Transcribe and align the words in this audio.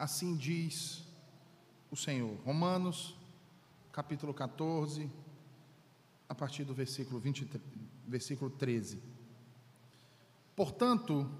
Assim 0.00 0.34
diz 0.34 1.04
o 1.90 1.94
Senhor. 1.94 2.34
Romanos, 2.46 3.14
capítulo 3.92 4.32
14, 4.32 5.10
a 6.26 6.34
partir 6.34 6.64
do 6.64 6.72
versículo, 6.72 7.20
23, 7.20 7.62
versículo 8.08 8.50
13. 8.50 8.98
Portanto, 10.56 11.30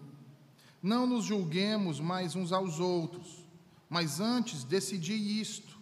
não 0.82 1.06
nos 1.06 1.24
julguemos 1.24 2.00
mais 2.00 2.36
uns 2.36 2.52
aos 2.52 2.78
outros, 2.80 3.46
mas 3.88 4.20
antes 4.20 4.62
decidi 4.62 5.40
isto, 5.40 5.78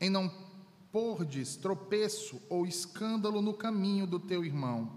em 0.00 0.10
não 0.10 0.28
pordes 0.90 1.54
tropeço 1.54 2.42
ou 2.48 2.66
escândalo 2.66 3.40
no 3.40 3.54
caminho 3.54 4.08
do 4.08 4.18
teu 4.18 4.44
irmão. 4.44 4.90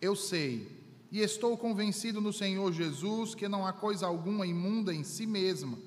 Eu 0.00 0.14
sei 0.14 0.79
e 1.10 1.20
estou 1.20 1.56
convencido 1.56 2.20
no 2.20 2.32
Senhor 2.32 2.72
Jesus 2.72 3.34
que 3.34 3.48
não 3.48 3.66
há 3.66 3.72
coisa 3.72 4.06
alguma 4.06 4.46
imunda 4.46 4.94
em 4.94 5.02
si 5.02 5.26
mesma, 5.26 5.78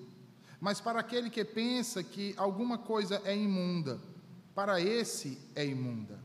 mas 0.60 0.82
para 0.82 1.00
aquele 1.00 1.30
que 1.30 1.44
pensa 1.46 2.04
que 2.04 2.34
alguma 2.38 2.78
coisa 2.78 3.22
é 3.26 3.36
imunda, 3.36 4.00
para 4.54 4.80
esse 4.82 5.38
é 5.56 5.66
imunda. 5.66 6.20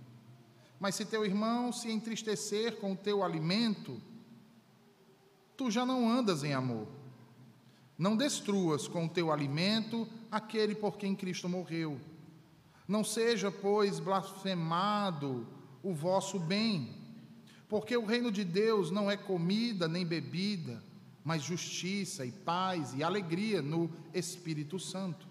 Mas 0.80 0.94
se 0.94 1.04
teu 1.04 1.24
irmão 1.24 1.72
se 1.72 1.90
entristecer 1.90 2.76
com 2.76 2.92
o 2.92 2.96
teu 2.96 3.24
alimento, 3.24 4.00
tu 5.56 5.70
já 5.70 5.84
não 5.84 6.08
andas 6.08 6.44
em 6.44 6.52
amor. 6.52 6.86
Não 7.98 8.16
destruas 8.16 8.86
com 8.86 9.06
o 9.06 9.08
teu 9.08 9.32
alimento 9.32 10.08
aquele 10.30 10.74
por 10.74 10.96
quem 10.96 11.16
Cristo 11.16 11.48
morreu. 11.48 12.00
Não 12.86 13.02
seja, 13.02 13.50
pois, 13.50 13.98
blasfemado 13.98 15.46
o 15.82 15.92
vosso 15.92 16.38
bem, 16.38 16.94
porque 17.68 17.96
o 17.96 18.04
reino 18.04 18.32
de 18.32 18.44
Deus 18.44 18.90
não 18.90 19.10
é 19.10 19.16
comida 19.16 19.86
nem 19.86 20.06
bebida, 20.06 20.82
mas 21.24 21.42
justiça 21.42 22.24
e 22.24 22.32
paz 22.32 22.94
e 22.94 23.02
alegria 23.02 23.60
no 23.60 23.90
Espírito 24.14 24.78
Santo. 24.78 25.28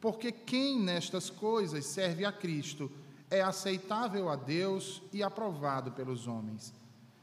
Porque 0.00 0.30
quem 0.30 0.80
nestas 0.80 1.28
coisas 1.30 1.84
serve 1.86 2.24
a 2.24 2.32
Cristo 2.32 2.90
é 3.30 3.40
aceitável 3.40 4.28
a 4.28 4.36
Deus 4.36 5.02
e 5.12 5.22
aprovado 5.22 5.90
pelos 5.92 6.26
homens. 6.26 6.72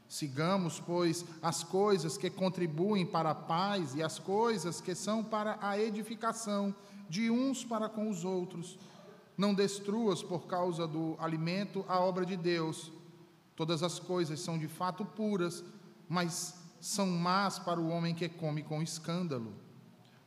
Sigamos, 0.08 0.80
pois, 0.80 1.24
as 1.40 1.62
coisas 1.62 2.18
que 2.18 2.28
contribuem 2.28 3.06
para 3.06 3.30
a 3.30 3.34
paz 3.34 3.94
e 3.94 4.02
as 4.02 4.18
coisas 4.18 4.80
que 4.80 4.92
são 4.92 5.22
para 5.22 5.56
a 5.62 5.78
edificação 5.78 6.74
de 7.08 7.30
uns 7.30 7.64
para 7.64 7.88
com 7.88 8.10
os 8.10 8.24
outros. 8.24 8.76
Não 9.38 9.54
destruas 9.54 10.20
por 10.20 10.48
causa 10.48 10.86
do 10.86 11.14
alimento 11.20 11.84
a 11.86 12.00
obra 12.00 12.26
de 12.26 12.36
Deus. 12.36 12.90
Todas 13.60 13.82
as 13.82 13.98
coisas 13.98 14.40
são 14.40 14.58
de 14.58 14.66
fato 14.66 15.04
puras, 15.04 15.62
mas 16.08 16.54
são 16.80 17.06
más 17.06 17.58
para 17.58 17.78
o 17.78 17.90
homem 17.90 18.14
que 18.14 18.26
come 18.26 18.62
com 18.62 18.82
escândalo. 18.82 19.52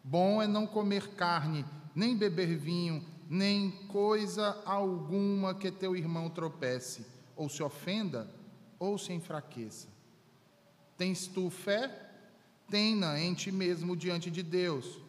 Bom 0.03 0.40
é 0.40 0.45
não 0.45 0.67
comer 0.67 1.16
carne, 1.16 1.66
nem 1.95 2.16
beber 2.16 2.56
vinho, 2.56 3.03
nem 3.28 3.72
coisa 3.88 4.62
alguma 4.67 5.56
que 5.56 5.72
teu 5.72 5.95
irmão 5.95 6.30
tropece, 6.30 7.08
ou 7.36 7.50
se 7.50 7.64
ofenda, 7.64 8.30
ou 8.78 9.00
se 9.00 9.12
enfraqueça. 9.14 9.88
Tens 10.95 11.25
tu 11.25 11.50
fé? 11.50 11.90
Tenha 12.70 13.20
em 13.20 13.34
ti 13.34 13.52
mesmo 13.52 13.97
diante 13.97 14.30
de 14.30 14.44
Deus. 14.44 15.02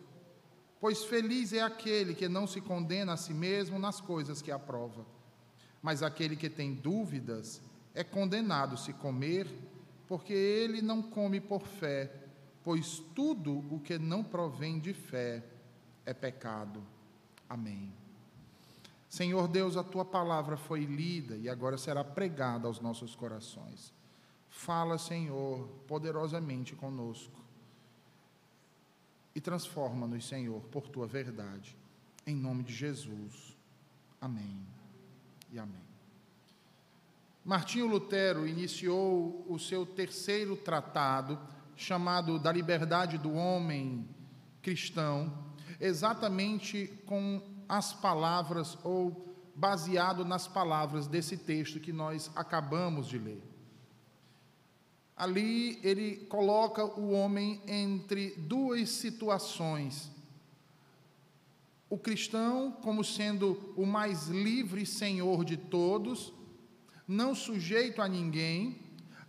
Pois 0.81 1.05
feliz 1.05 1.53
é 1.53 1.61
aquele 1.61 2.14
que 2.14 2.27
não 2.27 2.47
se 2.47 2.62
condena 2.62 3.12
a 3.12 3.19
si 3.19 3.34
mesmo 3.34 3.78
nas 3.78 4.00
coisas 4.00 4.41
que 4.41 4.50
aprova. 4.50 5.05
Mas 5.83 6.03
aquele 6.03 6.36
que 6.36 6.48
tem 6.48 6.72
dúvidas 6.72 7.61
é 7.95 8.03
condenado 8.03 8.77
se 8.77 8.92
comer, 8.92 9.47
porque 10.09 10.33
ele 10.33 10.83
não 10.83 11.00
come 11.03 11.41
por 11.41 11.67
fé, 11.67 12.12
pois 12.62 12.98
tudo 13.14 13.64
o 13.70 13.78
que 13.78 13.98
não 13.98 14.25
provém 14.25 14.78
de 14.78 14.92
fé 14.92 15.42
é 16.05 16.12
pecado. 16.12 16.83
Amém. 17.48 17.92
Senhor 19.09 19.47
Deus, 19.47 19.77
a 19.77 19.84
tua 19.84 20.05
palavra 20.05 20.56
foi 20.56 20.84
lida 20.84 21.37
e 21.37 21.48
agora 21.48 21.78
será 21.78 22.03
pregada 22.03 22.67
aos 22.67 22.81
nossos 22.81 23.15
corações. 23.15 23.93
Fala, 24.49 24.99
Senhor, 24.99 25.69
poderosamente 25.87 26.75
conosco 26.75 27.44
e 29.34 29.41
transforma-nos, 29.41 30.26
Senhor, 30.26 30.61
por 30.62 30.88
tua 30.88 31.06
verdade. 31.06 31.76
Em 32.26 32.34
nome 32.34 32.62
de 32.62 32.72
Jesus. 32.72 33.56
Amém 34.21 34.59
e 35.53 35.59
amém. 35.59 35.84
Martinho 37.44 37.87
Lutero 37.87 38.49
iniciou 38.49 39.44
o 39.47 39.59
seu 39.59 39.84
terceiro 39.84 40.56
tratado, 40.56 41.38
chamado 41.77 42.38
Da 42.38 42.50
Liberdade 42.50 43.19
do 43.19 43.34
Homem 43.34 44.09
Cristão, 44.62 45.44
exatamente 45.78 46.87
com 47.05 47.43
as 47.69 47.93
palavras 47.93 48.78
ou 48.82 49.37
baseado 49.55 50.25
nas 50.25 50.49
palavras 50.49 51.06
desse 51.06 51.37
texto 51.37 51.78
que 51.78 51.93
nós 51.93 52.31
acabamos 52.34 53.06
de 53.06 53.19
ler. 53.19 53.43
Ali 55.15 55.78
ele 55.82 56.16
coloca 56.31 56.82
o 56.99 57.11
homem 57.11 57.61
entre 57.66 58.31
duas 58.37 58.88
situações. 58.88 60.11
O 61.91 61.99
cristão 61.99 62.72
como 62.72 63.05
sendo 63.05 63.75
o 63.76 63.84
mais 63.84 64.28
livre 64.28 64.87
senhor 64.87 65.44
de 65.44 65.59
todos, 65.59 66.32
não 67.06 67.34
sujeito 67.34 68.00
a 68.00 68.09
ninguém, 68.09 68.81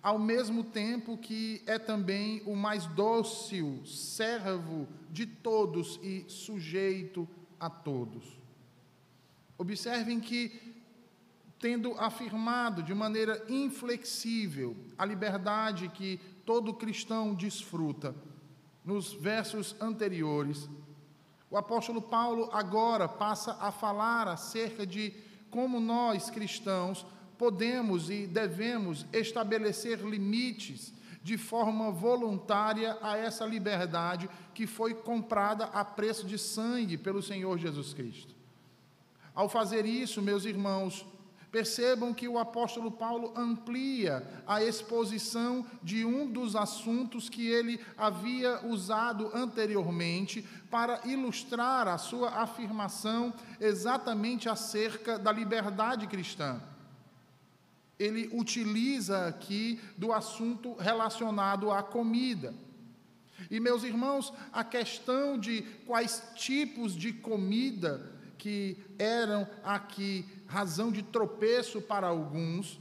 ao 0.02 0.20
mesmo 0.20 0.64
tempo 0.64 1.18
que 1.18 1.64
é 1.66 1.80
também 1.80 2.42
o 2.46 2.56
mais 2.56 2.86
dócil 2.88 3.84
servo 3.86 4.88
de 5.10 5.26
todos 5.26 6.00
e 6.04 6.26
sujeito 6.28 7.28
a 7.60 7.70
todos. 7.70 8.24
Observem 9.58 10.20
que, 10.20 10.76
tendo 11.60 11.94
afirmado 12.00 12.84
de 12.84 12.94
maneira 12.94 13.44
inflexível 13.50 14.76
a 14.98 15.06
liberdade 15.06 15.90
que 15.90 16.20
todo 16.46 16.74
cristão 16.74 17.34
desfruta, 17.34 18.16
nos 18.84 19.12
versos 19.14 19.76
anteriores, 19.82 20.70
o 21.50 21.58
apóstolo 21.58 22.02
Paulo 22.02 22.50
agora 22.54 23.08
passa 23.08 23.58
a 23.60 23.72
falar 23.72 24.28
acerca 24.28 24.86
de 24.86 25.14
como 25.50 25.80
nós 25.80 26.30
cristãos 26.30 27.06
podemos 27.38 28.10
e 28.10 28.28
devemos 28.28 29.06
estabelecer 29.14 30.00
limites 30.00 30.94
de 31.26 31.40
forma 31.40 31.92
voluntária 31.92 32.98
a 33.02 33.18
essa 33.18 33.48
liberdade 33.48 34.30
que 34.54 34.68
foi 34.68 34.94
comprada 34.94 35.66
a 35.66 35.84
preço 35.84 36.28
de 36.28 36.38
sangue 36.38 36.98
pelo 36.98 37.20
Senhor 37.20 37.58
Jesus 37.58 37.96
Cristo. 37.96 38.36
Ao 39.34 39.50
fazer 39.50 39.88
isso, 39.88 40.22
meus 40.22 40.46
irmãos, 40.46 41.04
percebam 41.52 42.14
que 42.14 42.28
o 42.28 42.38
apóstolo 42.38 42.92
Paulo 42.92 43.34
amplia 43.36 44.24
a 44.46 44.64
exposição 44.64 45.66
de 45.82 46.06
um 46.06 46.30
dos 46.30 46.56
assuntos 46.56 47.28
que 47.28 47.48
ele 47.48 47.80
havia 47.98 48.64
usado 48.68 49.32
anteriormente 49.34 50.48
para 50.70 51.02
ilustrar 51.06 51.88
a 51.88 51.98
sua 51.98 52.30
afirmação 52.42 53.34
exatamente 53.60 54.48
acerca 54.48 55.18
da 55.18 55.32
liberdade 55.32 56.06
cristã 56.06 56.62
ele 57.98 58.30
utiliza 58.34 59.28
aqui 59.28 59.80
do 59.98 60.12
assunto 60.12 60.74
relacionado 60.76 61.72
à 61.72 61.82
comida. 61.82 62.54
E, 63.50 63.60
meus 63.60 63.84
irmãos, 63.84 64.34
a 64.52 64.64
questão 64.64 65.38
de 65.38 65.62
quais 65.86 66.22
tipos 66.36 66.96
de 66.96 67.14
comida 67.14 68.12
que 68.38 68.78
eram 68.98 69.48
aqui 69.64 70.26
razão 70.48 70.92
de 70.92 71.04
tropeço 71.04 71.82
para 71.82 72.08
alguns, 72.08 72.80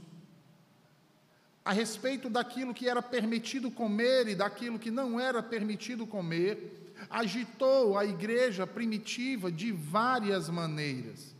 a 1.63 1.71
respeito 1.71 2.29
daquilo 2.29 2.73
que 2.73 2.87
era 2.87 3.01
permitido 3.01 3.71
comer 3.71 4.27
e 4.27 4.35
daquilo 4.35 4.77
que 4.77 4.91
não 4.91 5.19
era 5.19 5.41
permitido 5.41 6.05
comer, 6.05 6.93
agitou 7.09 7.97
a 7.97 8.05
igreja 8.05 8.67
primitiva 8.67 9.51
de 9.51 9.71
várias 9.71 10.49
maneiras. 10.49 11.34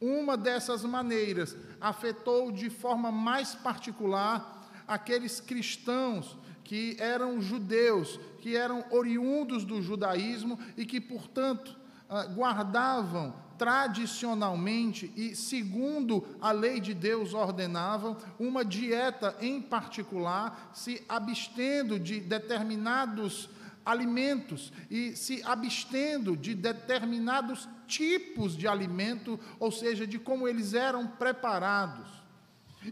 Uma 0.00 0.36
dessas 0.36 0.84
maneiras 0.84 1.56
afetou 1.80 2.52
de 2.52 2.68
forma 2.68 3.10
mais 3.10 3.54
particular 3.54 4.56
aqueles 4.86 5.40
cristãos 5.40 6.36
que 6.62 6.96
eram 6.98 7.40
judeus, 7.40 8.18
que 8.40 8.56
eram 8.56 8.84
oriundos 8.90 9.64
do 9.64 9.80
judaísmo 9.80 10.58
e 10.76 10.84
que, 10.84 11.00
portanto, 11.00 11.76
ah, 12.08 12.24
guardavam 12.26 13.34
tradicionalmente 13.56 15.12
e 15.16 15.34
segundo 15.34 16.26
a 16.40 16.52
lei 16.52 16.80
de 16.80 16.92
Deus 16.92 17.32
ordenavam 17.32 18.16
uma 18.38 18.64
dieta 18.64 19.34
em 19.40 19.62
particular, 19.62 20.70
se 20.74 21.02
abstendo 21.08 21.98
de 21.98 22.20
determinados 22.20 23.48
alimentos 23.84 24.72
e 24.90 25.16
se 25.16 25.42
abstendo 25.44 26.36
de 26.36 26.54
determinados 26.54 27.68
tipos 27.86 28.56
de 28.56 28.66
alimento, 28.66 29.38
ou 29.58 29.70
seja, 29.70 30.06
de 30.06 30.18
como 30.18 30.46
eles 30.46 30.74
eram 30.74 31.06
preparados. 31.06 32.26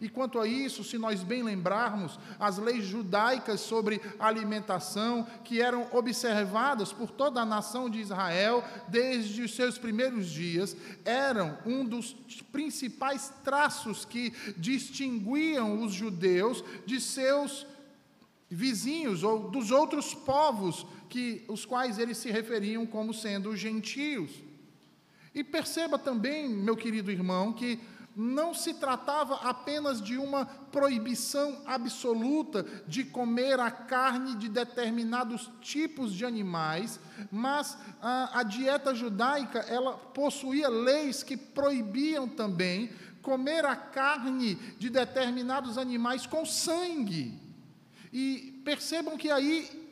E 0.01 0.09
quanto 0.09 0.41
a 0.41 0.47
isso, 0.47 0.83
se 0.83 0.99
nós 0.99 1.23
bem 1.23 1.43
lembrarmos, 1.43 2.19
as 2.39 2.59
leis 2.59 2.85
judaicas 2.85 3.61
sobre 3.61 4.01
alimentação, 4.19 5.27
que 5.45 5.61
eram 5.61 5.87
observadas 5.93 6.93
por 6.93 7.11
toda 7.11 7.41
a 7.41 7.47
nação 7.47 7.89
de 7.89 8.01
Israel 8.01 8.65
desde 8.89 9.43
os 9.43 9.55
seus 9.55 9.79
primeiros 9.79 10.29
dias, 10.29 10.77
eram 11.05 11.59
um 11.65 11.85
dos 11.85 12.13
principais 12.51 13.33
traços 13.45 14.05
que 14.05 14.33
distinguiam 14.57 15.83
os 15.83 15.93
judeus 15.93 16.65
de 16.87 17.01
seus 17.01 17.67
vizinhos 18.51 19.23
ou 19.23 19.51
dos 19.51 19.71
outros 19.71 20.15
povos 20.15 20.87
que 21.09 21.45
os 21.49 21.65
quais 21.65 21.99
eles 21.99 22.19
se 22.19 22.31
referiam 22.31 22.87
como 22.87 23.15
sendo 23.15 23.57
gentios. 23.57 24.31
E 25.35 25.43
perceba 25.43 25.99
também, 25.99 26.49
meu 26.49 26.77
querido 26.77 27.11
irmão, 27.11 27.53
que 27.53 27.81
não 28.17 28.55
se 28.55 28.75
tratava 28.75 29.37
apenas 29.49 30.01
de 30.01 30.17
uma 30.17 30.47
proibição 30.47 31.61
absoluta 31.67 32.65
de 32.87 33.05
comer 33.05 33.59
a 33.59 33.71
carne 33.71 34.37
de 34.37 34.49
determinados 34.49 35.51
tipos 35.61 36.13
de 36.15 36.25
animais, 36.25 37.01
mas 37.31 37.77
a, 38.01 38.39
a, 38.39 38.43
dieta 38.45 38.95
judaica 38.95 39.59
ela 39.61 39.95
possuía 39.95 40.69
leis 40.69 41.25
que 41.25 41.37
proibiam 41.37 42.29
também 42.29 42.91
comer 43.21 43.65
a 43.65 43.75
carne 43.75 44.55
de 44.79 44.89
determinados 44.89 45.77
animais 45.77 46.25
com 46.25 46.47
sangue. 46.47 47.41
E 48.13 48.63
percebam 48.65 49.17
que 49.17 49.31
aí 49.31 49.84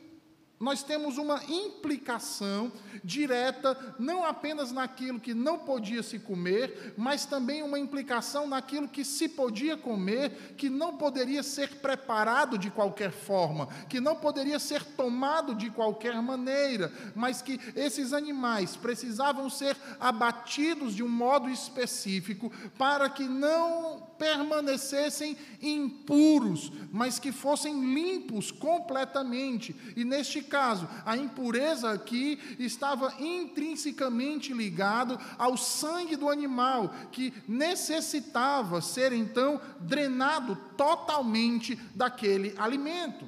nós 0.63 0.81
temos 0.81 1.17
uma 1.17 1.43
implicação 1.43 2.71
direta, 3.03 3.95
não 3.99 4.23
apenas 4.23 4.71
naquilo 4.71 5.19
que 5.19 5.33
não 5.33 5.59
podia 5.59 6.01
se 6.01 6.17
comer, 6.17 6.93
mas 6.95 7.25
também 7.25 7.61
uma 7.61 7.77
implicação 7.77 8.47
naquilo 8.47 8.87
que 8.87 9.03
se 9.03 9.27
podia 9.27 9.75
comer, 9.75 10.55
que 10.55 10.69
não 10.69 10.95
poderia 10.95 11.43
ser 11.43 11.67
preparado 11.81 12.57
de 12.57 12.71
qualquer 12.71 13.11
forma, 13.11 13.67
que 13.89 13.99
não 13.99 14.15
poderia 14.15 14.57
ser 14.57 14.85
tomado 14.85 15.53
de 15.53 15.69
qualquer 15.69 16.21
maneira, 16.21 16.93
mas 17.13 17.41
que 17.41 17.59
esses 17.75 18.13
animais 18.13 18.77
precisavam 18.77 19.49
ser 19.49 19.75
abatidos 19.99 20.95
de 20.95 21.03
um 21.03 21.09
modo 21.09 21.49
específico 21.49 22.49
para 22.77 23.09
que 23.09 23.25
não 23.25 24.13
permanecessem 24.17 25.35
impuros, 25.61 26.71
mas 26.93 27.19
que 27.19 27.33
fossem 27.33 27.93
limpos 27.93 28.51
completamente. 28.51 29.75
E 29.97 30.05
neste 30.05 30.41
caso, 30.53 30.87
a 31.03 31.17
impureza 31.17 31.91
aqui 31.91 32.39
estava 32.59 33.11
intrinsecamente 33.19 34.53
ligado 34.53 35.19
ao 35.35 35.57
sangue 35.57 36.15
do 36.15 36.29
animal, 36.29 36.93
que 37.11 37.33
necessitava 37.47 38.79
ser 38.79 39.11
então 39.13 39.59
drenado 39.79 40.55
totalmente 40.77 41.75
daquele 41.95 42.53
alimento. 42.55 43.27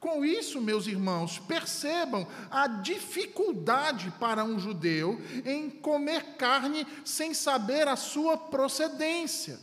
Com 0.00 0.24
isso, 0.24 0.60
meus 0.60 0.88
irmãos, 0.88 1.38
percebam 1.38 2.26
a 2.50 2.66
dificuldade 2.66 4.12
para 4.18 4.42
um 4.42 4.58
judeu 4.58 5.20
em 5.44 5.70
comer 5.70 6.34
carne 6.36 6.84
sem 7.04 7.32
saber 7.32 7.86
a 7.86 7.94
sua 7.94 8.36
procedência, 8.36 9.60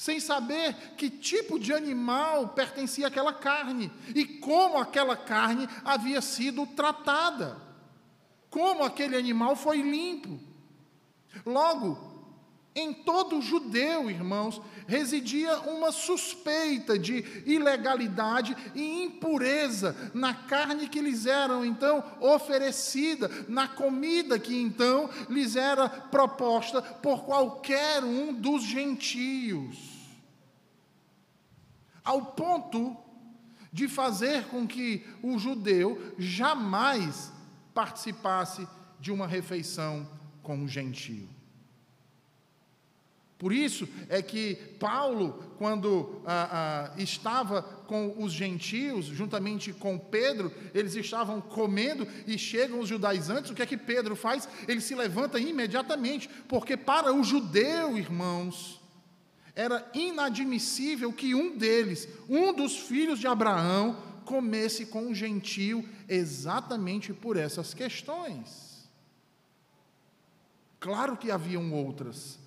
sem 0.00 0.18
saber 0.18 0.74
que 0.96 1.10
tipo 1.10 1.58
de 1.58 1.74
animal 1.74 2.48
pertencia 2.48 3.08
àquela 3.08 3.34
carne 3.34 3.92
e 4.14 4.24
como 4.24 4.78
aquela 4.78 5.14
carne 5.14 5.68
havia 5.84 6.22
sido 6.22 6.66
tratada, 6.68 7.60
como 8.48 8.82
aquele 8.82 9.14
animal 9.14 9.54
foi 9.54 9.82
limpo. 9.82 10.40
Logo, 11.44 11.98
em 12.74 12.94
todo 12.94 13.42
judeu, 13.42 14.10
irmãos, 14.10 14.58
residia 14.86 15.60
uma 15.68 15.92
suspeita 15.92 16.98
de 16.98 17.22
ilegalidade 17.44 18.56
e 18.74 19.02
impureza 19.02 19.94
na 20.14 20.32
carne 20.32 20.88
que 20.88 21.02
lhes 21.02 21.26
era 21.26 21.54
então 21.66 22.02
oferecida, 22.20 23.30
na 23.46 23.68
comida 23.68 24.38
que 24.38 24.58
então 24.58 25.10
lhes 25.28 25.56
era 25.56 25.90
proposta 25.90 26.80
por 26.80 27.22
qualquer 27.24 28.02
um 28.02 28.32
dos 28.32 28.62
gentios. 28.62 29.89
Ao 32.10 32.22
ponto 32.22 32.96
de 33.72 33.86
fazer 33.86 34.46
com 34.46 34.66
que 34.66 35.06
o 35.22 35.38
judeu 35.38 36.12
jamais 36.18 37.32
participasse 37.72 38.66
de 38.98 39.12
uma 39.12 39.28
refeição 39.28 40.04
com 40.42 40.56
um 40.56 40.66
gentio. 40.66 41.28
Por 43.38 43.52
isso 43.52 43.88
é 44.08 44.20
que 44.20 44.56
Paulo, 44.80 45.54
quando 45.56 46.20
ah, 46.26 46.90
ah, 46.96 47.00
estava 47.00 47.62
com 47.62 48.16
os 48.18 48.32
gentios, 48.32 49.06
juntamente 49.06 49.72
com 49.72 49.96
Pedro, 49.96 50.52
eles 50.74 50.96
estavam 50.96 51.40
comendo 51.40 52.08
e 52.26 52.36
chegam 52.36 52.80
os 52.80 52.88
judaizantes, 52.88 53.52
o 53.52 53.54
que 53.54 53.62
é 53.62 53.66
que 53.66 53.76
Pedro 53.76 54.16
faz? 54.16 54.48
Ele 54.66 54.80
se 54.80 54.96
levanta 54.96 55.38
imediatamente, 55.38 56.28
porque 56.48 56.76
para 56.76 57.14
o 57.14 57.22
judeu, 57.22 57.96
irmãos, 57.96 58.79
era 59.60 59.90
inadmissível 59.92 61.12
que 61.12 61.34
um 61.34 61.54
deles, 61.58 62.08
um 62.26 62.50
dos 62.50 62.78
filhos 62.78 63.18
de 63.18 63.26
Abraão, 63.26 63.94
comesse 64.24 64.86
com 64.86 65.02
um 65.02 65.14
gentio 65.14 65.86
exatamente 66.08 67.12
por 67.12 67.36
essas 67.36 67.74
questões. 67.74 68.88
Claro 70.78 71.14
que 71.14 71.30
haviam 71.30 71.74
outras, 71.74 72.38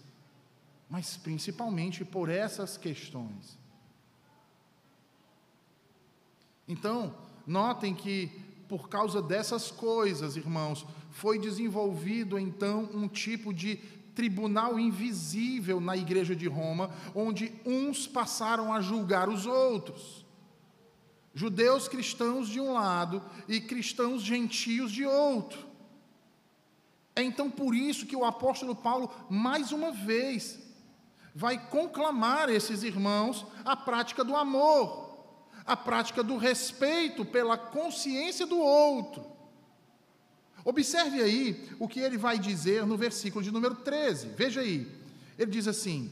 mas 0.89 1.15
principalmente 1.15 2.03
por 2.03 2.29
essas 2.29 2.77
questões. 2.77 3.59
Então, 6.67 7.15
notem 7.45 7.93
que 7.93 8.31
por 8.67 8.89
causa 8.89 9.21
dessas 9.21 9.69
coisas, 9.69 10.35
irmãos, 10.35 10.83
foi 11.11 11.37
desenvolvido 11.37 12.39
então 12.39 12.89
um 12.91 13.07
tipo 13.07 13.53
de 13.53 13.79
tribunal 14.15 14.79
invisível 14.79 15.79
na 15.79 15.97
igreja 15.97 16.35
de 16.35 16.47
Roma, 16.47 16.91
onde 17.15 17.53
uns 17.65 18.07
passaram 18.07 18.71
a 18.71 18.81
julgar 18.81 19.29
os 19.29 19.45
outros. 19.45 20.25
Judeus 21.33 21.87
cristãos 21.87 22.47
de 22.47 22.59
um 22.59 22.73
lado 22.73 23.21
e 23.47 23.59
cristãos 23.59 24.21
gentios 24.21 24.91
de 24.91 25.05
outro. 25.05 25.67
É 27.15 27.23
então 27.23 27.49
por 27.49 27.75
isso 27.75 28.05
que 28.05 28.15
o 28.15 28.25
apóstolo 28.25 28.75
Paulo, 28.75 29.11
mais 29.29 29.71
uma 29.71 29.91
vez, 29.91 30.59
vai 31.33 31.57
conclamar 31.69 32.49
esses 32.49 32.83
irmãos 32.83 33.45
a 33.65 33.75
prática 33.75 34.23
do 34.23 34.35
amor, 34.35 35.25
a 35.65 35.75
prática 35.75 36.23
do 36.23 36.37
respeito 36.37 37.25
pela 37.25 37.57
consciência 37.57 38.45
do 38.45 38.59
outro. 38.59 39.32
Observe 40.65 41.21
aí 41.21 41.69
o 41.79 41.87
que 41.87 41.99
ele 41.99 42.17
vai 42.17 42.39
dizer 42.39 42.85
no 42.85 42.97
versículo 42.97 43.43
de 43.43 43.51
número 43.51 43.75
13. 43.75 44.29
Veja 44.29 44.61
aí. 44.61 44.87
Ele 45.37 45.51
diz 45.51 45.67
assim, 45.67 46.09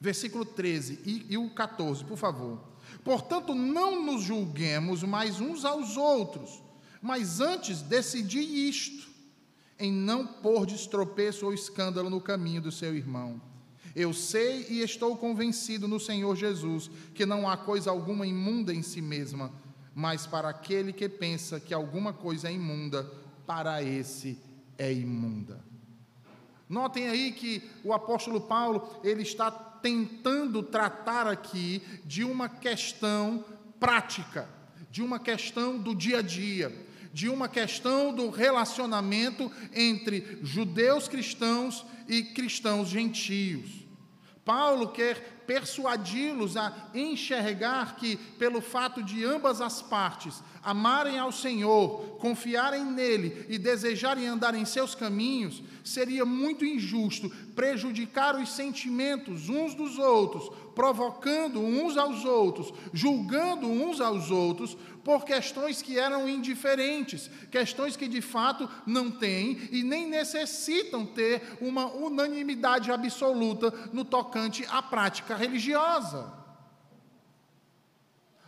versículo 0.00 0.44
13 0.44 1.00
e, 1.04 1.26
e 1.28 1.36
o 1.36 1.50
14, 1.50 2.04
por 2.04 2.16
favor. 2.16 2.58
Portanto, 3.04 3.54
não 3.54 4.04
nos 4.04 4.22
julguemos 4.22 5.02
mais 5.02 5.40
uns 5.40 5.64
aos 5.64 5.96
outros, 5.96 6.62
mas 7.02 7.40
antes 7.40 7.82
decidi 7.82 8.40
isto 8.40 9.08
em 9.78 9.92
não 9.92 10.26
pôr 10.26 10.66
de 10.66 10.74
estropeço 10.74 11.46
ou 11.46 11.54
escândalo 11.54 12.10
no 12.10 12.20
caminho 12.20 12.60
do 12.60 12.72
seu 12.72 12.94
irmão. 12.94 13.40
Eu 13.94 14.12
sei 14.12 14.66
e 14.68 14.82
estou 14.82 15.16
convencido 15.16 15.88
no 15.88 15.98
Senhor 15.98 16.36
Jesus 16.36 16.90
que 17.14 17.26
não 17.26 17.48
há 17.48 17.56
coisa 17.56 17.90
alguma 17.90 18.26
imunda 18.26 18.72
em 18.72 18.82
si 18.82 19.00
mesma, 19.00 19.52
mas 20.00 20.26
para 20.26 20.48
aquele 20.48 20.94
que 20.94 21.10
pensa 21.10 21.60
que 21.60 21.74
alguma 21.74 22.10
coisa 22.10 22.48
é 22.48 22.52
imunda, 22.54 23.04
para 23.46 23.82
esse 23.82 24.38
é 24.78 24.90
imunda. 24.90 25.62
Notem 26.66 27.06
aí 27.06 27.32
que 27.32 27.62
o 27.84 27.92
apóstolo 27.92 28.40
Paulo, 28.40 28.98
ele 29.04 29.22
está 29.22 29.50
tentando 29.50 30.62
tratar 30.62 31.26
aqui 31.26 31.82
de 32.02 32.24
uma 32.24 32.48
questão 32.48 33.44
prática, 33.78 34.48
de 34.90 35.02
uma 35.02 35.18
questão 35.18 35.76
do 35.76 35.94
dia 35.94 36.20
a 36.20 36.22
dia 36.22 36.88
de 37.12 37.28
uma 37.28 37.48
questão 37.48 38.14
do 38.14 38.30
relacionamento 38.30 39.50
entre 39.74 40.38
judeus 40.44 41.08
cristãos 41.08 41.84
e 42.06 42.22
cristãos 42.22 42.88
gentios. 42.88 43.84
Paulo 44.50 44.88
quer 44.88 45.44
persuadi-los 45.46 46.56
a 46.56 46.74
enxergar 46.92 47.94
que, 47.94 48.16
pelo 48.36 48.60
fato 48.60 49.00
de 49.00 49.24
ambas 49.24 49.60
as 49.60 49.80
partes 49.80 50.42
amarem 50.62 51.18
ao 51.18 51.32
Senhor, 51.32 52.16
confiarem 52.18 52.84
nele 52.84 53.46
e 53.48 53.58
desejarem 53.58 54.26
andar 54.26 54.54
em 54.54 54.64
seus 54.64 54.94
caminhos, 54.94 55.62
seria 55.82 56.24
muito 56.24 56.64
injusto 56.64 57.30
prejudicar 57.54 58.36
os 58.36 58.50
sentimentos 58.50 59.48
uns 59.48 59.74
dos 59.74 59.98
outros, 59.98 60.50
provocando 60.74 61.60
uns 61.60 61.96
aos 61.96 62.24
outros, 62.24 62.72
julgando 62.92 63.66
uns 63.66 64.00
aos 64.00 64.30
outros, 64.30 64.76
por 65.04 65.24
questões 65.24 65.80
que 65.80 65.98
eram 65.98 66.28
indiferentes, 66.28 67.30
questões 67.50 67.96
que 67.96 68.06
de 68.06 68.20
fato 68.20 68.68
não 68.86 69.10
têm 69.10 69.68
e 69.72 69.82
nem 69.82 70.06
necessitam 70.06 71.06
ter 71.06 71.56
uma 71.60 71.86
unanimidade 71.86 72.92
absoluta 72.92 73.72
no 73.92 74.04
tocante 74.04 74.64
à 74.70 74.82
prática 74.82 75.34
religiosa. 75.34 76.39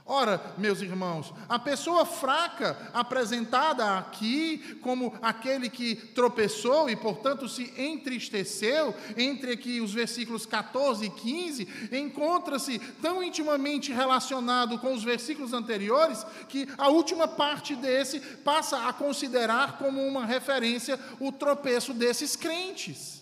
Ora, 0.05 0.55
meus 0.59 0.81
irmãos, 0.83 1.33
a 1.49 1.61
pessoa 1.61 2.05
fraca 2.05 2.91
apresentada 2.93 3.99
aqui 3.99 4.77
como 4.83 5.15
aquele 5.23 5.71
que 5.71 5.95
tropeçou 5.95 6.91
e, 6.91 6.97
portanto, 6.97 7.49
se 7.49 7.73
entristeceu, 7.79 8.93
entre 9.17 9.53
aqui 9.53 9.81
os 9.81 9.95
versículos 9.95 10.45
14 10.45 11.07
e 11.07 11.11
15, 11.11 11.69
encontra-se 11.93 12.81
tão 13.01 13.23
intimamente 13.23 13.93
relacionado 13.93 14.77
com 14.81 14.93
os 14.93 15.05
versículos 15.05 15.53
anteriores 15.53 16.27
que 16.49 16.69
a 16.77 16.89
última 16.89 17.29
parte 17.29 17.77
desse 17.77 18.19
passa 18.19 18.89
a 18.89 18.93
considerar 18.93 19.79
como 19.79 20.05
uma 20.05 20.27
referência 20.27 20.99
o 21.21 21.31
tropeço 21.31 21.95
desses 21.95 22.35
crentes. 22.35 23.22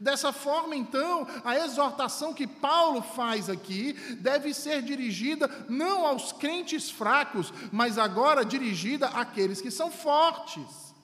Dessa 0.00 0.32
forma, 0.32 0.76
então, 0.76 1.26
a 1.42 1.56
exortação 1.56 2.34
que 2.34 2.46
Paulo 2.46 3.00
faz 3.00 3.48
aqui 3.48 3.94
deve 4.20 4.52
ser 4.52 4.82
dirigida 4.82 5.48
não 5.68 6.06
aos 6.06 6.30
crentes 6.30 6.90
fracos, 6.90 7.52
mas 7.72 7.96
agora 7.96 8.44
dirigida 8.44 9.08
àqueles 9.08 9.62
que 9.62 9.70
são 9.70 9.90
fortes. 9.90 10.94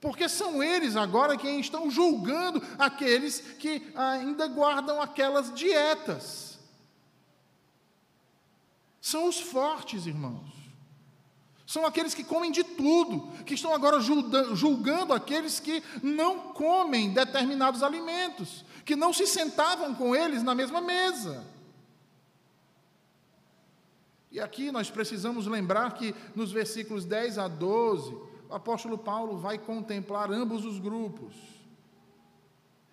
Porque 0.00 0.28
são 0.28 0.62
eles 0.62 0.96
agora 0.96 1.36
quem 1.36 1.60
estão 1.60 1.90
julgando 1.90 2.62
aqueles 2.78 3.40
que 3.58 3.92
ainda 3.94 4.46
guardam 4.46 5.02
aquelas 5.02 5.52
dietas. 5.52 6.58
São 9.00 9.28
os 9.28 9.40
fortes, 9.40 10.06
irmãos. 10.06 10.67
São 11.78 11.86
aqueles 11.86 12.12
que 12.12 12.24
comem 12.24 12.50
de 12.50 12.64
tudo, 12.64 13.28
que 13.44 13.54
estão 13.54 13.72
agora 13.72 14.00
julgando 14.00 15.12
aqueles 15.14 15.60
que 15.60 15.80
não 16.02 16.52
comem 16.52 17.12
determinados 17.12 17.84
alimentos, 17.84 18.64
que 18.84 18.96
não 18.96 19.12
se 19.12 19.28
sentavam 19.28 19.94
com 19.94 20.12
eles 20.12 20.42
na 20.42 20.56
mesma 20.56 20.80
mesa. 20.80 21.46
E 24.28 24.40
aqui 24.40 24.72
nós 24.72 24.90
precisamos 24.90 25.46
lembrar 25.46 25.94
que 25.94 26.12
nos 26.34 26.50
versículos 26.50 27.04
10 27.04 27.38
a 27.38 27.46
12, 27.46 28.12
o 28.50 28.54
apóstolo 28.54 28.98
Paulo 28.98 29.38
vai 29.38 29.56
contemplar 29.56 30.32
ambos 30.32 30.64
os 30.64 30.80
grupos. 30.80 31.32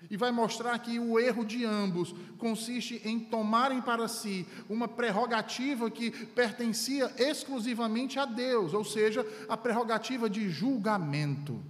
E 0.09 0.17
vai 0.17 0.31
mostrar 0.31 0.77
que 0.79 0.99
o 0.99 1.19
erro 1.19 1.43
de 1.43 1.65
ambos 1.65 2.13
consiste 2.37 3.01
em 3.03 3.19
tomarem 3.19 3.81
para 3.81 4.07
si 4.07 4.45
uma 4.69 4.87
prerrogativa 4.87 5.89
que 5.89 6.11
pertencia 6.11 7.11
exclusivamente 7.17 8.19
a 8.19 8.25
Deus, 8.25 8.73
ou 8.73 8.83
seja, 8.83 9.25
a 9.49 9.57
prerrogativa 9.57 10.29
de 10.29 10.49
julgamento. 10.49 11.61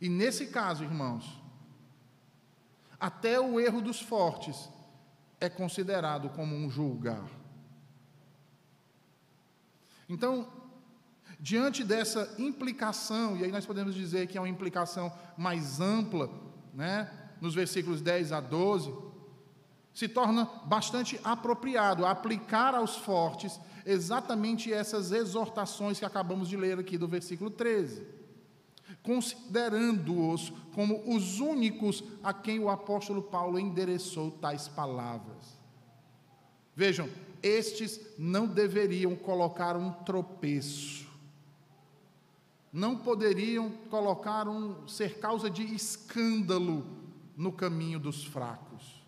E 0.00 0.08
nesse 0.08 0.46
caso, 0.46 0.82
irmãos, 0.82 1.40
até 2.98 3.40
o 3.40 3.60
erro 3.60 3.80
dos 3.80 4.00
fortes 4.00 4.68
é 5.40 5.48
considerado 5.48 6.28
como 6.30 6.54
um 6.54 6.70
julgar. 6.70 7.28
Então, 10.08 10.59
Diante 11.42 11.82
dessa 11.82 12.34
implicação, 12.38 13.34
e 13.34 13.44
aí 13.44 13.50
nós 13.50 13.64
podemos 13.64 13.94
dizer 13.94 14.26
que 14.26 14.36
é 14.36 14.40
uma 14.40 14.48
implicação 14.48 15.10
mais 15.38 15.80
ampla, 15.80 16.28
né, 16.74 17.10
nos 17.40 17.54
versículos 17.54 18.02
10 18.02 18.30
a 18.32 18.40
12, 18.40 18.92
se 19.94 20.06
torna 20.06 20.44
bastante 20.66 21.18
apropriado 21.24 22.04
aplicar 22.04 22.74
aos 22.74 22.96
fortes 22.96 23.58
exatamente 23.86 24.70
essas 24.70 25.12
exortações 25.12 25.98
que 25.98 26.04
acabamos 26.04 26.46
de 26.46 26.58
ler 26.58 26.78
aqui 26.78 26.98
do 26.98 27.08
versículo 27.08 27.48
13, 27.48 28.06
considerando-os 29.02 30.52
como 30.74 31.02
os 31.10 31.40
únicos 31.40 32.04
a 32.22 32.34
quem 32.34 32.60
o 32.60 32.68
apóstolo 32.68 33.22
Paulo 33.22 33.58
endereçou 33.58 34.30
tais 34.30 34.68
palavras. 34.68 35.58
Vejam, 36.76 37.08
estes 37.42 37.98
não 38.18 38.46
deveriam 38.46 39.16
colocar 39.16 39.74
um 39.74 39.90
tropeço 39.90 41.09
não 42.72 42.96
poderiam 42.96 43.70
colocar 43.90 44.48
um 44.48 44.86
ser 44.86 45.18
causa 45.18 45.50
de 45.50 45.62
escândalo 45.74 46.86
no 47.36 47.52
caminho 47.52 47.98
dos 47.98 48.24
fracos. 48.24 49.02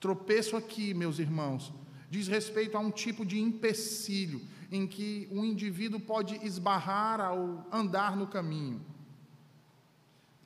Tropeço 0.00 0.56
aqui, 0.56 0.94
meus 0.94 1.18
irmãos, 1.18 1.72
diz 2.08 2.28
respeito 2.28 2.76
a 2.76 2.80
um 2.80 2.90
tipo 2.90 3.24
de 3.26 3.38
empecilho 3.38 4.40
em 4.70 4.86
que 4.86 5.28
um 5.30 5.44
indivíduo 5.44 6.00
pode 6.00 6.34
esbarrar 6.46 7.20
ao 7.20 7.66
andar 7.72 8.16
no 8.16 8.26
caminho. 8.26 8.80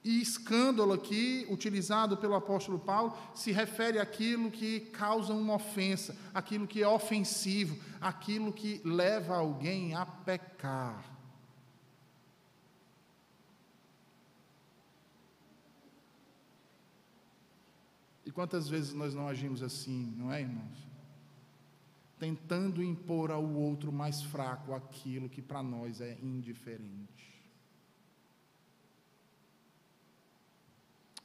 E 0.05 0.21
escândalo 0.21 0.93
aqui, 0.93 1.47
utilizado 1.49 2.17
pelo 2.17 2.35
apóstolo 2.35 2.79
Paulo, 2.79 3.17
se 3.35 3.53
refere 3.53 4.01
àquilo 4.01 4.51
que 4.51 4.81
causa 4.81 5.33
uma 5.33 5.55
ofensa, 5.55 6.17
aquilo 6.35 6.67
que 6.67 6.83
é 6.83 6.89
ofensivo, 6.89 7.79
aquilo 8.01 8.53
que 8.53 8.81
leva 8.85 9.37
alguém 9.37 9.95
a 9.95 10.05
pecar. 10.05 11.12
Quantas 18.31 18.69
vezes 18.69 18.93
nós 18.93 19.15
não 19.15 19.27
agimos 19.27 19.63
assim, 19.63 20.15
não 20.17 20.33
é, 20.33 20.43
irmãos? 20.43 20.89
Tentando 22.19 22.83
impor 22.83 23.33
ao 23.33 23.45
outro 23.45 23.91
mais 23.91 24.23
fraco 24.23 24.75
aquilo 24.75 25.29
que 25.29 25.43
para 25.43 25.63
nós 25.63 26.01
é 26.01 26.17
indiferente. 26.23 27.33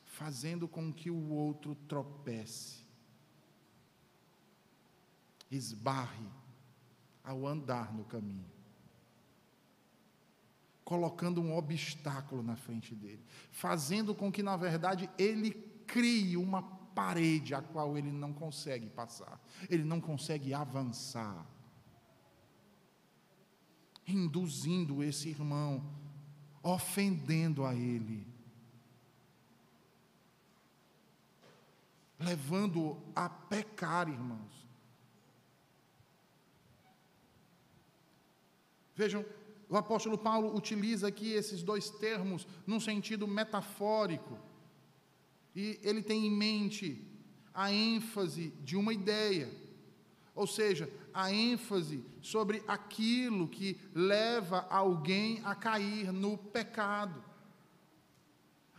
Fazendo 0.06 0.68
com 0.68 0.92
que 0.92 1.12
o 1.12 1.30
outro 1.30 1.76
tropece, 1.88 2.84
esbarre 5.52 6.28
ao 7.24 7.46
andar 7.46 7.94
no 7.94 8.04
caminho 8.04 8.58
colocando 10.88 11.42
um 11.42 11.54
obstáculo 11.54 12.42
na 12.42 12.56
frente 12.56 12.96
dele, 12.96 13.22
fazendo 13.52 14.16
com 14.16 14.32
que, 14.32 14.42
na 14.42 14.56
verdade, 14.56 15.10
ele 15.18 15.52
crie 15.86 16.38
uma 16.38 16.62
parede 16.98 17.54
a 17.54 17.62
qual 17.62 17.96
ele 17.96 18.12
não 18.12 18.34
consegue 18.34 18.90
passar, 18.90 19.40
ele 19.70 19.84
não 19.84 20.02
consegue 20.02 20.52
avançar. 20.52 21.46
Induzindo 24.08 25.04
esse 25.04 25.30
irmão, 25.30 25.88
ofendendo 26.64 27.64
a 27.64 27.76
ele, 27.76 28.26
levando-o 32.18 33.00
a 33.16 33.30
pecar, 33.30 34.10
irmãos. 34.10 34.68
Vejam, 38.96 39.24
o 39.70 39.78
apóstolo 39.78 40.18
Paulo 40.18 40.56
utiliza 40.56 41.10
aqui 41.10 41.34
esses 41.34 41.62
dois 41.62 41.92
termos 41.92 42.48
num 42.66 42.80
sentido 42.80 43.28
metafórico. 43.28 44.47
E 45.60 45.80
ele 45.82 46.04
tem 46.04 46.28
em 46.28 46.30
mente 46.30 47.04
a 47.52 47.74
ênfase 47.74 48.54
de 48.64 48.78
uma 48.78 48.94
ideia, 48.94 49.50
ou 50.36 50.46
seja, 50.46 50.88
a 51.12 51.34
ênfase 51.34 52.06
sobre 52.22 52.64
aquilo 52.68 53.48
que 53.48 53.76
leva 53.92 54.68
alguém 54.70 55.42
a 55.44 55.56
cair 55.56 56.14
no 56.14 56.38
pecado. 56.38 57.26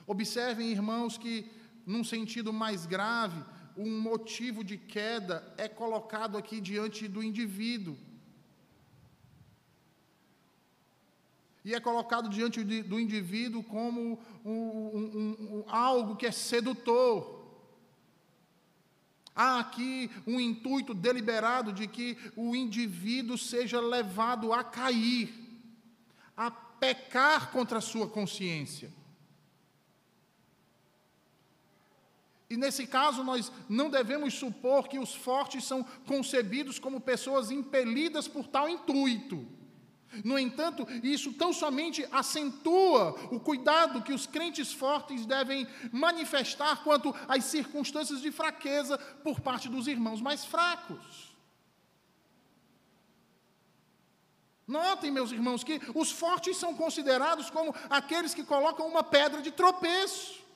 Observem, 0.07 0.71
irmãos, 0.71 1.19
que 1.19 1.51
num 1.85 2.05
sentido 2.05 2.53
mais 2.53 2.87
grave, 2.87 3.43
um 3.77 4.01
motivo 4.01 4.63
de 4.63 4.79
queda 4.79 5.53
é 5.59 5.67
colocado 5.67 6.39
aqui 6.39 6.61
diante 6.61 7.09
do 7.09 7.25
indivíduo. 7.25 7.99
E 11.69 11.75
é 11.75 11.81
colocado 11.81 12.31
diante 12.31 12.65
do 12.65 12.99
indivíduo 12.99 13.63
como 13.63 14.19
um, 14.43 14.51
um, 14.51 15.37
um, 15.39 15.65
algo 15.69 16.17
que 16.17 16.25
é 16.25 16.33
sedutor. 16.33 17.47
Há 19.37 19.61
aqui 19.61 20.11
um 20.27 20.41
intuito 20.41 20.95
deliberado 20.95 21.71
de 21.71 21.87
que 21.87 22.17
o 22.35 22.57
indivíduo 22.57 23.37
seja 23.37 23.83
levado 23.83 24.51
a 24.51 24.65
cair, 24.65 25.31
a 26.35 26.51
pecar 26.51 27.51
contra 27.51 27.77
a 27.77 27.83
sua 27.83 28.09
consciência. 28.09 28.91
E 32.49 32.57
nesse 32.57 32.87
caso, 32.87 33.23
nós 33.23 33.53
não 33.69 33.91
devemos 33.91 34.33
supor 34.33 34.89
que 34.89 34.99
os 34.99 35.15
fortes 35.15 35.65
são 35.65 35.85
concebidos 36.07 36.79
como 36.79 36.99
pessoas 36.99 37.51
impelidas 37.51 38.27
por 38.27 38.47
tal 38.47 38.71
intuito. 38.71 39.58
No 40.25 40.39
entanto, 40.39 40.87
isso 41.03 41.33
tão 41.35 41.53
somente 41.53 42.07
acentua 42.11 43.11
o 43.31 43.39
cuidado 43.39 44.03
que 44.03 44.13
os 44.13 44.27
crentes 44.27 44.73
fortes 44.73 45.27
devem 45.27 45.67
manifestar 45.93 46.83
quanto 46.83 47.15
às 47.29 47.45
circunstâncias 47.45 48.21
de 48.21 48.33
fraqueza 48.33 48.97
por 49.23 49.41
parte 49.41 49.69
dos 49.69 49.87
irmãos 49.87 50.21
mais 50.21 50.45
fracos. 50.45 51.29
Notem, 54.67 55.11
meus 55.11 55.33
irmãos, 55.33 55.65
que 55.65 55.81
os 55.95 56.11
fortes 56.11 56.57
são 56.59 56.75
considerados 56.75 57.49
como 57.49 57.75
aqueles 57.89 58.35
que 58.35 58.45
colocam 58.45 58.87
uma 58.87 59.03
pedra 59.03 59.41
de 59.41 59.51
tropeço. 59.51 60.48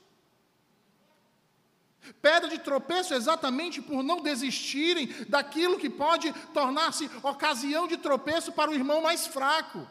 Pedra 2.21 2.49
de 2.49 2.59
tropeço 2.59 3.13
exatamente 3.13 3.81
por 3.81 4.03
não 4.03 4.21
desistirem 4.21 5.07
daquilo 5.29 5.79
que 5.79 5.89
pode 5.89 6.33
tornar-se 6.53 7.09
ocasião 7.21 7.87
de 7.87 7.97
tropeço 7.97 8.51
para 8.51 8.71
o 8.71 8.73
irmão 8.73 9.01
mais 9.01 9.25
fraco. 9.25 9.87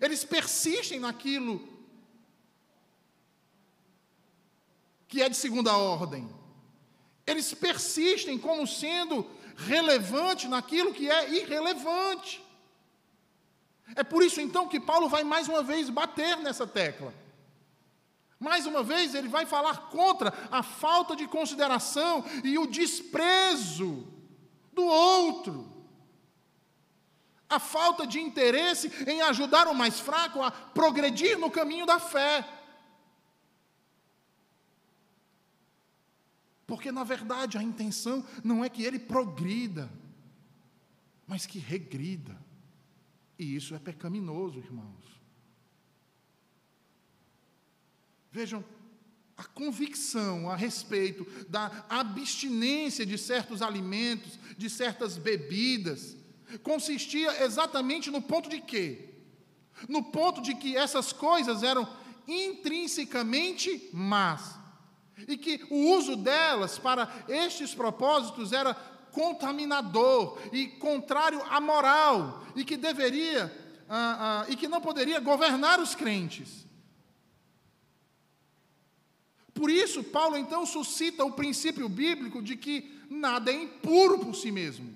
Eles 0.00 0.24
persistem 0.24 1.00
naquilo 1.00 1.66
que 5.08 5.22
é 5.22 5.28
de 5.28 5.36
segunda 5.36 5.76
ordem. 5.76 6.28
Eles 7.26 7.54
persistem 7.54 8.38
como 8.38 8.66
sendo 8.66 9.26
relevante 9.56 10.48
naquilo 10.48 10.92
que 10.92 11.10
é 11.10 11.32
irrelevante. 11.32 12.44
É 13.94 14.02
por 14.02 14.22
isso 14.22 14.40
então 14.40 14.68
que 14.68 14.80
Paulo 14.80 15.08
vai 15.08 15.24
mais 15.24 15.48
uma 15.48 15.62
vez 15.62 15.88
bater 15.88 16.36
nessa 16.38 16.66
tecla. 16.66 17.14
Mais 18.44 18.66
uma 18.66 18.82
vez, 18.82 19.14
ele 19.14 19.26
vai 19.26 19.46
falar 19.46 19.88
contra 19.88 20.30
a 20.50 20.62
falta 20.62 21.16
de 21.16 21.26
consideração 21.26 22.22
e 22.44 22.58
o 22.58 22.66
desprezo 22.66 24.06
do 24.70 24.84
outro. 24.84 25.72
A 27.48 27.58
falta 27.58 28.06
de 28.06 28.20
interesse 28.20 28.92
em 29.08 29.22
ajudar 29.22 29.66
o 29.66 29.74
mais 29.74 29.98
fraco 29.98 30.42
a 30.42 30.50
progredir 30.50 31.38
no 31.38 31.50
caminho 31.50 31.86
da 31.86 31.98
fé. 31.98 32.46
Porque, 36.66 36.92
na 36.92 37.02
verdade, 37.02 37.56
a 37.56 37.62
intenção 37.62 38.26
não 38.42 38.62
é 38.62 38.68
que 38.68 38.82
ele 38.82 38.98
progrida, 38.98 39.90
mas 41.26 41.46
que 41.46 41.58
regrida. 41.58 42.36
E 43.38 43.56
isso 43.56 43.74
é 43.74 43.78
pecaminoso, 43.78 44.58
irmãos. 44.58 45.13
Vejam, 48.34 48.64
a 49.36 49.44
convicção 49.44 50.50
a 50.50 50.56
respeito 50.56 51.24
da 51.48 51.70
abstinência 51.88 53.06
de 53.06 53.16
certos 53.16 53.62
alimentos, 53.62 54.40
de 54.58 54.68
certas 54.68 55.16
bebidas, 55.16 56.16
consistia 56.64 57.44
exatamente 57.44 58.10
no 58.10 58.20
ponto 58.20 58.48
de 58.48 58.60
quê? 58.60 59.14
No 59.88 60.02
ponto 60.02 60.42
de 60.42 60.56
que 60.56 60.76
essas 60.76 61.12
coisas 61.12 61.62
eram 61.62 61.88
intrinsecamente 62.26 63.88
más. 63.92 64.58
E 65.28 65.36
que 65.36 65.64
o 65.70 65.94
uso 65.96 66.16
delas 66.16 66.76
para 66.76 67.08
estes 67.28 67.72
propósitos 67.72 68.52
era 68.52 68.74
contaminador 69.12 70.40
e 70.52 70.66
contrário 70.66 71.40
à 71.48 71.60
moral, 71.60 72.44
e 72.56 72.64
que 72.64 72.76
deveria, 72.76 73.44
ah, 73.88 74.42
ah, 74.44 74.50
e 74.50 74.56
que 74.56 74.66
não 74.66 74.80
poderia 74.80 75.20
governar 75.20 75.78
os 75.78 75.94
crentes. 75.94 76.64
Por 79.54 79.70
isso, 79.70 80.02
Paulo 80.02 80.36
então 80.36 80.66
suscita 80.66 81.24
o 81.24 81.32
princípio 81.32 81.88
bíblico 81.88 82.42
de 82.42 82.56
que 82.56 83.00
nada 83.08 83.52
é 83.52 83.54
impuro 83.54 84.18
por 84.18 84.34
si 84.34 84.50
mesmo. 84.50 84.92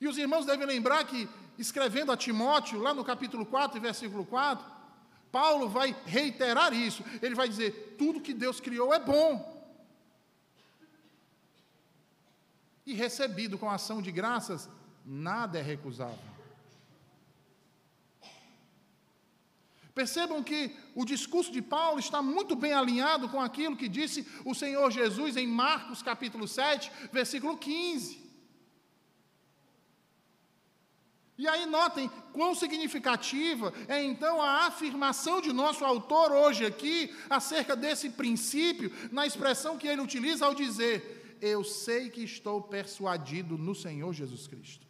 E 0.00 0.06
os 0.06 0.18
irmãos 0.18 0.44
devem 0.44 0.66
lembrar 0.66 1.04
que, 1.04 1.28
escrevendo 1.56 2.12
a 2.12 2.16
Timóteo, 2.16 2.80
lá 2.80 2.92
no 2.92 3.04
capítulo 3.04 3.46
4, 3.46 3.80
versículo 3.80 4.24
4, 4.26 4.64
Paulo 5.30 5.68
vai 5.68 5.94
reiterar 6.06 6.72
isso. 6.72 7.04
Ele 7.22 7.34
vai 7.34 7.48
dizer: 7.48 7.96
tudo 7.98 8.20
que 8.20 8.34
Deus 8.34 8.60
criou 8.60 8.92
é 8.92 8.98
bom. 8.98 9.56
E 12.84 12.94
recebido 12.94 13.58
com 13.58 13.70
ação 13.70 14.00
de 14.00 14.10
graças, 14.10 14.68
nada 15.04 15.58
é 15.58 15.62
recusável. 15.62 16.37
Percebam 19.98 20.44
que 20.44 20.70
o 20.94 21.04
discurso 21.04 21.50
de 21.50 21.60
Paulo 21.60 21.98
está 21.98 22.22
muito 22.22 22.54
bem 22.54 22.72
alinhado 22.72 23.28
com 23.28 23.40
aquilo 23.40 23.76
que 23.76 23.88
disse 23.88 24.24
o 24.44 24.54
Senhor 24.54 24.88
Jesus 24.92 25.36
em 25.36 25.44
Marcos 25.44 26.04
capítulo 26.04 26.46
7, 26.46 26.88
versículo 27.10 27.56
15. 27.56 28.16
E 31.36 31.48
aí 31.48 31.66
notem 31.66 32.08
quão 32.32 32.54
significativa 32.54 33.74
é 33.88 34.00
então 34.00 34.40
a 34.40 34.68
afirmação 34.68 35.40
de 35.40 35.52
nosso 35.52 35.84
autor 35.84 36.30
hoje 36.30 36.64
aqui 36.64 37.12
acerca 37.28 37.74
desse 37.74 38.10
princípio, 38.10 38.92
na 39.10 39.26
expressão 39.26 39.76
que 39.76 39.88
ele 39.88 40.00
utiliza 40.00 40.46
ao 40.46 40.54
dizer: 40.54 41.38
Eu 41.40 41.64
sei 41.64 42.08
que 42.08 42.22
estou 42.22 42.62
persuadido 42.62 43.58
no 43.58 43.74
Senhor 43.74 44.12
Jesus 44.12 44.46
Cristo. 44.46 44.87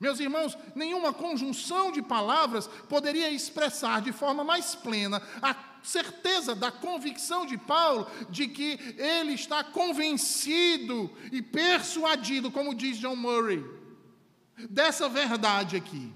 Meus 0.00 0.20
irmãos, 0.20 0.56
nenhuma 0.76 1.12
conjunção 1.12 1.90
de 1.90 2.00
palavras 2.00 2.68
poderia 2.88 3.30
expressar 3.30 4.00
de 4.00 4.12
forma 4.12 4.44
mais 4.44 4.74
plena 4.74 5.20
a 5.42 5.56
certeza 5.82 6.54
da 6.54 6.70
convicção 6.70 7.44
de 7.44 7.58
Paulo 7.58 8.06
de 8.30 8.46
que 8.46 8.78
ele 8.96 9.32
está 9.32 9.64
convencido 9.64 11.10
e 11.32 11.42
persuadido, 11.42 12.50
como 12.50 12.74
diz 12.74 12.98
John 12.98 13.16
Murray, 13.16 13.64
dessa 14.70 15.08
verdade 15.08 15.76
aqui. 15.76 16.12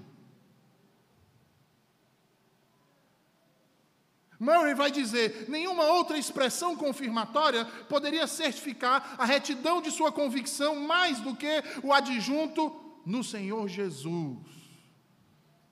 Murray 4.39 4.73
vai 4.73 4.91
dizer: 4.91 5.45
nenhuma 5.49 5.85
outra 5.85 6.17
expressão 6.17 6.75
confirmatória 6.75 7.65
poderia 7.87 8.27
certificar 8.27 9.15
a 9.17 9.25
retidão 9.25 9.81
de 9.81 9.91
sua 9.91 10.11
convicção 10.11 10.75
mais 10.77 11.19
do 11.19 11.35
que 11.35 11.63
o 11.81 11.93
adjunto 11.93 12.82
no 13.05 13.23
Senhor 13.23 13.67
Jesus. 13.67 14.39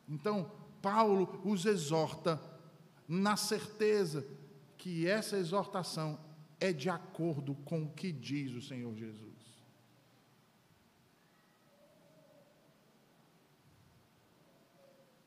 Então, 0.08 0.52
Paulo 0.82 1.42
os 1.44 1.66
exorta 1.66 2.42
na 3.08 3.36
certeza 3.36 4.26
que 4.78 5.08
essa 5.08 5.38
exortação 5.38 6.20
é 6.60 6.72
de 6.72 6.90
acordo 6.90 7.56
com 7.66 7.84
o 7.84 7.92
que 7.92 8.12
diz 8.12 8.52
o 8.54 8.62
Senhor 8.62 8.96
Jesus. 8.96 9.32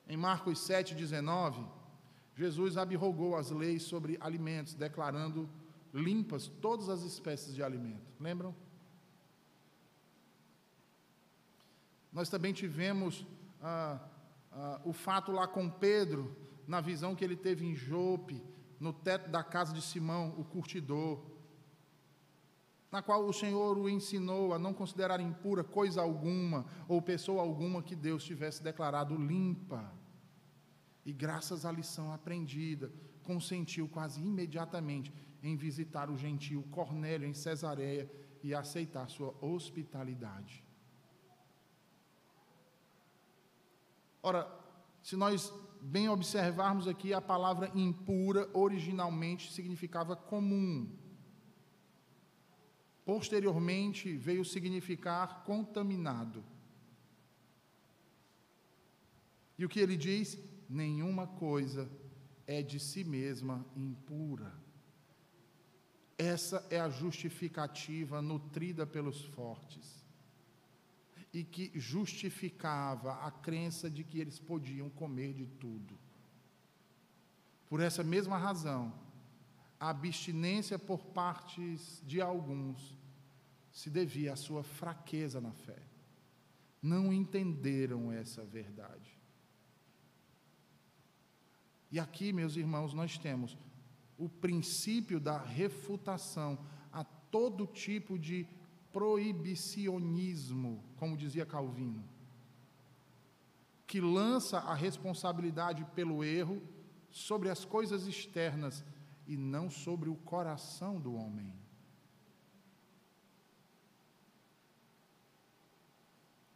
Em 0.08 0.16
Marcos 0.16 0.58
7,19, 0.60 1.66
Jesus 2.36 2.76
abrogou 2.76 3.36
as 3.36 3.50
leis 3.50 3.82
sobre 3.82 4.18
alimentos, 4.20 4.74
declarando 4.74 5.48
limpas 5.92 6.46
todas 6.46 6.88
as 6.88 7.02
espécies 7.02 7.54
de 7.54 7.62
alimento. 7.62 8.12
Lembram? 8.20 8.54
Nós 12.14 12.28
também 12.28 12.52
tivemos 12.52 13.26
ah, 13.60 13.98
ah, 14.52 14.80
o 14.84 14.92
fato 14.92 15.32
lá 15.32 15.48
com 15.48 15.68
Pedro, 15.68 16.36
na 16.66 16.80
visão 16.80 17.14
que 17.14 17.24
ele 17.24 17.36
teve 17.36 17.66
em 17.66 17.74
Jope, 17.74 18.40
no 18.78 18.92
teto 18.92 19.28
da 19.28 19.42
casa 19.42 19.74
de 19.74 19.82
Simão, 19.82 20.32
o 20.38 20.44
curtidor, 20.44 21.20
na 22.90 23.02
qual 23.02 23.26
o 23.26 23.32
Senhor 23.32 23.76
o 23.76 23.88
ensinou 23.88 24.54
a 24.54 24.58
não 24.58 24.72
considerar 24.72 25.18
impura 25.18 25.64
coisa 25.64 26.00
alguma 26.00 26.64
ou 26.86 27.02
pessoa 27.02 27.42
alguma 27.42 27.82
que 27.82 27.96
Deus 27.96 28.22
tivesse 28.22 28.62
declarado 28.62 29.16
limpa. 29.16 29.92
E 31.04 31.12
graças 31.12 31.66
à 31.66 31.72
lição 31.72 32.12
aprendida, 32.12 32.92
consentiu 33.24 33.88
quase 33.88 34.20
imediatamente 34.20 35.12
em 35.42 35.56
visitar 35.56 36.08
o 36.08 36.16
gentio 36.16 36.62
Cornélio 36.70 37.28
em 37.28 37.34
Cesareia 37.34 38.08
e 38.42 38.54
aceitar 38.54 39.08
sua 39.08 39.34
hospitalidade. 39.40 40.63
Ora, 44.24 44.50
se 45.02 45.16
nós 45.16 45.52
bem 45.82 46.08
observarmos 46.08 46.88
aqui, 46.88 47.12
a 47.12 47.20
palavra 47.20 47.70
impura 47.74 48.48
originalmente 48.54 49.52
significava 49.52 50.16
comum. 50.16 50.90
Posteriormente 53.04 54.16
veio 54.16 54.42
significar 54.42 55.44
contaminado. 55.44 56.42
E 59.58 59.64
o 59.66 59.68
que 59.68 59.78
ele 59.78 59.98
diz? 59.98 60.38
Nenhuma 60.70 61.26
coisa 61.26 61.86
é 62.46 62.62
de 62.62 62.80
si 62.80 63.04
mesma 63.04 63.62
impura. 63.76 64.54
Essa 66.16 66.66
é 66.70 66.80
a 66.80 66.88
justificativa 66.88 68.22
nutrida 68.22 68.86
pelos 68.86 69.22
fortes 69.22 70.03
e 71.34 71.42
que 71.42 71.72
justificava 71.74 73.14
a 73.14 73.30
crença 73.30 73.90
de 73.90 74.04
que 74.04 74.20
eles 74.20 74.38
podiam 74.38 74.88
comer 74.88 75.34
de 75.34 75.46
tudo. 75.46 75.98
Por 77.68 77.80
essa 77.80 78.04
mesma 78.04 78.38
razão, 78.38 78.94
a 79.80 79.90
abstinência 79.90 80.78
por 80.78 81.06
partes 81.06 82.00
de 82.06 82.20
alguns 82.20 82.96
se 83.72 83.90
devia 83.90 84.34
à 84.34 84.36
sua 84.36 84.62
fraqueza 84.62 85.40
na 85.40 85.50
fé. 85.50 85.82
Não 86.80 87.12
entenderam 87.12 88.12
essa 88.12 88.44
verdade. 88.44 89.18
E 91.90 91.98
aqui, 91.98 92.32
meus 92.32 92.54
irmãos, 92.54 92.94
nós 92.94 93.18
temos 93.18 93.58
o 94.16 94.28
princípio 94.28 95.18
da 95.18 95.38
refutação 95.38 96.64
a 96.92 97.02
todo 97.02 97.66
tipo 97.66 98.16
de 98.16 98.46
proibicionismo, 98.94 100.82
como 100.96 101.16
dizia 101.16 101.44
Calvino, 101.44 102.04
que 103.88 104.00
lança 104.00 104.58
a 104.58 104.72
responsabilidade 104.72 105.84
pelo 105.96 106.22
erro 106.22 106.62
sobre 107.10 107.50
as 107.50 107.64
coisas 107.64 108.06
externas 108.06 108.84
e 109.26 109.36
não 109.36 109.68
sobre 109.68 110.08
o 110.08 110.14
coração 110.14 111.00
do 111.00 111.14
homem. 111.14 111.52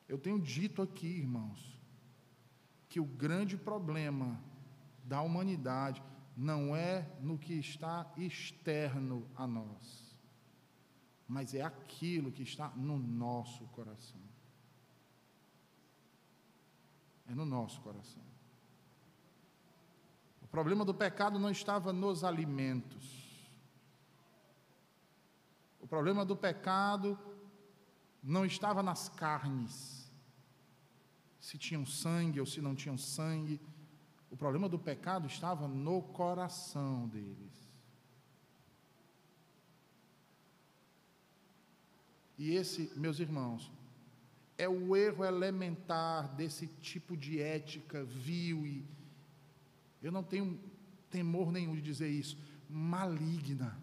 Eu 0.09 0.17
tenho 0.17 0.41
dito 0.41 0.81
aqui, 0.81 1.09
irmãos, 1.09 1.77
que 2.89 3.01
o 3.01 3.05
grande 3.05 3.57
problema 3.57 4.41
da 5.05 5.21
humanidade 5.21 6.03
não 6.37 6.75
é 6.75 7.05
no 7.21 7.37
que 7.37 7.55
está 7.55 8.11
externo 8.17 9.29
a 9.35 9.45
nós, 9.45 10.08
mas 11.29 11.55
é 11.55 11.63
aquilo 11.63 12.33
que 12.33 12.43
está 12.43 12.69
no 12.71 12.99
nosso 12.99 13.65
coração. 13.67 14.21
É 17.29 17.35
no 17.35 17.45
nosso 17.45 17.81
coração. 17.83 18.23
O 20.43 20.47
problema 20.47 20.85
do 20.85 20.95
pecado 20.95 21.39
não 21.39 21.51
estava 21.51 21.93
nos 21.93 22.25
alimentos. 22.25 23.51
O 25.79 25.87
problema 25.87 26.25
do 26.25 26.35
pecado 26.35 27.19
não 28.23 28.45
estava 28.45 28.83
nas 28.83 29.09
carnes, 29.09 30.11
se 31.41 31.57
tinham 31.57 31.87
sangue 31.87 32.41
ou 32.41 32.47
se 32.47 32.61
não 32.61 32.75
tinham 32.75 32.99
sangue 32.99 33.61
o 34.31 34.37
problema 34.37 34.69
do 34.69 34.79
pecado 34.79 35.27
estava 35.27 35.67
no 35.67 36.03
coração 36.03 37.09
deles. 37.09 37.68
E 42.39 42.55
esse, 42.55 42.93
meus 42.95 43.19
irmãos, 43.19 43.71
é 44.57 44.69
o 44.69 44.97
erro 44.97 45.25
elementar 45.25 46.35
desse 46.35 46.69
tipo 46.81 47.17
de 47.17 47.41
ética 47.41 48.05
vil 48.05 48.67
e 48.67 48.87
eu 50.01 50.13
não 50.13 50.23
tenho 50.23 50.59
temor 51.11 51.51
nenhum 51.51 51.75
de 51.75 51.83
dizer 51.83 52.09
isso, 52.09 52.39
maligna, 52.69 53.77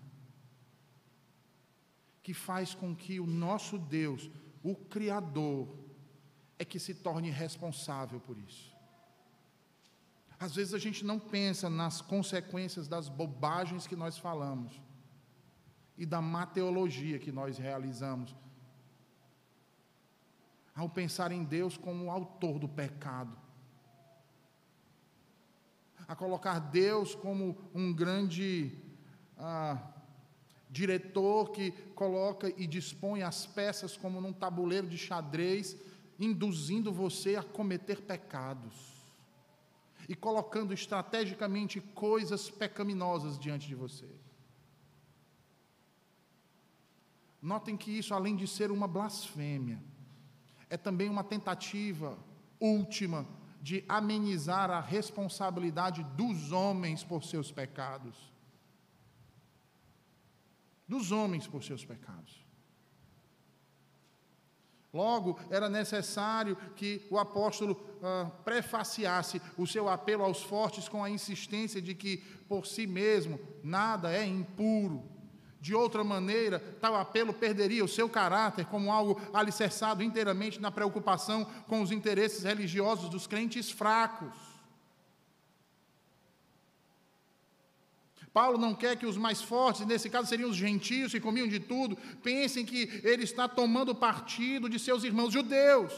que 2.23 2.33
faz 2.33 2.73
com 2.73 2.95
que 2.95 3.19
o 3.19 3.27
nosso 3.27 3.77
Deus, 3.77 4.29
o 4.63 4.75
Criador, 4.75 5.67
é 6.57 6.63
que 6.63 6.79
se 6.79 6.93
torne 6.93 7.29
responsável 7.29 8.19
por 8.19 8.37
isso. 8.37 8.73
Às 10.39 10.55
vezes 10.55 10.73
a 10.73 10.79
gente 10.79 11.05
não 11.05 11.19
pensa 11.19 11.69
nas 11.69 12.01
consequências 12.01 12.87
das 12.87 13.09
bobagens 13.09 13.87
que 13.87 13.95
nós 13.95 14.17
falamos 14.17 14.81
e 15.97 16.05
da 16.05 16.21
mateologia 16.21 17.19
que 17.19 17.31
nós 17.31 17.57
realizamos. 17.57 18.35
Ao 20.75 20.89
pensar 20.89 21.31
em 21.31 21.43
Deus 21.43 21.77
como 21.77 22.05
o 22.05 22.11
autor 22.11 22.59
do 22.59 22.67
pecado, 22.67 23.35
a 26.07 26.15
colocar 26.15 26.59
Deus 26.59 27.15
como 27.15 27.57
um 27.73 27.93
grande 27.93 28.77
ah, 29.37 29.81
diretor 30.69 31.51
que 31.51 31.71
coloca 31.95 32.53
e 32.57 32.67
dispõe 32.67 33.23
as 33.23 33.45
peças 33.45 33.95
como 33.95 34.19
num 34.21 34.33
tabuleiro 34.33 34.87
de 34.87 34.97
xadrez, 34.97 35.77
induzindo 36.19 36.91
você 36.91 37.35
a 37.35 37.43
cometer 37.43 38.01
pecados 38.01 38.95
e 40.07 40.15
colocando 40.15 40.73
estrategicamente 40.73 41.81
coisas 41.81 42.49
pecaminosas 42.49 43.39
diante 43.39 43.67
de 43.67 43.75
você. 43.75 44.07
Notem 47.41 47.77
que 47.77 47.91
isso, 47.91 48.13
além 48.13 48.35
de 48.35 48.47
ser 48.47 48.71
uma 48.71 48.87
blasfêmia, 48.87 49.81
é 50.75 50.77
também 50.77 51.09
uma 51.09 51.23
tentativa 51.23 52.17
última 52.59 53.25
de 53.61 53.83
amenizar 53.87 54.69
a 54.69 54.81
responsabilidade 54.81 56.03
dos 56.17 56.51
homens 56.51 57.01
por 57.01 57.23
seus 57.23 57.49
pecados. 57.49 58.15
Dos 60.85 61.13
homens 61.13 61.47
por 61.47 61.63
seus 61.63 61.85
pecados. 61.85 62.45
Logo, 64.93 65.39
era 65.49 65.69
necessário 65.69 66.57
que 66.75 67.07
o 67.09 67.17
apóstolo 67.17 67.81
ah, 68.03 68.29
prefaciasse 68.43 69.41
o 69.57 69.65
seu 69.65 69.87
apelo 69.87 70.23
aos 70.23 70.43
fortes 70.43 70.89
com 70.89 71.01
a 71.01 71.09
insistência 71.09 71.81
de 71.81 71.95
que, 71.95 72.17
por 72.49 72.67
si 72.67 72.85
mesmo, 72.85 73.39
nada 73.63 74.11
é 74.11 74.25
impuro. 74.25 75.14
De 75.65 75.73
outra 75.73 76.03
maneira, 76.03 76.59
tal 76.79 76.93
apelo 76.95 77.33
perderia 77.33 77.83
o 77.83 77.87
seu 77.87 78.07
caráter 78.07 78.67
como 78.67 78.91
algo 78.91 79.19
alicerçado 79.33 80.03
inteiramente 80.03 80.61
na 80.61 80.69
preocupação 80.69 81.43
com 81.67 81.81
os 81.81 81.91
interesses 81.91 82.43
religiosos 82.43 83.09
dos 83.09 83.25
crentes 83.25 83.71
fracos. 83.71 84.35
Paulo 88.31 88.59
não 88.59 88.75
quer 88.75 88.95
que 88.95 89.07
os 89.07 89.17
mais 89.17 89.41
fortes, 89.41 89.87
nesse 89.87 90.07
caso 90.07 90.29
seriam 90.29 90.51
os 90.51 90.55
gentios 90.55 91.11
que 91.11 91.19
comiam 91.19 91.47
de 91.47 91.59
tudo, 91.59 91.97
pensem 92.21 92.63
que 92.63 93.01
ele 93.03 93.23
está 93.23 93.47
tomando 93.47 93.95
partido 93.95 94.69
de 94.69 94.77
seus 94.77 95.03
irmãos 95.03 95.33
judeus. 95.33 95.93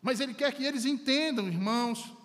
Mas 0.00 0.18
ele 0.18 0.32
quer 0.32 0.54
que 0.54 0.64
eles 0.64 0.86
entendam, 0.86 1.46
irmãos, 1.46 2.16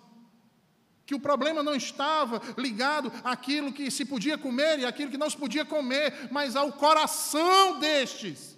que 1.06 1.14
o 1.14 1.20
problema 1.20 1.62
não 1.62 1.74
estava 1.74 2.40
ligado 2.56 3.12
àquilo 3.22 3.72
que 3.72 3.90
se 3.90 4.04
podia 4.04 4.38
comer 4.38 4.78
e 4.78 4.86
àquilo 4.86 5.10
que 5.10 5.18
não 5.18 5.28
se 5.28 5.36
podia 5.36 5.64
comer, 5.64 6.28
mas 6.30 6.56
ao 6.56 6.72
coração 6.72 7.78
destes. 7.78 8.54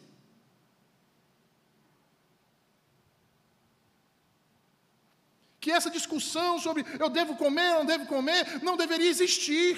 que 5.67 5.73
essa 5.73 5.91
discussão 5.91 6.61
sobre 6.61 6.87
eu 6.97 7.09
devo 7.11 7.35
comer 7.35 7.71
ou 7.73 7.79
não 7.81 7.87
devo 7.87 8.07
comer 8.07 8.63
não 8.63 8.77
deveria 8.77 9.11
existir. 9.11 9.75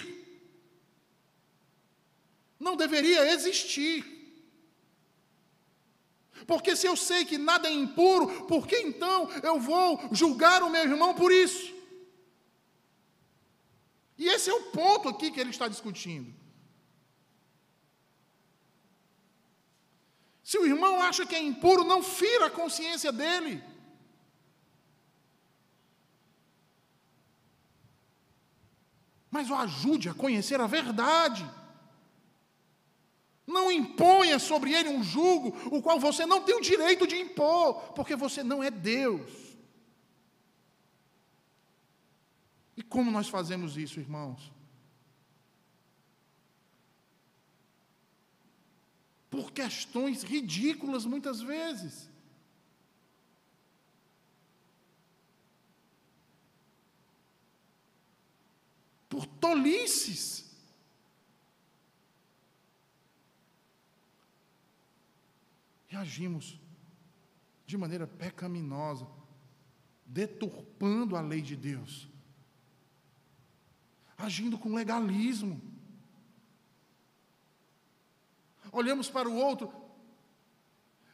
Não 2.60 2.76
deveria 2.76 3.32
existir. 3.32 4.04
Porque 6.46 6.76
se 6.76 6.86
eu 6.86 6.94
sei 6.94 7.24
que 7.24 7.38
nada 7.38 7.68
é 7.68 7.72
impuro, 7.72 8.44
por 8.44 8.66
que 8.66 8.76
então 8.76 9.30
eu 9.42 9.58
vou 9.58 10.10
julgar 10.12 10.62
o 10.62 10.68
meu 10.68 10.82
irmão 10.82 11.14
por 11.14 11.32
isso? 11.32 11.77
E 14.18 14.26
esse 14.28 14.50
é 14.50 14.54
o 14.54 14.64
ponto 14.64 15.08
aqui 15.08 15.30
que 15.30 15.40
ele 15.40 15.50
está 15.50 15.68
discutindo. 15.68 16.34
Se 20.42 20.58
o 20.58 20.66
irmão 20.66 21.00
acha 21.00 21.24
que 21.24 21.34
é 21.34 21.40
impuro, 21.40 21.84
não 21.84 22.02
fira 22.02 22.46
a 22.46 22.50
consciência 22.50 23.12
dele. 23.12 23.62
mas 29.30 29.50
o 29.50 29.54
ajude 29.54 30.08
a 30.08 30.14
conhecer 30.14 30.60
a 30.60 30.66
verdade. 30.66 31.48
Não 33.46 33.70
imponha 33.70 34.38
sobre 34.38 34.74
ele 34.74 34.88
um 34.88 35.02
jugo, 35.02 35.56
o 35.74 35.80
qual 35.80 35.98
você 35.98 36.26
não 36.26 36.42
tem 36.42 36.56
o 36.56 36.60
direito 36.60 37.06
de 37.06 37.16
impor, 37.16 37.92
porque 37.94 38.16
você 38.16 38.42
não 38.42 38.62
é 38.62 38.70
Deus. 38.70 39.47
E 42.78 42.82
como 42.82 43.10
nós 43.10 43.28
fazemos 43.28 43.76
isso, 43.76 43.98
irmãos? 43.98 44.52
Por 49.28 49.50
questões 49.52 50.22
ridículas 50.22 51.04
muitas 51.04 51.40
vezes. 51.40 52.08
por 59.18 59.26
tolices. 59.26 60.48
E 65.90 65.96
agimos 65.96 66.60
de 67.66 67.76
maneira 67.76 68.06
pecaminosa, 68.06 69.08
deturpando 70.06 71.16
a 71.16 71.20
lei 71.20 71.42
de 71.42 71.56
Deus, 71.56 72.08
agindo 74.18 74.58
com 74.58 74.74
legalismo. 74.74 75.62
Olhamos 78.70 79.08
para 79.08 79.28
o 79.28 79.36
outro 79.36 79.72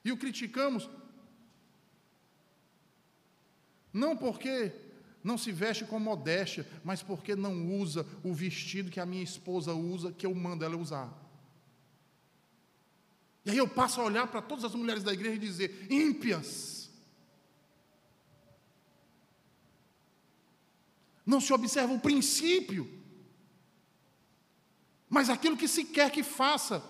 e 0.05 0.11
o 0.11 0.17
criticamos 0.17 0.89
Não 3.95 4.17
porque 4.17 4.73
não 5.23 5.39
se 5.39 5.53
veste 5.53 5.85
com 5.85 6.01
modéstia, 6.01 6.67
mas 6.83 7.01
porque 7.01 7.37
não 7.37 7.79
usa 7.79 8.05
o 8.25 8.35
vestido 8.35 8.91
que 8.91 8.99
a 8.99 9.07
minha 9.07 9.23
esposa 9.23 9.73
usa, 9.73 10.11
que 10.11 10.27
eu 10.27 10.35
mando 10.35 10.65
ela 10.65 10.77
usar. 10.77 11.09
E 13.45 13.53
aí 13.53 13.57
eu 13.57 13.69
passo 13.69 14.01
a 14.01 14.05
olhar 14.05 14.27
para 14.27 14.43
todas 14.43 14.65
as 14.65 14.75
mulheres 14.75 15.05
da 15.05 15.13
igreja 15.13 15.37
e 15.37 15.39
dizer: 15.39 15.87
ímpias. 15.89 16.74
Não 21.25 21.41
se 21.41 21.53
observa 21.53 21.93
o 21.93 22.01
princípio, 22.01 22.89
mas 25.09 25.31
aquilo 25.31 25.57
que 25.57 25.69
se 25.69 25.85
quer 25.85 26.11
que 26.11 26.23
faça. 26.23 26.85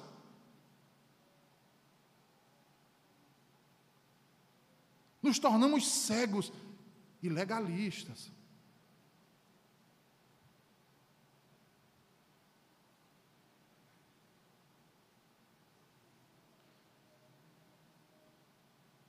Nos 5.22 5.38
tornamos 5.38 5.86
cegos 5.86 6.52
e 7.22 7.28
legalistas. 7.28 8.30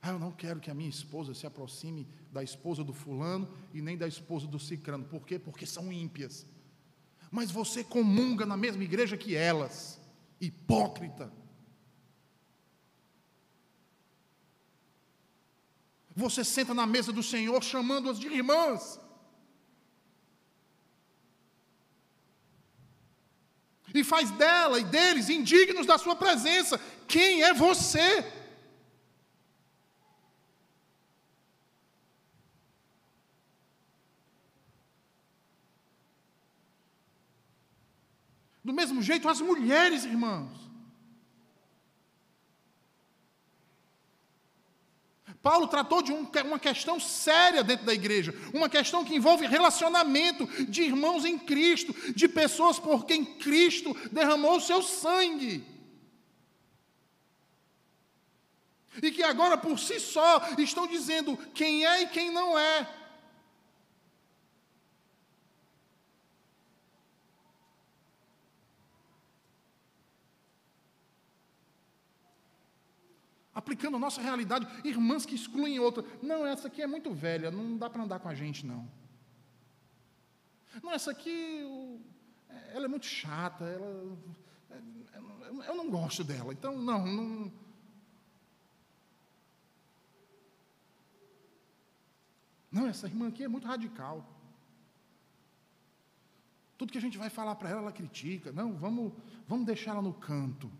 Ah, 0.06 0.10
eu 0.10 0.20
não 0.20 0.30
quero 0.30 0.60
que 0.60 0.70
a 0.70 0.74
minha 0.74 0.88
esposa 0.88 1.34
se 1.34 1.48
aproxime 1.48 2.06
da 2.30 2.40
esposa 2.40 2.84
do 2.84 2.92
fulano 2.92 3.52
e 3.74 3.82
nem 3.82 3.98
da 3.98 4.06
esposa 4.06 4.46
do 4.46 4.56
cicrano. 4.56 5.04
Por 5.04 5.26
quê? 5.26 5.36
Porque 5.36 5.66
são 5.66 5.92
ímpias. 5.92 6.46
Mas 7.28 7.50
você 7.50 7.82
comunga 7.82 8.46
na 8.46 8.56
mesma 8.56 8.84
igreja 8.84 9.16
que 9.16 9.34
elas. 9.34 10.00
Hipócrita. 10.40 11.32
Você 16.14 16.44
senta 16.44 16.72
na 16.72 16.86
mesa 16.86 17.12
do 17.12 17.20
Senhor 17.20 17.60
chamando-as 17.64 18.20
de 18.20 18.28
irmãs. 18.28 19.00
E 23.92 24.04
faz 24.04 24.30
dela 24.30 24.78
e 24.78 24.84
deles 24.84 25.28
indignos 25.28 25.84
da 25.84 25.98
sua 25.98 26.14
presença. 26.14 26.78
Quem 27.08 27.42
é 27.42 27.52
você? 27.52 28.24
Do 38.66 38.72
mesmo 38.86 39.02
jeito, 39.02 39.28
as 39.28 39.40
mulheres, 39.40 40.04
irmãos. 40.04 40.66
Paulo 45.42 45.68
tratou 45.68 46.02
de 46.02 46.12
um, 46.12 46.28
uma 46.44 46.58
questão 46.58 46.98
séria 46.98 47.62
dentro 47.62 47.86
da 47.86 47.94
igreja, 47.94 48.34
uma 48.52 48.68
questão 48.68 49.04
que 49.04 49.14
envolve 49.14 49.46
relacionamento 49.46 50.46
de 50.64 50.82
irmãos 50.82 51.24
em 51.24 51.38
Cristo, 51.38 51.94
de 52.12 52.28
pessoas 52.28 52.78
por 52.78 53.04
quem 53.04 53.24
Cristo 53.24 53.96
derramou 54.10 54.56
o 54.56 54.60
seu 54.60 54.82
sangue. 54.82 55.64
E 59.02 59.10
que 59.10 59.22
agora 59.22 59.56
por 59.56 59.78
si 59.78 60.00
só 60.00 60.40
estão 60.58 60.86
dizendo 60.86 61.36
quem 61.54 61.84
é 61.84 62.02
e 62.02 62.08
quem 62.08 62.30
não 62.30 62.58
é. 62.58 62.88
Aplicando 73.66 73.96
a 73.96 73.98
nossa 73.98 74.22
realidade, 74.22 74.64
irmãs 74.84 75.26
que 75.26 75.34
excluem 75.34 75.80
outra. 75.80 76.04
Não, 76.22 76.46
essa 76.46 76.68
aqui 76.68 76.80
é 76.80 76.86
muito 76.86 77.12
velha, 77.12 77.50
não 77.50 77.76
dá 77.76 77.90
para 77.90 78.04
andar 78.04 78.20
com 78.20 78.28
a 78.28 78.34
gente, 78.34 78.64
não. 78.64 78.88
Não, 80.80 80.92
essa 80.92 81.10
aqui, 81.10 81.64
ela 82.72 82.84
é 82.84 82.88
muito 82.88 83.06
chata, 83.06 83.64
ela, 83.64 84.16
eu 85.66 85.74
não 85.74 85.90
gosto 85.90 86.22
dela, 86.22 86.52
então 86.52 86.78
não, 86.80 87.04
não. 87.04 87.52
Não, 92.70 92.86
essa 92.86 93.08
irmã 93.08 93.26
aqui 93.28 93.42
é 93.42 93.48
muito 93.48 93.66
radical. 93.66 94.24
Tudo 96.78 96.92
que 96.92 96.98
a 96.98 97.00
gente 97.00 97.18
vai 97.18 97.30
falar 97.30 97.56
para 97.56 97.70
ela, 97.70 97.80
ela 97.80 97.92
critica. 97.92 98.52
Não, 98.52 98.74
vamos, 98.74 99.12
vamos 99.48 99.66
deixar 99.66 99.92
ela 99.92 100.02
no 100.02 100.12
canto. 100.12 100.70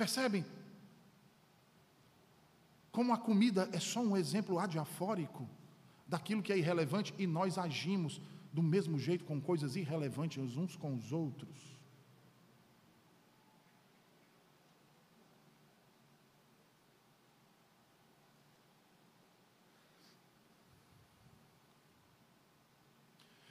Percebem? 0.00 0.46
Como 2.90 3.12
a 3.12 3.18
comida 3.18 3.68
é 3.70 3.78
só 3.78 4.00
um 4.00 4.16
exemplo 4.16 4.58
adiafórico 4.58 5.46
daquilo 6.06 6.42
que 6.42 6.50
é 6.50 6.56
irrelevante 6.56 7.14
e 7.18 7.26
nós 7.26 7.58
agimos 7.58 8.18
do 8.50 8.62
mesmo 8.62 8.98
jeito 8.98 9.26
com 9.26 9.38
coisas 9.38 9.76
irrelevantes 9.76 10.56
uns 10.56 10.74
com 10.74 10.94
os 10.94 11.12
outros. 11.12 11.78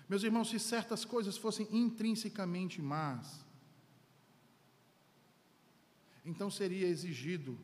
Meus 0.08 0.24
irmãos, 0.24 0.50
se 0.50 0.58
certas 0.58 1.06
coisas 1.06 1.38
fossem 1.38 1.68
intrinsecamente 1.72 2.82
más, 2.82 3.48
então 6.30 6.50
seria 6.52 6.88
exigido 6.88 7.58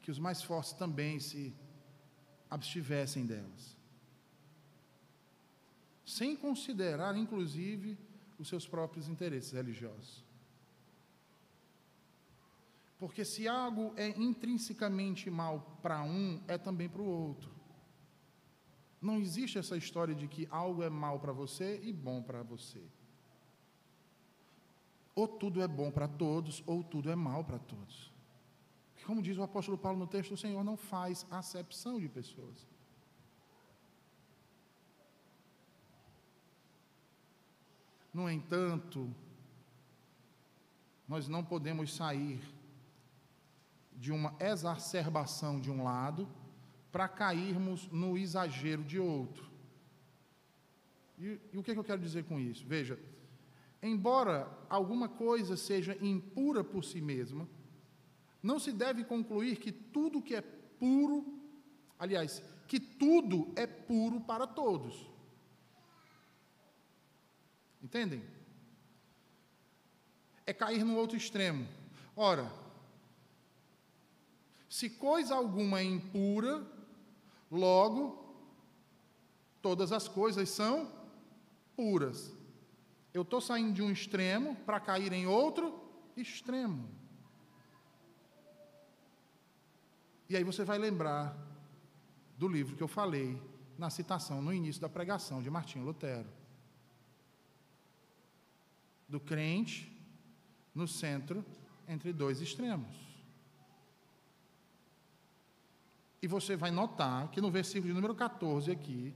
que 0.00 0.10
os 0.10 0.18
mais 0.18 0.42
fortes 0.42 0.72
também 0.72 1.18
se 1.18 1.54
abstivessem 2.50 3.26
delas, 3.26 3.76
sem 6.04 6.36
considerar, 6.36 7.16
inclusive, 7.16 7.98
os 8.38 8.48
seus 8.48 8.66
próprios 8.66 9.08
interesses 9.08 9.52
religiosos. 9.52 10.24
Porque 12.98 13.24
se 13.24 13.46
algo 13.46 13.92
é 13.96 14.08
intrinsecamente 14.18 15.30
mal 15.30 15.78
para 15.82 16.02
um, 16.02 16.42
é 16.46 16.58
também 16.58 16.88
para 16.88 17.02
o 17.02 17.06
outro. 17.06 17.50
Não 19.00 19.18
existe 19.20 19.58
essa 19.58 19.76
história 19.76 20.14
de 20.14 20.26
que 20.26 20.48
algo 20.50 20.82
é 20.82 20.90
mal 20.90 21.20
para 21.20 21.32
você 21.32 21.80
e 21.82 21.92
bom 21.92 22.22
para 22.22 22.42
você. 22.42 22.82
Ou 25.18 25.26
tudo 25.26 25.60
é 25.60 25.66
bom 25.66 25.90
para 25.90 26.06
todos, 26.06 26.62
ou 26.64 26.84
tudo 26.84 27.10
é 27.10 27.16
mal 27.16 27.42
para 27.42 27.58
todos. 27.58 28.12
Como 29.04 29.20
diz 29.20 29.36
o 29.36 29.42
apóstolo 29.42 29.76
Paulo 29.76 29.98
no 29.98 30.06
texto, 30.06 30.32
o 30.34 30.36
Senhor 30.36 30.62
não 30.62 30.76
faz 30.76 31.26
acepção 31.28 31.98
de 31.98 32.08
pessoas. 32.08 32.68
No 38.14 38.30
entanto, 38.30 39.12
nós 41.08 41.26
não 41.26 41.44
podemos 41.44 41.92
sair 41.92 42.40
de 43.96 44.12
uma 44.12 44.36
exacerbação 44.38 45.58
de 45.58 45.68
um 45.68 45.82
lado 45.82 46.28
para 46.92 47.08
cairmos 47.08 47.88
no 47.90 48.16
exagero 48.16 48.84
de 48.84 49.00
outro. 49.00 49.50
E, 51.18 51.40
e 51.52 51.58
o 51.58 51.62
que, 51.64 51.72
é 51.72 51.74
que 51.74 51.80
eu 51.80 51.90
quero 51.90 52.00
dizer 52.00 52.22
com 52.22 52.38
isso? 52.38 52.64
Veja, 52.64 52.96
Embora 53.82 54.50
alguma 54.68 55.08
coisa 55.08 55.56
seja 55.56 55.96
impura 56.00 56.64
por 56.64 56.84
si 56.84 57.00
mesma, 57.00 57.48
não 58.42 58.58
se 58.58 58.72
deve 58.72 59.04
concluir 59.04 59.58
que 59.58 59.70
tudo 59.70 60.22
que 60.22 60.34
é 60.34 60.40
puro, 60.40 61.24
aliás, 61.98 62.42
que 62.66 62.80
tudo 62.80 63.52
é 63.56 63.66
puro 63.66 64.20
para 64.20 64.46
todos. 64.46 65.08
Entendem? 67.82 68.22
É 70.44 70.52
cair 70.52 70.84
no 70.84 70.96
outro 70.96 71.16
extremo. 71.16 71.66
Ora, 72.16 72.50
se 74.68 74.90
coisa 74.90 75.34
alguma 75.34 75.80
é 75.80 75.84
impura, 75.84 76.66
logo 77.50 78.24
todas 79.62 79.92
as 79.92 80.08
coisas 80.08 80.48
são 80.48 80.90
puras. 81.76 82.37
Eu 83.18 83.22
estou 83.22 83.40
saindo 83.40 83.72
de 83.72 83.82
um 83.82 83.90
extremo 83.90 84.54
para 84.64 84.78
cair 84.78 85.12
em 85.12 85.26
outro 85.26 85.76
extremo. 86.16 86.88
E 90.28 90.36
aí 90.36 90.44
você 90.44 90.62
vai 90.62 90.78
lembrar 90.78 91.36
do 92.36 92.46
livro 92.46 92.76
que 92.76 92.82
eu 92.82 92.86
falei 92.86 93.42
na 93.76 93.90
citação 93.90 94.40
no 94.40 94.52
início 94.52 94.80
da 94.80 94.88
pregação 94.88 95.42
de 95.42 95.50
Martinho 95.50 95.84
Lutero. 95.84 96.28
Do 99.08 99.18
crente 99.18 99.92
no 100.72 100.86
centro 100.86 101.44
entre 101.88 102.12
dois 102.12 102.40
extremos. 102.40 102.96
E 106.22 106.28
você 106.28 106.54
vai 106.54 106.70
notar 106.70 107.32
que 107.32 107.40
no 107.40 107.50
versículo 107.50 107.88
de 107.88 107.94
número 107.94 108.14
14 108.14 108.70
aqui, 108.70 109.12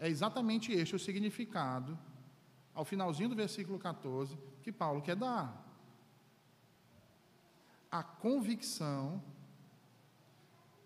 é 0.00 0.08
exatamente 0.08 0.72
este 0.72 0.96
o 0.96 0.98
significado 0.98 1.96
ao 2.76 2.84
finalzinho 2.84 3.30
do 3.30 3.34
versículo 3.34 3.78
14, 3.78 4.38
que 4.62 4.70
Paulo 4.70 5.00
quer 5.00 5.16
dar. 5.16 5.64
a 7.90 8.02
convicção 8.02 9.22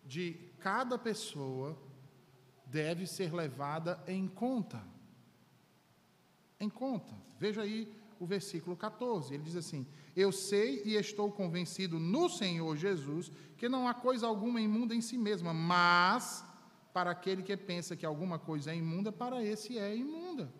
de 0.04 0.34
cada 0.60 0.96
pessoa 0.96 1.76
deve 2.66 3.06
ser 3.06 3.32
levada 3.34 4.00
em 4.06 4.28
conta. 4.28 4.80
Em 6.60 6.68
conta. 6.68 7.12
Veja 7.38 7.62
aí 7.62 7.92
o 8.20 8.26
versículo 8.26 8.76
14. 8.76 9.34
Ele 9.34 9.42
diz 9.42 9.56
assim: 9.56 9.86
Eu 10.14 10.30
sei 10.30 10.82
e 10.84 10.94
estou 10.94 11.32
convencido 11.32 11.98
no 11.98 12.28
Senhor 12.28 12.76
Jesus 12.76 13.32
que 13.56 13.68
não 13.68 13.88
há 13.88 13.94
coisa 13.94 14.26
alguma 14.26 14.60
imunda 14.60 14.94
em 14.94 15.00
si 15.00 15.18
mesma, 15.18 15.52
mas 15.52 16.44
para 16.92 17.10
aquele 17.10 17.42
que 17.42 17.56
pensa 17.56 17.96
que 17.96 18.06
alguma 18.06 18.38
coisa 18.38 18.72
é 18.72 18.76
imunda, 18.76 19.10
para 19.10 19.42
esse 19.42 19.78
é 19.78 19.96
imunda. 19.96 20.52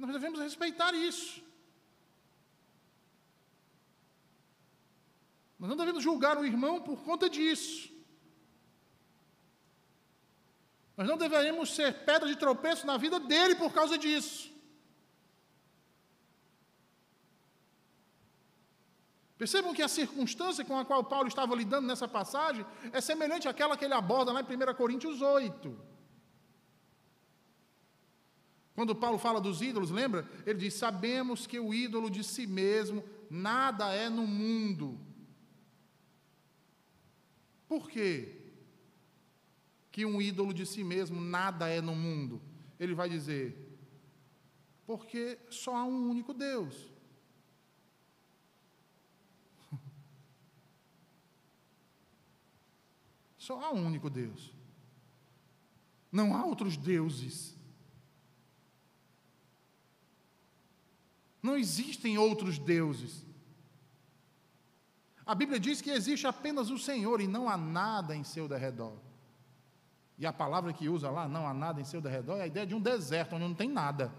Nós 0.00 0.12
devemos 0.12 0.40
respeitar 0.40 0.92
isso. 0.94 1.42
Nós 5.58 5.68
não 5.68 5.76
devemos 5.76 6.02
julgar 6.02 6.38
o 6.38 6.46
irmão 6.52 6.80
por 6.80 7.02
conta 7.08 7.28
disso. 7.28 7.90
Nós 10.96 11.06
não 11.06 11.18
deveremos 11.18 11.74
ser 11.74 11.90
pedra 12.06 12.26
de 12.26 12.36
tropeço 12.36 12.86
na 12.86 12.96
vida 12.96 13.20
dele 13.20 13.54
por 13.54 13.72
causa 13.74 13.98
disso. 13.98 14.50
Percebam 19.36 19.74
que 19.74 19.82
a 19.82 19.88
circunstância 19.88 20.64
com 20.64 20.78
a 20.78 20.84
qual 20.84 21.04
Paulo 21.04 21.28
estava 21.28 21.54
lidando 21.54 21.86
nessa 21.86 22.08
passagem 22.08 22.64
é 22.90 23.00
semelhante 23.02 23.48
àquela 23.48 23.76
que 23.76 23.84
ele 23.84 23.94
aborda 23.94 24.32
lá 24.32 24.40
em 24.40 24.44
1 24.44 24.74
Coríntios 24.74 25.20
8. 25.20 25.89
Quando 28.80 28.94
Paulo 28.94 29.18
fala 29.18 29.42
dos 29.42 29.60
ídolos, 29.60 29.90
lembra? 29.90 30.26
Ele 30.46 30.58
diz: 30.58 30.72
Sabemos 30.72 31.46
que 31.46 31.60
o 31.60 31.74
ídolo 31.74 32.08
de 32.08 32.24
si 32.24 32.46
mesmo 32.46 33.04
nada 33.28 33.92
é 33.92 34.08
no 34.08 34.26
mundo. 34.26 34.98
Por 37.68 37.90
quê? 37.90 38.40
Que 39.92 40.06
um 40.06 40.18
ídolo 40.18 40.54
de 40.54 40.64
si 40.64 40.82
mesmo 40.82 41.20
nada 41.20 41.68
é 41.68 41.82
no 41.82 41.94
mundo. 41.94 42.40
Ele 42.78 42.94
vai 42.94 43.06
dizer: 43.10 43.54
Porque 44.86 45.38
só 45.50 45.76
há 45.76 45.84
um 45.84 46.08
único 46.08 46.32
Deus. 46.32 46.90
Só 53.36 53.62
há 53.62 53.70
um 53.74 53.84
único 53.84 54.08
Deus. 54.08 54.54
Não 56.10 56.34
há 56.34 56.46
outros 56.46 56.78
deuses. 56.78 57.59
Não 61.42 61.56
existem 61.56 62.18
outros 62.18 62.58
deuses. 62.58 63.24
A 65.24 65.34
Bíblia 65.34 65.60
diz 65.60 65.80
que 65.80 65.90
existe 65.90 66.26
apenas 66.26 66.70
o 66.70 66.78
Senhor 66.78 67.20
e 67.20 67.26
não 67.26 67.48
há 67.48 67.56
nada 67.56 68.16
em 68.16 68.24
seu 68.24 68.48
derredor. 68.48 68.98
E 70.18 70.26
a 70.26 70.32
palavra 70.32 70.72
que 70.72 70.88
usa 70.88 71.08
lá, 71.08 71.26
não 71.28 71.46
há 71.46 71.54
nada 71.54 71.80
em 71.80 71.84
seu 71.84 72.00
derredor, 72.00 72.38
é 72.38 72.42
a 72.42 72.46
ideia 72.46 72.66
de 72.66 72.74
um 72.74 72.80
deserto 72.80 73.36
onde 73.36 73.44
não 73.44 73.54
tem 73.54 73.68
nada. 73.68 74.12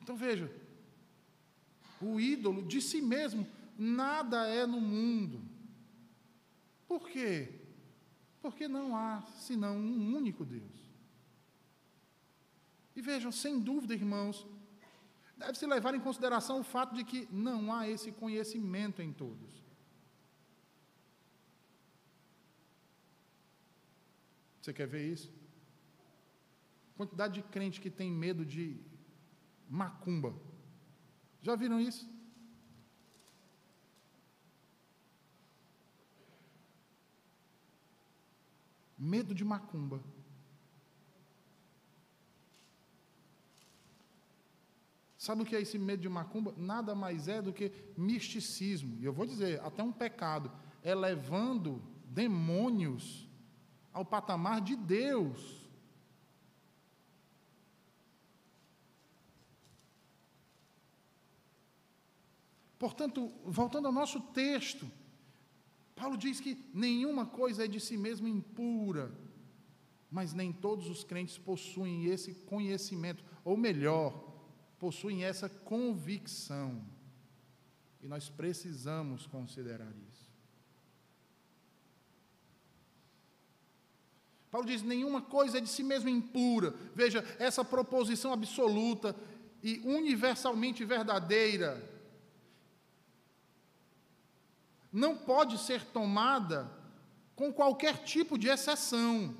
Então 0.00 0.16
veja, 0.16 0.50
o 2.00 2.20
ídolo 2.20 2.62
de 2.62 2.80
si 2.80 3.02
mesmo 3.02 3.46
nada 3.76 4.46
é 4.46 4.66
no 4.66 4.80
mundo. 4.80 5.53
Por 6.94 7.08
quê? 7.08 7.48
Porque 8.40 8.68
não 8.68 8.96
há 8.96 9.20
senão 9.22 9.76
um 9.76 10.14
único 10.14 10.44
Deus. 10.44 10.78
E 12.94 13.02
vejam, 13.02 13.32
sem 13.32 13.58
dúvida, 13.58 13.94
irmãos, 13.94 14.46
deve-se 15.36 15.66
levar 15.66 15.92
em 15.96 15.98
consideração 15.98 16.60
o 16.60 16.62
fato 16.62 16.94
de 16.94 17.02
que 17.02 17.26
não 17.32 17.72
há 17.72 17.88
esse 17.88 18.12
conhecimento 18.12 19.02
em 19.02 19.12
todos. 19.12 19.50
Você 24.60 24.72
quer 24.72 24.86
ver 24.86 25.12
isso? 25.12 25.34
Quantidade 26.96 27.34
de 27.34 27.42
crente 27.42 27.80
que 27.80 27.90
tem 27.90 28.08
medo 28.08 28.46
de 28.46 28.80
macumba. 29.68 30.32
Já 31.42 31.56
viram 31.56 31.80
isso? 31.80 32.08
Medo 39.04 39.34
de 39.34 39.44
macumba. 39.44 40.02
Sabe 45.18 45.42
o 45.42 45.44
que 45.44 45.54
é 45.54 45.60
esse 45.60 45.78
medo 45.78 46.00
de 46.00 46.08
macumba? 46.08 46.54
Nada 46.56 46.94
mais 46.94 47.28
é 47.28 47.42
do 47.42 47.52
que 47.52 47.70
misticismo. 47.98 48.96
E 48.98 49.04
eu 49.04 49.12
vou 49.12 49.26
dizer, 49.26 49.60
até 49.60 49.82
um 49.82 49.92
pecado. 49.92 50.50
É 50.82 50.94
levando 50.94 51.82
demônios 52.06 53.28
ao 53.92 54.06
patamar 54.06 54.62
de 54.62 54.74
Deus. 54.74 55.68
Portanto, 62.78 63.30
voltando 63.44 63.86
ao 63.86 63.92
nosso 63.92 64.18
texto, 64.18 64.90
Paulo 65.94 66.16
diz 66.16 66.40
que 66.40 66.58
nenhuma 66.72 67.24
coisa 67.24 67.64
é 67.64 67.68
de 67.68 67.78
si 67.78 67.96
mesma 67.96 68.28
impura, 68.28 69.12
mas 70.10 70.32
nem 70.32 70.52
todos 70.52 70.88
os 70.88 71.04
crentes 71.04 71.38
possuem 71.38 72.06
esse 72.06 72.34
conhecimento, 72.34 73.24
ou 73.44 73.56
melhor, 73.56 74.12
possuem 74.78 75.24
essa 75.24 75.48
convicção. 75.48 76.84
E 78.02 78.08
nós 78.08 78.28
precisamos 78.28 79.26
considerar 79.26 79.92
isso. 80.08 80.24
Paulo 84.50 84.66
diz: 84.66 84.82
nenhuma 84.82 85.22
coisa 85.22 85.58
é 85.58 85.60
de 85.60 85.68
si 85.68 85.82
mesma 85.82 86.10
impura. 86.10 86.74
Veja, 86.94 87.24
essa 87.38 87.64
proposição 87.64 88.32
absoluta 88.32 89.16
e 89.62 89.80
universalmente 89.84 90.84
verdadeira 90.84 91.93
não 94.94 95.16
pode 95.16 95.58
ser 95.58 95.84
tomada 95.86 96.70
com 97.34 97.52
qualquer 97.52 98.04
tipo 98.04 98.38
de 98.38 98.46
exceção. 98.46 99.36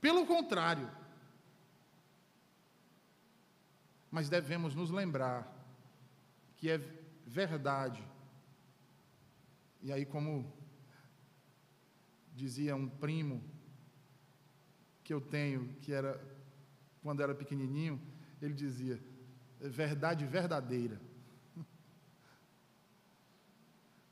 Pelo 0.00 0.26
contrário. 0.26 0.90
Mas 4.10 4.28
devemos 4.28 4.74
nos 4.74 4.90
lembrar 4.90 5.46
que 6.56 6.68
é 6.68 6.78
verdade. 7.24 8.02
E 9.80 9.92
aí, 9.92 10.04
como 10.04 10.52
dizia 12.34 12.74
um 12.74 12.88
primo 12.88 13.40
que 15.04 15.14
eu 15.14 15.20
tenho, 15.20 15.76
que 15.80 15.92
era 15.92 16.20
quando 17.00 17.22
era 17.22 17.36
pequenininho, 17.36 18.02
ele 18.40 18.52
dizia: 18.52 19.00
é 19.60 19.68
verdade 19.68 20.26
verdadeira. 20.26 21.00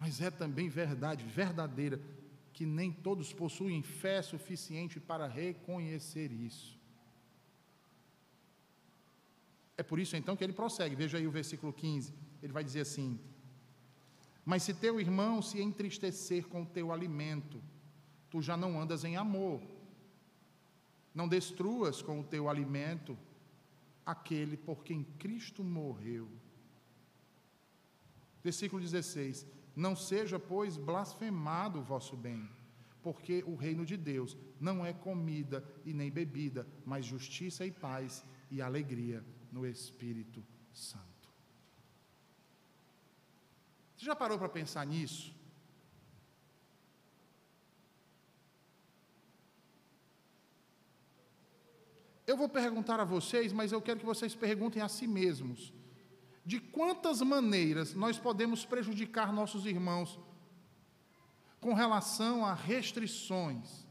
Mas 0.00 0.18
é 0.22 0.30
também 0.30 0.68
verdade, 0.70 1.22
verdadeira, 1.26 2.00
que 2.54 2.64
nem 2.64 2.90
todos 2.90 3.34
possuem 3.34 3.82
fé 3.82 4.22
suficiente 4.22 4.98
para 4.98 5.26
reconhecer 5.26 6.32
isso. 6.32 6.80
É 9.76 9.82
por 9.82 9.98
isso 9.98 10.16
então 10.16 10.34
que 10.36 10.42
ele 10.42 10.54
prossegue, 10.54 10.96
veja 10.96 11.18
aí 11.18 11.26
o 11.26 11.30
versículo 11.30 11.72
15, 11.72 12.14
ele 12.42 12.52
vai 12.52 12.64
dizer 12.64 12.80
assim: 12.80 13.20
Mas 14.44 14.62
se 14.62 14.72
teu 14.72 14.98
irmão 14.98 15.42
se 15.42 15.60
entristecer 15.60 16.46
com 16.48 16.62
o 16.62 16.66
teu 16.66 16.92
alimento, 16.92 17.62
tu 18.30 18.40
já 18.40 18.56
não 18.56 18.80
andas 18.80 19.04
em 19.04 19.16
amor. 19.16 19.60
Não 21.14 21.28
destruas 21.28 22.00
com 22.00 22.20
o 22.20 22.24
teu 22.24 22.48
alimento 22.48 23.18
aquele 24.06 24.56
por 24.56 24.82
quem 24.84 25.04
Cristo 25.18 25.62
morreu. 25.62 26.28
Versículo 28.42 28.80
16: 28.80 29.46
não 29.80 29.96
seja, 29.96 30.38
pois, 30.38 30.76
blasfemado 30.76 31.78
o 31.78 31.82
vosso 31.82 32.16
bem, 32.16 32.48
porque 33.02 33.42
o 33.46 33.54
reino 33.54 33.84
de 33.84 33.96
Deus 33.96 34.36
não 34.60 34.84
é 34.84 34.92
comida 34.92 35.64
e 35.84 35.92
nem 35.92 36.10
bebida, 36.10 36.66
mas 36.84 37.06
justiça 37.06 37.64
e 37.64 37.70
paz 37.70 38.22
e 38.50 38.60
alegria 38.60 39.24
no 39.50 39.66
Espírito 39.66 40.44
Santo. 40.72 41.28
Você 43.96 44.04
já 44.04 44.14
parou 44.14 44.38
para 44.38 44.48
pensar 44.48 44.84
nisso? 44.86 45.34
Eu 52.26 52.36
vou 52.36 52.48
perguntar 52.48 53.00
a 53.00 53.04
vocês, 53.04 53.52
mas 53.52 53.72
eu 53.72 53.82
quero 53.82 53.98
que 53.98 54.06
vocês 54.06 54.34
perguntem 54.34 54.80
a 54.82 54.88
si 54.88 55.06
mesmos 55.06 55.72
de 56.44 56.58
quantas 56.58 57.20
maneiras 57.20 57.94
nós 57.94 58.18
podemos 58.18 58.64
prejudicar 58.64 59.32
nossos 59.32 59.66
irmãos 59.66 60.18
com 61.60 61.74
relação 61.74 62.44
a 62.44 62.54
restrições 62.54 63.86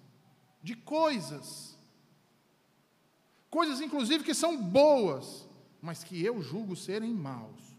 de 0.62 0.76
coisas, 0.76 1.78
coisas 3.50 3.80
inclusive 3.80 4.24
que 4.24 4.34
são 4.34 4.62
boas, 4.62 5.48
mas 5.82 6.04
que 6.04 6.24
eu 6.24 6.42
julgo 6.42 6.76
serem 6.76 7.14
maus. 7.14 7.78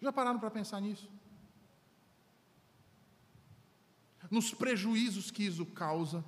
Já 0.00 0.12
pararam 0.12 0.38
para 0.38 0.50
pensar 0.50 0.80
nisso? 0.80 1.10
Nos 4.30 4.52
prejuízos 4.52 5.30
que 5.30 5.44
isso 5.44 5.66
causa, 5.66 6.24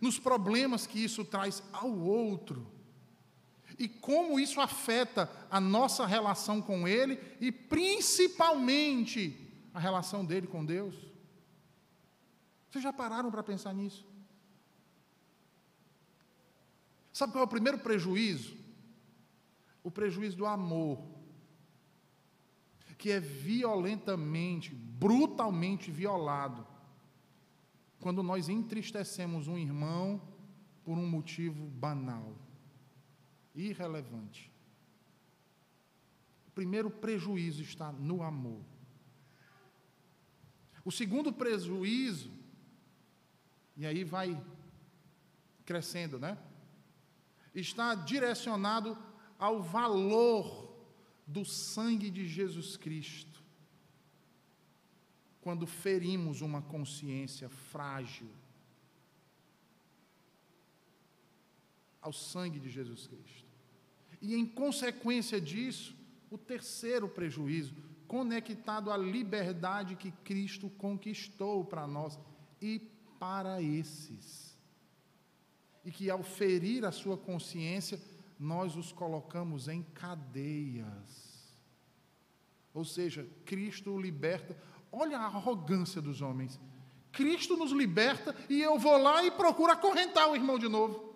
nos 0.00 0.18
problemas 0.18 0.86
que 0.86 1.02
isso 1.02 1.24
traz 1.24 1.62
ao 1.72 1.90
outro, 1.90 2.73
e 3.78 3.88
como 3.88 4.38
isso 4.38 4.60
afeta 4.60 5.30
a 5.50 5.60
nossa 5.60 6.06
relação 6.06 6.62
com 6.62 6.86
Ele 6.86 7.18
e 7.40 7.50
principalmente 7.50 9.36
a 9.72 9.78
relação 9.78 10.24
dele 10.24 10.46
com 10.46 10.64
Deus? 10.64 10.94
Vocês 12.70 12.82
já 12.82 12.92
pararam 12.92 13.30
para 13.30 13.42
pensar 13.42 13.72
nisso? 13.72 14.06
Sabe 17.12 17.32
qual 17.32 17.42
é 17.42 17.46
o 17.46 17.50
primeiro 17.50 17.78
prejuízo? 17.78 18.56
O 19.82 19.90
prejuízo 19.90 20.36
do 20.36 20.46
amor, 20.46 21.00
que 22.98 23.10
é 23.10 23.20
violentamente, 23.20 24.74
brutalmente 24.74 25.90
violado, 25.90 26.66
quando 28.00 28.22
nós 28.22 28.48
entristecemos 28.48 29.46
um 29.46 29.58
irmão 29.58 30.20
por 30.82 30.98
um 30.98 31.06
motivo 31.06 31.66
banal, 31.66 32.34
irrelevante. 33.54 34.50
O 36.48 36.50
primeiro 36.50 36.90
prejuízo 36.90 37.62
está 37.62 37.92
no 37.92 38.22
amor. 38.22 38.64
O 40.84 40.90
segundo 40.90 41.32
prejuízo, 41.32 42.30
e 43.76 43.86
aí 43.86 44.04
vai 44.04 44.40
crescendo, 45.64 46.18
né? 46.18 46.38
Está 47.54 47.94
direcionado 47.94 48.98
ao 49.38 49.62
valor 49.62 50.74
do 51.26 51.44
sangue 51.44 52.10
de 52.10 52.26
Jesus 52.26 52.76
Cristo. 52.76 53.42
Quando 55.40 55.66
ferimos 55.66 56.40
uma 56.40 56.62
consciência 56.62 57.48
frágil, 57.48 58.28
ao 62.04 62.12
sangue 62.12 62.60
de 62.60 62.68
Jesus 62.68 63.06
Cristo. 63.06 63.48
E 64.20 64.34
em 64.34 64.44
consequência 64.44 65.40
disso, 65.40 65.96
o 66.30 66.36
terceiro 66.36 67.08
prejuízo, 67.08 67.74
conectado 68.06 68.92
à 68.92 68.96
liberdade 68.96 69.96
que 69.96 70.10
Cristo 70.10 70.68
conquistou 70.68 71.64
para 71.64 71.86
nós 71.86 72.18
e 72.60 72.78
para 73.18 73.62
esses. 73.62 74.54
E 75.82 75.90
que 75.90 76.10
ao 76.10 76.22
ferir 76.22 76.84
a 76.84 76.92
sua 76.92 77.16
consciência, 77.16 77.98
nós 78.38 78.76
os 78.76 78.92
colocamos 78.92 79.66
em 79.66 79.82
cadeias. 79.82 81.54
Ou 82.74 82.84
seja, 82.84 83.26
Cristo 83.46 83.98
liberta. 83.98 84.56
Olha 84.92 85.18
a 85.18 85.24
arrogância 85.24 86.02
dos 86.02 86.20
homens. 86.20 86.60
Cristo 87.12 87.56
nos 87.56 87.72
liberta 87.72 88.36
e 88.50 88.60
eu 88.60 88.78
vou 88.78 88.98
lá 88.98 89.24
e 89.24 89.30
procuro 89.30 89.72
acorrentar 89.72 90.30
o 90.30 90.36
irmão 90.36 90.58
de 90.58 90.68
novo. 90.68 91.13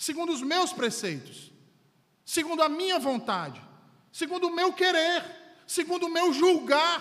Segundo 0.00 0.32
os 0.32 0.42
meus 0.42 0.72
preceitos, 0.72 1.52
segundo 2.24 2.62
a 2.62 2.68
minha 2.68 2.98
vontade 2.98 3.60
segundo 4.12 4.48
o 4.48 4.54
meu 4.54 4.72
querer, 4.72 5.24
segundo 5.66 6.06
o 6.06 6.08
meu 6.08 6.32
julgar, 6.32 7.00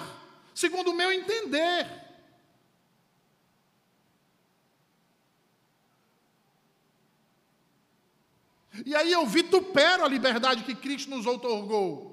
segundo 0.53 0.91
o 0.91 0.93
meu 0.93 1.11
entender. 1.11 1.87
E 8.85 8.95
aí 8.95 9.11
eu 9.11 9.25
vitupero 9.25 10.05
a 10.05 10.07
liberdade 10.07 10.63
que 10.63 10.75
Cristo 10.75 11.09
nos 11.09 11.25
outorgou. 11.25 12.07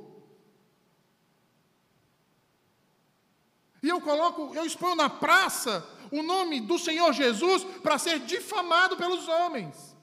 E 3.83 3.89
eu 3.89 4.01
coloco, 4.01 4.53
eu 4.55 4.65
exponho 4.65 4.97
na 4.97 5.09
praça 5.09 5.87
o 6.11 6.23
nome 6.23 6.61
do 6.61 6.77
Senhor 6.77 7.13
Jesus 7.13 7.63
para 7.83 7.99
ser 7.99 8.21
difamado 8.21 8.97
pelos 8.97 9.29
homens. 9.29 9.96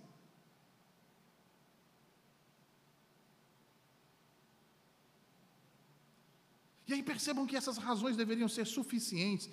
E 6.93 6.97
aí 6.97 7.01
percebam 7.01 7.47
que 7.47 7.55
essas 7.55 7.79
razões 7.79 8.15
deveriam 8.15 8.47
ser 8.47 8.67
suficientes 8.67 9.49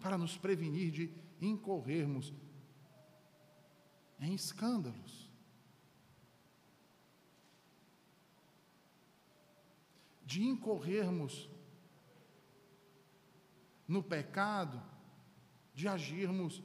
para 0.00 0.16
nos 0.16 0.36
prevenir 0.36 0.92
de 0.92 1.12
incorrermos 1.40 2.32
em 4.20 4.32
escândalos. 4.32 5.28
De 10.24 10.44
incorrermos 10.44 11.50
no 13.88 14.00
pecado, 14.00 14.80
de 15.74 15.88
agirmos 15.88 16.62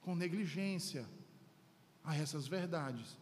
com 0.00 0.14
negligência 0.14 1.06
a 2.02 2.16
essas 2.16 2.48
verdades. 2.48 3.18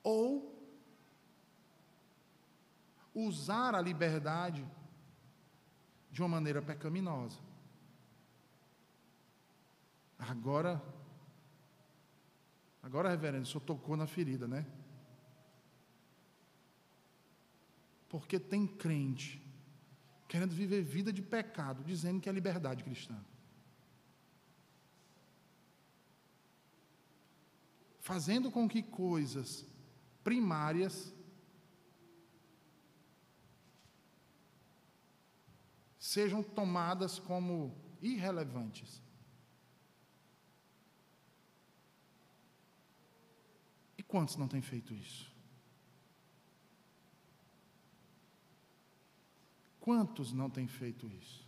Ou 0.00 0.53
usar 3.14 3.74
a 3.74 3.80
liberdade 3.80 4.66
de 6.10 6.20
uma 6.20 6.28
maneira 6.28 6.60
pecaminosa. 6.60 7.38
Agora, 10.18 10.82
agora, 12.82 13.08
reverendo, 13.08 13.44
o 13.44 13.46
senhor 13.46 13.60
tocou 13.60 13.96
na 13.96 14.06
ferida, 14.06 14.48
né? 14.48 14.66
Porque 18.08 18.38
tem 18.38 18.66
crente 18.66 19.44
querendo 20.28 20.52
viver 20.52 20.82
vida 20.82 21.12
de 21.12 21.22
pecado, 21.22 21.84
dizendo 21.84 22.20
que 22.20 22.28
é 22.28 22.32
liberdade 22.32 22.82
cristã. 22.82 23.16
Fazendo 28.00 28.50
com 28.50 28.68
que 28.68 28.82
coisas 28.82 29.64
primárias 30.24 31.14
sejam 36.14 36.44
tomadas 36.44 37.18
como 37.18 37.74
irrelevantes. 38.00 39.02
E 43.98 44.02
quantos 44.02 44.36
não 44.36 44.46
têm 44.46 44.62
feito 44.62 44.94
isso? 44.94 45.34
Quantos 49.80 50.32
não 50.32 50.48
têm 50.48 50.68
feito 50.68 51.10
isso? 51.10 51.44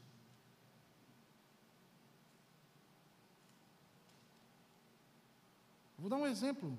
Vou 5.96 6.10
dar 6.10 6.16
um 6.16 6.26
exemplo 6.26 6.76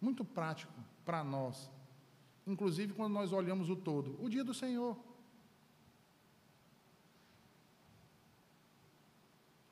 muito 0.00 0.24
prático 0.24 0.72
para 1.04 1.22
nós, 1.22 1.70
inclusive 2.46 2.94
quando 2.94 3.12
nós 3.12 3.30
olhamos 3.30 3.68
o 3.68 3.76
todo. 3.76 4.18
O 4.24 4.30
dia 4.30 4.42
do 4.42 4.54
Senhor. 4.54 5.05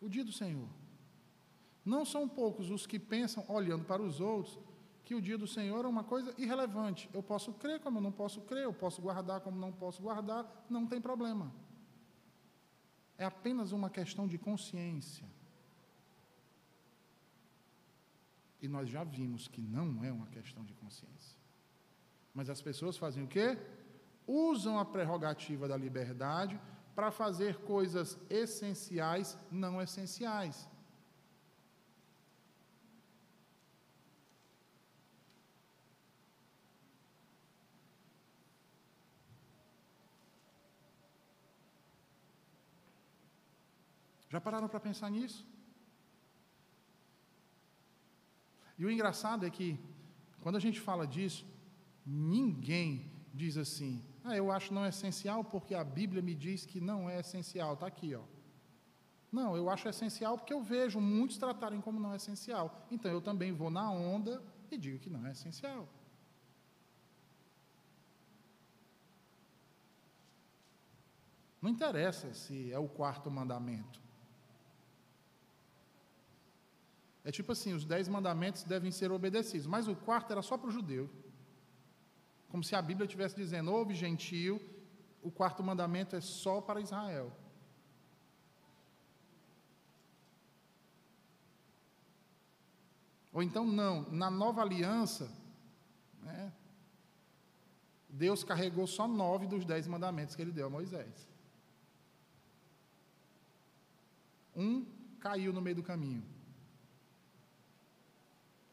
O 0.04 0.08
dia 0.08 0.24
do 0.24 0.32
Senhor. 0.32 0.68
Não 1.84 2.04
são 2.04 2.28
poucos 2.28 2.70
os 2.70 2.86
que 2.86 2.98
pensam, 2.98 3.44
olhando 3.48 3.84
para 3.84 4.02
os 4.02 4.20
outros, 4.20 4.58
que 5.04 5.14
o 5.14 5.20
dia 5.20 5.36
do 5.36 5.46
Senhor 5.46 5.84
é 5.84 5.88
uma 5.88 6.04
coisa 6.04 6.34
irrelevante. 6.38 7.10
Eu 7.12 7.22
posso 7.22 7.52
crer 7.54 7.80
como 7.80 7.98
eu 7.98 8.02
não 8.02 8.12
posso 8.12 8.40
crer, 8.42 8.64
eu 8.64 8.72
posso 8.72 9.02
guardar 9.02 9.40
como 9.40 9.58
não 9.58 9.72
posso 9.72 10.02
guardar, 10.02 10.66
não 10.68 10.86
tem 10.86 11.00
problema. 11.00 11.52
É 13.18 13.24
apenas 13.24 13.72
uma 13.72 13.90
questão 13.90 14.26
de 14.26 14.38
consciência. 14.38 15.26
E 18.60 18.68
nós 18.68 18.88
já 18.88 19.04
vimos 19.04 19.46
que 19.46 19.60
não 19.60 20.02
é 20.02 20.10
uma 20.10 20.26
questão 20.26 20.64
de 20.64 20.72
consciência. 20.74 21.38
Mas 22.32 22.48
as 22.48 22.62
pessoas 22.62 22.96
fazem 22.96 23.22
o 23.22 23.28
quê? 23.28 23.58
Usam 24.26 24.78
a 24.78 24.84
prerrogativa 24.86 25.68
da 25.68 25.76
liberdade 25.76 26.58
para 26.94 27.10
fazer 27.10 27.58
coisas 27.60 28.18
essenciais 28.30 29.38
não 29.50 29.80
essenciais. 29.82 30.68
Já 44.28 44.40
pararam 44.40 44.68
para 44.68 44.80
pensar 44.80 45.10
nisso? 45.10 45.46
E 48.76 48.84
o 48.84 48.90
engraçado 48.90 49.46
é 49.46 49.50
que, 49.50 49.78
quando 50.40 50.56
a 50.56 50.60
gente 50.60 50.80
fala 50.80 51.06
disso, 51.06 51.44
Ninguém 52.04 53.10
diz 53.32 53.56
assim: 53.56 54.04
"Ah, 54.24 54.36
eu 54.36 54.50
acho 54.50 54.72
não 54.72 54.86
essencial 54.86 55.44
porque 55.44 55.74
a 55.74 55.84
Bíblia 55.84 56.22
me 56.22 56.34
diz 56.34 56.64
que 56.64 56.80
não 56.80 57.08
é 57.08 57.20
essencial". 57.20 57.74
Está 57.74 57.86
aqui, 57.86 58.14
ó. 58.14 58.22
Não, 59.30 59.56
eu 59.56 59.68
acho 59.68 59.88
essencial 59.88 60.38
porque 60.38 60.54
eu 60.54 60.62
vejo 60.62 61.00
muitos 61.00 61.38
tratarem 61.38 61.80
como 61.80 62.00
não 62.00 62.14
essencial. 62.14 62.86
Então 62.90 63.10
eu 63.10 63.20
também 63.20 63.52
vou 63.52 63.68
na 63.68 63.90
onda 63.90 64.42
e 64.70 64.78
digo 64.78 64.98
que 64.98 65.10
não 65.10 65.26
é 65.26 65.32
essencial. 65.32 65.88
Não 71.60 71.70
interessa 71.70 72.32
se 72.34 72.70
é 72.70 72.78
o 72.78 72.88
quarto 72.88 73.30
mandamento. 73.30 73.98
É 77.24 77.32
tipo 77.32 77.52
assim: 77.52 77.72
os 77.72 77.84
dez 77.84 78.06
mandamentos 78.06 78.64
devem 78.64 78.90
ser 78.90 79.10
obedecidos, 79.10 79.66
mas 79.66 79.88
o 79.88 79.96
quarto 79.96 80.30
era 80.30 80.42
só 80.42 80.58
para 80.58 80.68
o 80.68 80.70
judeu. 80.70 81.10
Como 82.54 82.62
se 82.62 82.76
a 82.76 82.80
Bíblia 82.80 83.04
estivesse 83.04 83.34
dizendo: 83.34 83.72
ouve 83.72 83.94
gentil, 83.94 84.62
o 85.20 85.28
quarto 85.28 85.60
mandamento 85.60 86.14
é 86.14 86.20
só 86.20 86.60
para 86.60 86.80
Israel. 86.80 87.32
Ou 93.32 93.42
então, 93.42 93.66
não, 93.66 94.08
na 94.12 94.30
nova 94.30 94.62
aliança, 94.62 95.36
né, 96.22 96.52
Deus 98.08 98.44
carregou 98.44 98.86
só 98.86 99.08
nove 99.08 99.48
dos 99.48 99.64
dez 99.64 99.88
mandamentos 99.88 100.36
que 100.36 100.42
ele 100.42 100.52
deu 100.52 100.68
a 100.68 100.70
Moisés. 100.70 101.28
Um 104.54 104.86
caiu 105.18 105.52
no 105.52 105.60
meio 105.60 105.74
do 105.74 105.82
caminho. 105.82 106.22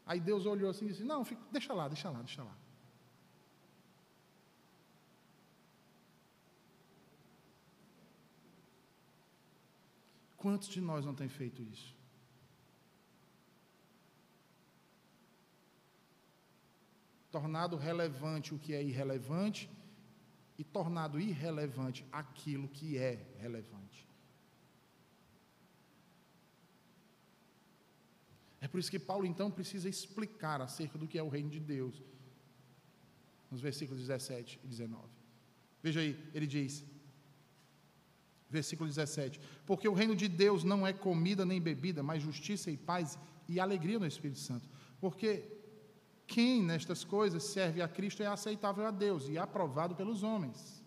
Aí 0.05 0.19
Deus 0.19 0.45
olhou 0.45 0.69
assim 0.69 0.85
e 0.85 0.89
disse: 0.89 1.03
Não, 1.03 1.25
fica, 1.25 1.41
deixa 1.51 1.73
lá, 1.73 1.87
deixa 1.87 2.11
lá, 2.11 2.19
deixa 2.19 2.43
lá. 2.43 2.60
Quantos 10.41 10.67
de 10.67 10.81
nós 10.81 11.05
não 11.05 11.13
têm 11.13 11.29
feito 11.29 11.61
isso? 11.61 11.95
Tornado 17.29 17.77
relevante 17.77 18.53
o 18.55 18.57
que 18.57 18.73
é 18.73 18.81
irrelevante 18.81 19.69
e 20.57 20.63
tornado 20.63 21.19
irrelevante 21.19 22.03
aquilo 22.11 22.67
que 22.67 22.97
é 22.97 23.13
relevante. 23.39 24.07
É 28.59 28.67
por 28.67 28.79
isso 28.79 28.89
que 28.89 28.99
Paulo 28.99 29.27
então 29.27 29.51
precisa 29.51 29.87
explicar 29.87 30.59
acerca 30.59 30.97
do 30.97 31.07
que 31.07 31.19
é 31.19 31.23
o 31.23 31.29
reino 31.29 31.51
de 31.51 31.59
Deus, 31.59 32.01
nos 33.51 33.61
versículos 33.61 34.01
17 34.01 34.59
e 34.63 34.67
19. 34.67 35.03
Veja 35.83 35.99
aí, 35.99 36.11
ele 36.33 36.47
diz, 36.47 36.83
versículo 38.51 38.89
17: 38.89 39.39
Porque 39.65 39.87
o 39.87 39.93
reino 39.93 40.15
de 40.15 40.27
Deus 40.27 40.63
não 40.63 40.85
é 40.85 40.93
comida 40.93 41.45
nem 41.45 41.61
bebida, 41.61 42.03
mas 42.03 42.21
justiça 42.21 42.69
e 42.69 42.77
paz 42.77 43.17
e 43.47 43.59
alegria 43.59 43.97
no 43.97 44.05
Espírito 44.05 44.39
Santo. 44.39 44.69
Porque 44.99 45.43
quem 46.27 46.61
nestas 46.61 47.03
coisas 47.03 47.43
serve 47.43 47.81
a 47.81 47.87
Cristo 47.87 48.21
é 48.21 48.27
aceitável 48.27 48.85
a 48.85 48.91
Deus 48.91 49.27
e 49.29 49.37
aprovado 49.37 49.95
pelos 49.95 50.21
homens. 50.21 50.83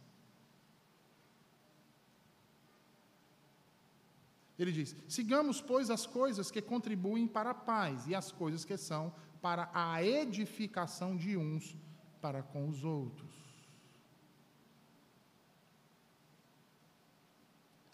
Ele 4.58 4.70
diz: 4.70 4.94
sigamos, 5.08 5.60
pois, 5.60 5.90
as 5.90 6.06
coisas 6.06 6.50
que 6.50 6.62
contribuem 6.62 7.26
para 7.26 7.50
a 7.50 7.54
paz 7.54 8.06
e 8.06 8.14
as 8.14 8.30
coisas 8.30 8.64
que 8.64 8.76
são 8.76 9.12
para 9.42 9.68
a 9.74 10.02
edificação 10.02 11.16
de 11.16 11.36
uns 11.36 11.76
para 12.20 12.42
com 12.42 12.68
os 12.68 12.84
outros. 12.84 13.43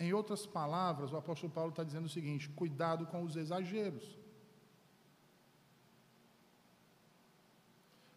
Em 0.01 0.15
outras 0.15 0.47
palavras, 0.47 1.13
o 1.13 1.19
apóstolo 1.19 1.53
Paulo 1.53 1.69
está 1.71 1.85
dizendo 1.85 2.07
o 2.07 2.09
seguinte: 2.09 2.49
cuidado 2.49 3.07
com 3.07 3.23
os 3.23 3.37
exageros. 3.37 4.19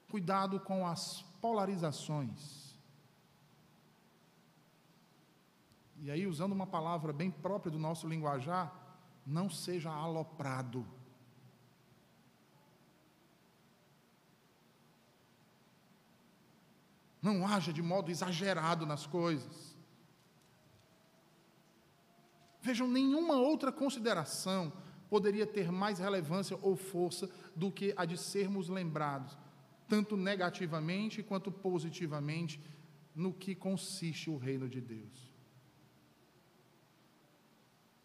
Cuidado 0.10 0.62
com 0.62 0.88
as 0.88 1.24
polarizações. 1.42 2.74
E 6.00 6.10
aí, 6.10 6.26
usando 6.26 6.54
uma 6.54 6.68
palavra 6.68 7.12
bem 7.12 7.30
própria 7.30 7.72
do 7.72 7.80
nosso 7.80 8.08
linguajar, 8.08 8.74
não 9.26 9.50
seja 9.50 9.92
aloprado. 9.92 10.86
Não 17.22 17.46
haja 17.46 17.74
de 17.74 17.82
modo 17.82 18.10
exagerado 18.10 18.86
nas 18.86 19.06
coisas. 19.06 19.72
Vejam, 22.64 22.88
nenhuma 22.88 23.36
outra 23.36 23.74
consideração 23.74 24.72
poderia 25.09 25.45
ter 25.45 25.70
mais 25.70 25.99
relevância 25.99 26.57
ou 26.61 26.78
força 26.78 27.30
do 27.53 27.70
que 27.70 27.93
a 27.97 28.05
de 28.05 28.18
sermos 28.18 28.70
lembrados, 28.70 29.38
tanto 29.86 30.16
negativamente 30.16 31.22
quanto 31.22 31.51
positivamente, 31.51 32.61
no 33.14 33.34
que 33.34 33.53
consiste 33.53 34.30
o 34.30 34.38
reino 34.38 34.70
de 34.70 34.80
Deus. 34.80 35.34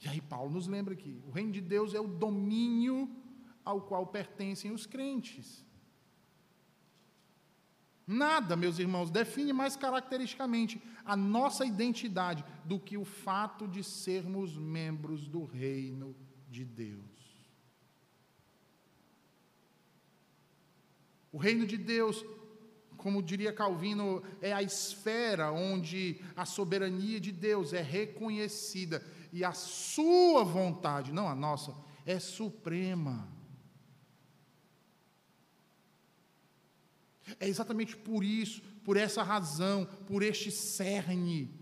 E 0.03 0.09
aí 0.09 0.21
Paulo 0.21 0.51
nos 0.51 0.67
lembra 0.67 0.97
que 0.97 1.23
o 1.25 1.31
reino 1.31 1.53
de 1.53 1.61
Deus 1.61 1.95
é 1.95 2.01
o 2.01 2.09
domínio 2.09 3.09
ao 3.65 3.83
qual 3.83 4.09
pertencem 4.09 4.73
os 4.73 4.87
crentes. 4.87 5.65
Nada, 8.11 8.57
meus 8.57 8.79
irmãos, 8.79 9.11
define 9.11 9.53
mais 9.53 9.77
caracteristicamente 9.77 10.83
a 11.05 11.15
nossa 11.15 11.67
identidade 11.67 12.43
do 12.65 12.81
que 12.81 12.97
o 12.97 13.05
fato 13.05 13.69
de 13.69 13.85
sermos 13.85 14.57
membros 14.57 15.29
do 15.29 15.45
reino 15.45 16.17
de 16.49 16.65
Deus. 16.65 17.05
O 21.31 21.37
reino 21.37 21.67
de 21.67 21.77
Deus, 21.77 22.25
como 22.97 23.23
diria 23.23 23.53
Calvino, 23.53 24.23
é 24.41 24.55
a 24.55 24.63
esfera 24.63 25.53
onde 25.53 26.19
a 26.35 26.47
soberania 26.47 27.21
de 27.21 27.31
Deus 27.31 27.75
é 27.75 27.83
reconhecida 27.83 29.05
e 29.31 29.45
a 29.45 29.53
sua 29.53 30.45
vontade, 30.45 31.13
não 31.13 31.29
a 31.29 31.35
nossa, 31.35 31.75
é 32.07 32.19
suprema. 32.19 33.38
É 37.39 37.49
exatamente 37.49 37.97
por 37.97 38.25
isso, 38.25 38.63
por 38.85 38.97
essa 38.97 39.23
razão, 39.23 39.87
por 40.07 40.23
este 40.23 40.51
cerne. 40.51 41.55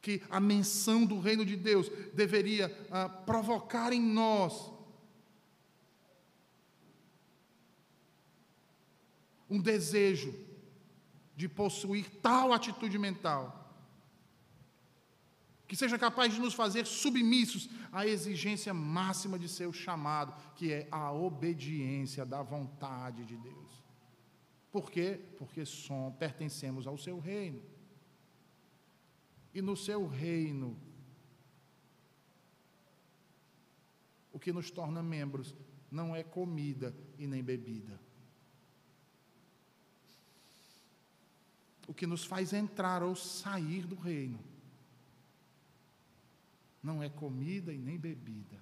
Que 0.00 0.22
a 0.28 0.40
menção 0.40 1.06
do 1.06 1.20
reino 1.20 1.44
de 1.44 1.56
Deus 1.56 1.88
deveria 2.12 2.74
ah, 2.90 3.08
provocar 3.08 3.92
em 3.92 4.00
nós 4.00 4.72
um 9.52 9.60
desejo 9.60 10.34
de 11.36 11.46
possuir 11.46 12.08
tal 12.22 12.52
atitude 12.52 12.98
mental, 12.98 13.61
que 15.66 15.76
seja 15.76 15.98
capaz 15.98 16.34
de 16.34 16.40
nos 16.40 16.54
fazer 16.54 16.86
submissos 16.86 17.68
à 17.90 18.06
exigência 18.06 18.74
máxima 18.74 19.38
de 19.38 19.48
seu 19.48 19.72
chamado, 19.72 20.34
que 20.54 20.72
é 20.72 20.88
a 20.90 21.12
obediência 21.12 22.26
da 22.26 22.42
vontade 22.42 23.24
de 23.24 23.36
Deus. 23.36 23.82
Por 24.70 24.90
quê? 24.90 25.20
Porque 25.38 25.64
som, 25.64 26.10
pertencemos 26.18 26.86
ao 26.86 26.96
seu 26.98 27.18
reino. 27.18 27.62
E 29.54 29.60
no 29.60 29.76
seu 29.76 30.06
reino, 30.06 30.78
o 34.32 34.38
que 34.38 34.52
nos 34.52 34.70
torna 34.70 35.02
membros 35.02 35.54
não 35.90 36.16
é 36.16 36.22
comida 36.22 36.94
e 37.18 37.26
nem 37.26 37.42
bebida 37.42 38.00
o 41.92 41.94
que 41.94 42.06
nos 42.06 42.24
faz 42.24 42.54
entrar 42.54 43.02
ou 43.02 43.14
sair 43.14 43.86
do 43.86 43.96
reino. 43.96 44.38
Não 46.82 47.02
é 47.02 47.08
comida 47.08 47.72
e 47.72 47.78
nem 47.78 47.98
bebida. 47.98 48.60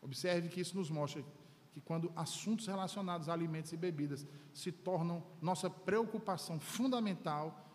Observe 0.00 0.48
que 0.48 0.60
isso 0.60 0.76
nos 0.76 0.90
mostra 0.90 1.24
que 1.72 1.80
quando 1.80 2.12
assuntos 2.14 2.66
relacionados 2.66 3.28
a 3.28 3.32
alimentos 3.32 3.72
e 3.72 3.76
bebidas 3.76 4.26
se 4.52 4.70
tornam 4.70 5.26
nossa 5.40 5.68
preocupação 5.68 6.60
fundamental, 6.60 7.68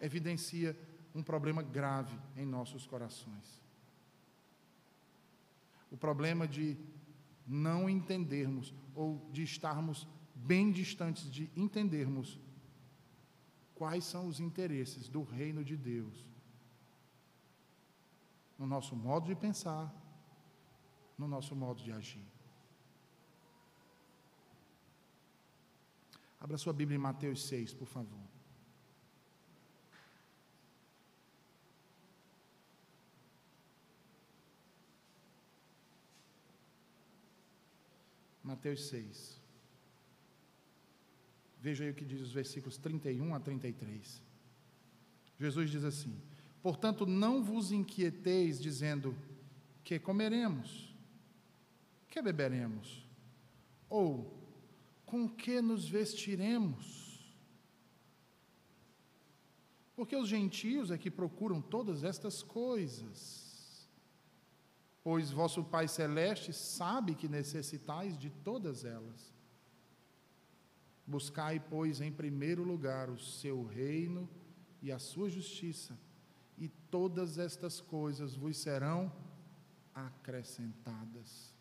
evidencia 0.00 0.78
um 1.14 1.22
problema 1.22 1.62
grave 1.62 2.16
em 2.36 2.46
nossos 2.46 2.86
corações. 2.86 3.60
O 5.90 5.96
problema 5.96 6.46
de 6.46 6.76
não 7.46 7.88
entendermos 7.88 8.72
ou 8.94 9.28
de 9.32 9.42
estarmos 9.42 10.06
bem 10.34 10.70
distantes 10.70 11.30
de 11.30 11.50
entendermos 11.56 12.38
quais 13.82 14.04
são 14.04 14.28
os 14.28 14.38
interesses 14.38 15.08
do 15.08 15.24
reino 15.24 15.64
de 15.64 15.76
Deus 15.76 16.16
no 18.56 18.64
nosso 18.64 18.94
modo 18.94 19.26
de 19.26 19.34
pensar, 19.34 19.92
no 21.18 21.26
nosso 21.26 21.56
modo 21.56 21.82
de 21.82 21.90
agir. 21.90 22.24
Abra 26.38 26.56
sua 26.56 26.72
Bíblia 26.72 26.94
em 26.94 27.00
Mateus 27.00 27.44
6, 27.48 27.74
por 27.74 27.88
favor. 27.88 28.24
Mateus 38.44 38.86
6. 38.90 39.42
Veja 41.62 41.84
aí 41.84 41.90
o 41.90 41.94
que 41.94 42.04
diz 42.04 42.20
os 42.20 42.32
versículos 42.32 42.76
31 42.76 43.36
a 43.36 43.38
33. 43.38 44.20
Jesus 45.38 45.70
diz 45.70 45.84
assim: 45.84 46.20
Portanto, 46.60 47.06
não 47.06 47.40
vos 47.40 47.70
inquieteis 47.70 48.60
dizendo: 48.60 49.16
que 49.84 49.96
comeremos, 50.00 50.92
que 52.08 52.20
beberemos, 52.20 53.06
ou 53.88 54.36
com 55.06 55.28
que 55.28 55.62
nos 55.62 55.88
vestiremos? 55.88 57.00
Porque 59.94 60.16
os 60.16 60.28
gentios 60.28 60.90
é 60.90 60.98
que 60.98 61.12
procuram 61.12 61.60
todas 61.60 62.02
estas 62.02 62.42
coisas. 62.42 63.88
Pois 65.04 65.30
vosso 65.30 65.62
Pai 65.62 65.86
Celeste 65.86 66.52
sabe 66.52 67.14
que 67.14 67.28
necessitais 67.28 68.18
de 68.18 68.30
todas 68.30 68.84
elas. 68.84 69.31
Buscai, 71.06 71.60
pois, 71.60 72.00
em 72.00 72.12
primeiro 72.12 72.62
lugar 72.62 73.10
o 73.10 73.18
seu 73.18 73.64
reino 73.64 74.28
e 74.80 74.90
a 74.90 74.98
sua 74.98 75.28
justiça, 75.28 75.98
e 76.56 76.68
todas 76.68 77.38
estas 77.38 77.80
coisas 77.80 78.34
vos 78.34 78.56
serão 78.56 79.12
acrescentadas. 79.94 81.54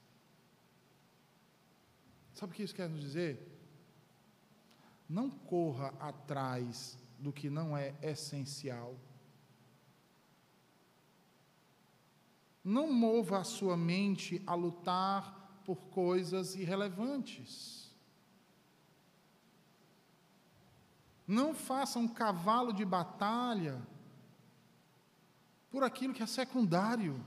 Sabe 2.34 2.54
o 2.54 2.56
que 2.56 2.64
isso 2.64 2.76
quer 2.76 2.90
nos 2.90 3.02
dizer? 3.02 3.48
Não 5.08 5.30
corra 5.30 5.94
atrás 6.00 6.98
do 7.20 7.32
que 7.32 7.50
não 7.50 7.76
é 7.78 7.94
essencial. 8.02 8.96
Não 12.64 12.92
mova 12.92 13.40
a 13.40 13.44
sua 13.44 13.76
mente 13.76 14.42
a 14.46 14.56
lutar 14.56 15.62
por 15.66 15.78
coisas 15.90 16.56
irrelevantes. 16.56 17.81
Não 21.28 21.54
faça 21.54 22.00
um 22.00 22.08
cavalo 22.08 22.74
de 22.74 22.84
batalha 22.84 23.82
por 25.70 25.84
aquilo 25.84 26.14
que 26.14 26.24
é 26.24 26.28
secundário. 26.28 27.24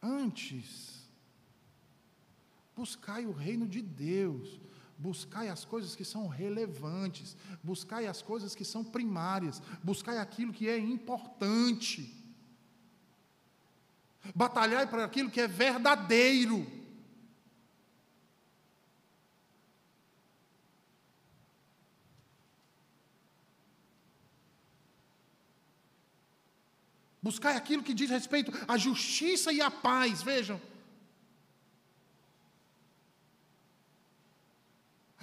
Antes, 0.00 0.92
Buscai 2.74 3.26
o 3.26 3.32
reino 3.32 3.68
de 3.68 3.82
Deus, 3.82 4.60
buscai 4.98 5.48
as 5.48 5.64
coisas 5.64 5.94
que 5.94 6.04
são 6.04 6.26
relevantes, 6.26 7.36
buscai 7.62 8.06
as 8.06 8.22
coisas 8.22 8.54
que 8.54 8.64
são 8.64 8.82
primárias, 8.82 9.60
buscai 9.82 10.18
aquilo 10.18 10.52
que 10.52 10.68
é 10.68 10.78
importante. 10.78 12.12
Batalhai 14.34 14.86
para 14.86 15.04
aquilo 15.04 15.30
que 15.30 15.40
é 15.40 15.46
verdadeiro. 15.46 16.66
Buscai 27.22 27.56
aquilo 27.56 27.84
que 27.84 27.94
diz 27.94 28.10
respeito 28.10 28.52
à 28.66 28.76
justiça 28.76 29.52
e 29.52 29.60
à 29.60 29.70
paz, 29.70 30.22
vejam. 30.22 30.60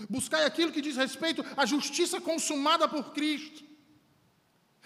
Buscai 0.10 0.46
aquilo 0.46 0.72
que 0.72 0.82
diz 0.82 0.96
respeito 0.96 1.46
à 1.58 1.66
justiça 1.66 2.22
consumada 2.22 2.88
por 2.88 3.12
Cristo. 3.12 3.64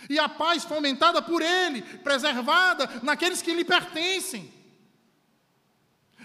E 0.09 0.17
a 0.17 0.27
paz 0.27 0.63
fomentada 0.63 1.21
por 1.21 1.41
Ele, 1.41 1.83
preservada 1.99 2.89
naqueles 3.03 3.41
que 3.43 3.53
lhe 3.53 3.63
pertencem. 3.63 4.51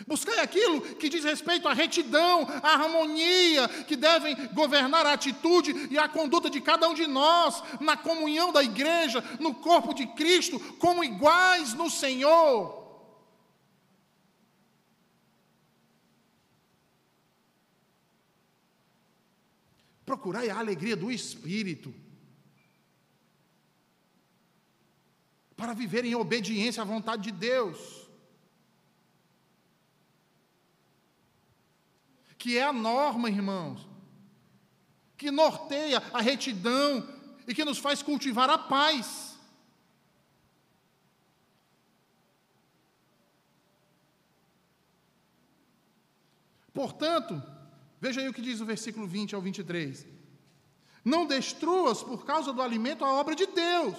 Buscai 0.09 0.39
aquilo 0.41 0.81
que 0.95 1.11
diz 1.11 1.23
respeito 1.23 1.69
à 1.69 1.75
retidão, 1.75 2.49
à 2.63 2.71
harmonia, 2.71 3.69
que 3.87 3.95
devem 3.95 4.35
governar 4.55 5.05
a 5.05 5.13
atitude 5.13 5.89
e 5.91 5.99
a 5.99 6.09
conduta 6.09 6.49
de 6.49 6.63
cada 6.63 6.89
um 6.89 6.95
de 6.95 7.07
nós, 7.07 7.63
na 7.79 7.95
comunhão 7.95 8.51
da 8.51 8.65
igreja, 8.65 9.23
no 9.39 9.55
corpo 9.57 9.93
de 9.93 10.07
Cristo, 10.07 10.59
como 10.79 11.05
iguais 11.05 11.75
no 11.75 11.91
Senhor. 11.91 12.79
Procurai 20.07 20.49
a 20.49 20.59
alegria 20.59 20.97
do 20.97 21.13
Espírito. 21.13 21.95
Para 25.55 25.75
viver 25.75 26.07
em 26.07 26.15
obediência 26.15 26.83
à 26.83 26.87
vontade 26.87 27.25
de 27.25 27.31
Deus. 27.31 27.98
Que 32.39 32.57
é 32.57 32.65
a 32.65 32.73
norma, 32.73 33.29
irmãos. 33.29 33.87
Que 35.17 35.31
norteia 35.31 36.03
a 36.13 36.21
retidão 36.21 37.07
e 37.47 37.55
que 37.55 37.65
nos 37.65 37.79
faz 37.79 38.03
cultivar 38.03 38.49
a 38.49 38.57
paz. 38.57 39.37
Portanto, 46.73 47.43
Veja 48.01 48.21
aí 48.21 48.29
o 48.29 48.33
que 48.33 48.41
diz 48.43 48.61
o 48.61 48.67
versículo 48.67 49.07
20 49.07 49.35
ao 49.35 49.41
23. 49.41 50.07
Não 51.05 51.27
destruas 51.27 52.03
por 52.03 52.25
causa 52.25 52.53
do 52.53 52.63
alimento 52.63 53.05
a 53.05 53.13
obra 53.13 53.35
de 53.35 53.47
Deus. 53.47 53.97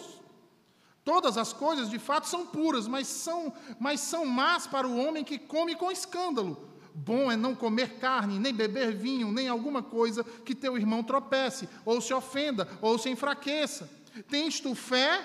Todas 1.04 1.38
as 1.38 1.52
coisas 1.52 1.90
de 1.90 1.98
fato 1.98 2.28
são 2.28 2.46
puras, 2.46 2.88
mas 2.88 3.08
são, 3.08 3.54
mas 3.80 4.00
são 4.00 4.26
más 4.26 4.68
para 4.68 4.88
o 4.88 4.98
homem 4.98 5.24
que 5.24 5.40
come 5.40 5.76
com 5.76 5.92
escândalo. 5.92 6.69
Bom 7.06 7.32
é 7.32 7.38
não 7.38 7.56
comer 7.56 7.98
carne, 7.98 8.38
nem 8.38 8.54
beber 8.54 8.94
vinho, 8.94 9.32
nem 9.32 9.48
alguma 9.48 9.82
coisa 9.82 10.22
que 10.24 10.54
teu 10.54 10.78
irmão 10.78 11.02
tropece, 11.02 11.70
ou 11.86 12.02
se 12.02 12.14
ofenda, 12.14 12.68
ou 12.82 12.98
se 12.98 13.10
enfraqueça. 13.10 13.90
Tens 14.30 14.60
tu 14.60 14.76
fé? 14.76 15.24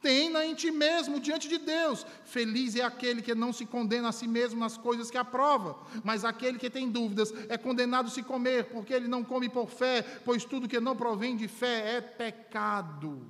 Tem-na 0.00 0.46
em 0.46 0.54
ti 0.54 0.70
mesmo 0.70 1.18
diante 1.18 1.48
de 1.48 1.58
Deus. 1.58 2.06
Feliz 2.24 2.76
é 2.76 2.82
aquele 2.82 3.20
que 3.20 3.34
não 3.34 3.52
se 3.52 3.66
condena 3.66 4.10
a 4.10 4.12
si 4.12 4.28
mesmo 4.28 4.60
nas 4.60 4.76
coisas 4.76 5.10
que 5.10 5.18
aprova, 5.18 5.76
mas 6.04 6.24
aquele 6.24 6.56
que 6.56 6.70
tem 6.70 6.88
dúvidas 6.88 7.34
é 7.48 7.58
condenado 7.58 8.06
a 8.06 8.10
se 8.10 8.22
comer, 8.22 8.66
porque 8.66 8.94
ele 8.94 9.08
não 9.08 9.24
come 9.24 9.48
por 9.48 9.68
fé, 9.68 10.02
pois 10.24 10.44
tudo 10.44 10.68
que 10.68 10.78
não 10.78 10.94
provém 10.94 11.36
de 11.36 11.48
fé 11.48 11.96
é 11.96 12.00
pecado. 12.00 13.28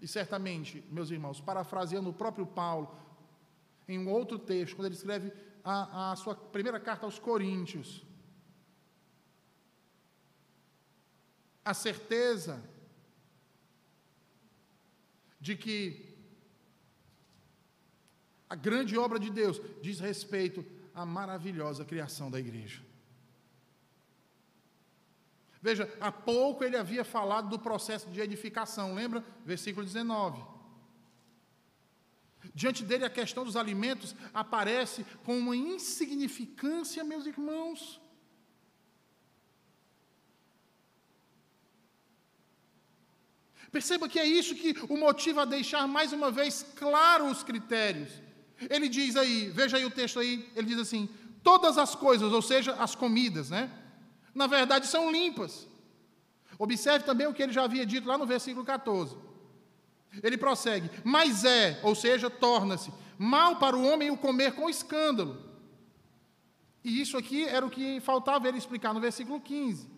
E 0.00 0.06
certamente, 0.06 0.84
meus 0.90 1.10
irmãos, 1.10 1.40
parafraseando 1.40 2.10
o 2.10 2.14
próprio 2.14 2.46
Paulo, 2.46 2.94
em 3.88 3.98
um 3.98 4.10
outro 4.10 4.38
texto, 4.38 4.76
quando 4.76 4.86
ele 4.86 4.94
escreve 4.94 5.32
a, 5.64 6.12
a 6.12 6.16
sua 6.16 6.34
primeira 6.34 6.78
carta 6.78 7.06
aos 7.06 7.18
Coríntios, 7.18 8.04
a 11.64 11.74
certeza 11.74 12.62
de 15.40 15.56
que 15.56 16.14
a 18.48 18.54
grande 18.54 18.96
obra 18.96 19.18
de 19.18 19.30
Deus 19.30 19.60
diz 19.82 19.98
respeito 19.98 20.64
à 20.94 21.04
maravilhosa 21.04 21.84
criação 21.84 22.30
da 22.30 22.38
igreja. 22.38 22.85
Veja, 25.60 25.92
há 26.00 26.12
pouco 26.12 26.64
ele 26.64 26.76
havia 26.76 27.04
falado 27.04 27.48
do 27.48 27.58
processo 27.58 28.08
de 28.10 28.20
edificação, 28.20 28.94
lembra? 28.94 29.24
Versículo 29.44 29.84
19. 29.84 30.42
Diante 32.54 32.84
dele, 32.84 33.04
a 33.04 33.10
questão 33.10 33.44
dos 33.44 33.56
alimentos 33.56 34.14
aparece 34.32 35.04
com 35.24 35.36
uma 35.36 35.56
insignificância, 35.56 37.02
meus 37.02 37.26
irmãos. 37.26 38.00
Perceba 43.72 44.08
que 44.08 44.18
é 44.18 44.24
isso 44.24 44.54
que 44.54 44.74
o 44.88 44.96
motiva 44.96 45.42
a 45.42 45.44
deixar 45.44 45.86
mais 45.86 46.12
uma 46.12 46.30
vez 46.30 46.64
claro 46.76 47.26
os 47.26 47.42
critérios. 47.42 48.10
Ele 48.70 48.88
diz 48.88 49.16
aí, 49.16 49.50
veja 49.50 49.76
aí 49.76 49.84
o 49.84 49.90
texto 49.90 50.18
aí, 50.18 50.50
ele 50.54 50.68
diz 50.68 50.78
assim: 50.78 51.08
todas 51.42 51.76
as 51.76 51.94
coisas, 51.94 52.32
ou 52.32 52.40
seja, 52.40 52.74
as 52.74 52.94
comidas, 52.94 53.50
né? 53.50 53.70
Na 54.36 54.46
verdade 54.46 54.86
são 54.86 55.10
limpas. 55.10 55.66
Observe 56.58 57.06
também 57.06 57.26
o 57.26 57.32
que 57.32 57.42
ele 57.42 57.54
já 57.54 57.64
havia 57.64 57.86
dito 57.86 58.06
lá 58.06 58.18
no 58.18 58.26
versículo 58.26 58.66
14. 58.66 59.16
Ele 60.22 60.36
prossegue: 60.36 60.90
mas 61.02 61.42
é, 61.42 61.80
ou 61.82 61.94
seja, 61.94 62.28
torna-se 62.28 62.92
mal 63.18 63.56
para 63.56 63.74
o 63.74 63.82
homem 63.82 64.10
o 64.10 64.18
comer 64.18 64.52
com 64.52 64.68
escândalo. 64.68 65.42
E 66.84 67.00
isso 67.00 67.16
aqui 67.16 67.44
era 67.44 67.64
o 67.64 67.70
que 67.70 67.98
faltava 68.00 68.46
ele 68.46 68.58
explicar 68.58 68.92
no 68.92 69.00
versículo 69.00 69.40
15. 69.40 69.88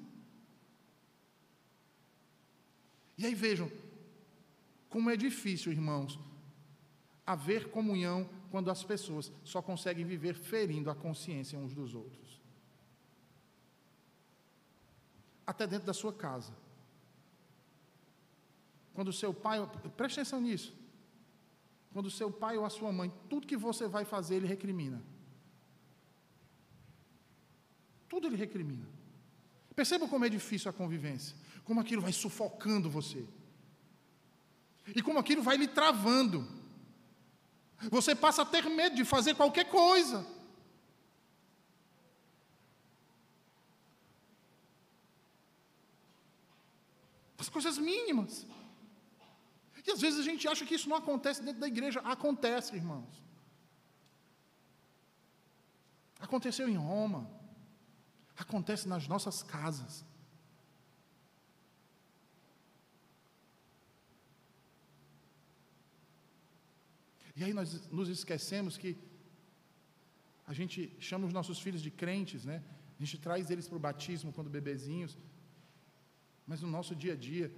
E 3.18 3.26
aí 3.26 3.34
vejam 3.34 3.68
como 4.88 5.10
é 5.10 5.16
difícil, 5.16 5.72
irmãos, 5.72 6.16
haver 7.26 7.70
comunhão 7.70 8.30
quando 8.52 8.70
as 8.70 8.84
pessoas 8.84 9.32
só 9.42 9.60
conseguem 9.60 10.04
viver 10.04 10.34
ferindo 10.34 10.90
a 10.90 10.94
consciência 10.94 11.58
uns 11.58 11.74
dos 11.74 11.92
outros. 11.92 12.27
Até 15.48 15.66
dentro 15.66 15.86
da 15.86 15.94
sua 15.94 16.12
casa. 16.12 16.52
Quando 18.92 19.08
o 19.08 19.12
seu 19.12 19.32
pai, 19.32 19.58
preste 19.96 20.20
atenção 20.20 20.42
nisso. 20.42 20.74
Quando 21.90 22.06
o 22.06 22.10
seu 22.10 22.30
pai 22.30 22.58
ou 22.58 22.66
a 22.66 22.70
sua 22.70 22.92
mãe, 22.92 23.10
tudo 23.30 23.46
que 23.46 23.56
você 23.56 23.88
vai 23.88 24.04
fazer, 24.04 24.34
ele 24.36 24.46
recrimina. 24.46 25.02
Tudo 28.10 28.26
ele 28.26 28.36
recrimina. 28.36 28.86
Perceba 29.74 30.06
como 30.06 30.26
é 30.26 30.28
difícil 30.28 30.68
a 30.68 30.74
convivência, 30.74 31.34
como 31.64 31.80
aquilo 31.80 32.02
vai 32.02 32.12
sufocando 32.12 32.90
você, 32.90 33.26
e 34.94 35.00
como 35.00 35.18
aquilo 35.18 35.42
vai 35.42 35.56
lhe 35.56 35.68
travando. 35.68 36.46
Você 37.90 38.14
passa 38.14 38.42
a 38.42 38.44
ter 38.44 38.68
medo 38.68 38.96
de 38.96 39.04
fazer 39.04 39.34
qualquer 39.34 39.70
coisa. 39.70 40.26
As 47.38 47.48
coisas 47.48 47.78
mínimas. 47.78 48.46
E 49.86 49.90
às 49.90 50.00
vezes 50.00 50.20
a 50.20 50.22
gente 50.22 50.46
acha 50.46 50.66
que 50.66 50.74
isso 50.74 50.88
não 50.88 50.96
acontece 50.96 51.42
dentro 51.42 51.60
da 51.60 51.68
igreja. 51.68 52.00
Acontece, 52.00 52.76
irmãos. 52.76 53.22
Aconteceu 56.20 56.68
em 56.68 56.76
Roma 56.76 57.38
acontece 58.38 58.88
nas 58.88 59.08
nossas 59.08 59.42
casas. 59.42 60.04
E 67.34 67.44
aí 67.44 67.52
nós 67.52 67.88
nos 67.90 68.08
esquecemos 68.08 68.76
que 68.76 68.96
a 70.46 70.52
gente 70.52 70.96
chama 70.98 71.26
os 71.26 71.32
nossos 71.32 71.60
filhos 71.60 71.82
de 71.82 71.90
crentes, 71.90 72.44
né? 72.44 72.62
A 72.98 73.04
gente 73.04 73.18
traz 73.18 73.50
eles 73.50 73.68
para 73.68 73.76
o 73.76 73.80
batismo 73.80 74.32
quando 74.32 74.50
bebezinhos. 74.50 75.16
Mas 76.48 76.62
no 76.62 76.68
nosso 76.68 76.96
dia 76.96 77.12
a 77.12 77.16
dia, 77.16 77.54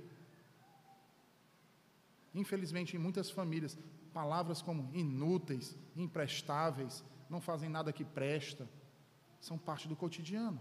infelizmente 2.35 2.97
em 2.97 2.99
muitas 2.99 3.31
famílias, 3.31 3.79
palavras 4.13 4.61
como 4.61 4.91
inúteis, 4.93 5.79
imprestáveis, 5.95 7.05
não 7.31 7.41
fazem 7.41 7.71
nada 7.71 7.93
que 7.93 8.05
presta, 8.05 8.69
são 9.41 9.57
parte 9.57 9.87
do 9.87 9.95
cotidiano. 9.95 10.61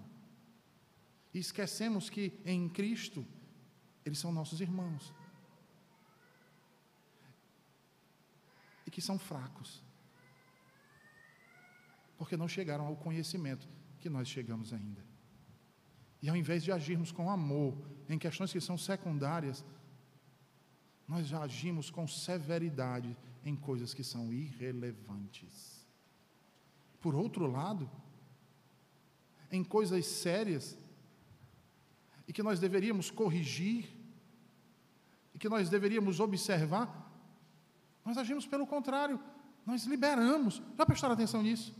E 1.33 1.39
esquecemos 1.39 2.07
que 2.07 2.39
em 2.45 2.69
Cristo, 2.69 3.25
eles 4.05 4.19
são 4.19 4.31
nossos 4.31 4.61
irmãos. 4.61 5.11
E 8.85 8.91
que 8.91 9.01
são 9.01 9.17
fracos. 9.17 9.83
Porque 12.15 12.37
não 12.37 12.47
chegaram 12.47 12.85
ao 12.85 12.95
conhecimento 12.95 13.67
que 13.99 14.09
nós 14.09 14.27
chegamos 14.27 14.71
ainda. 14.71 15.08
E 16.21 16.29
ao 16.29 16.35
invés 16.35 16.63
de 16.63 16.71
agirmos 16.71 17.11
com 17.11 17.29
amor 17.29 17.77
em 18.07 18.17
questões 18.17 18.51
que 18.51 18.59
são 18.59 18.77
secundárias, 18.77 19.63
nós 21.07 21.27
já 21.27 21.41
agimos 21.41 21.89
com 21.89 22.07
severidade 22.07 23.17
em 23.43 23.55
coisas 23.55 23.93
que 23.93 24.03
são 24.03 24.31
irrelevantes. 24.31 25.85
Por 26.99 27.15
outro 27.15 27.47
lado, 27.47 27.89
em 29.51 29.63
coisas 29.63 30.05
sérias 30.05 30.77
e 32.27 32.33
que 32.33 32.43
nós 32.43 32.59
deveríamos 32.59 33.09
corrigir 33.09 33.89
e 35.33 35.39
que 35.39 35.49
nós 35.49 35.69
deveríamos 35.69 36.19
observar, 36.19 37.09
nós 38.05 38.17
agimos 38.17 38.45
pelo 38.45 38.67
contrário, 38.67 39.19
nós 39.65 39.85
liberamos. 39.85 40.61
Já 40.77 40.85
prestaram 40.85 41.13
atenção 41.13 41.41
nisso? 41.41 41.73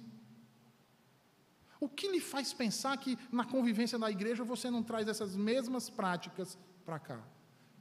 O 1.80 1.88
que 1.88 2.12
lhe 2.12 2.20
faz 2.20 2.52
pensar 2.54 2.98
que 2.98 3.18
na 3.32 3.46
convivência 3.46 3.98
na 3.98 4.12
igreja 4.12 4.44
você 4.44 4.70
não 4.70 4.84
traz 4.84 5.08
essas 5.08 5.36
mesmas 5.36 5.90
práticas 5.90 6.58
para 6.86 7.00
cá? 7.00 7.24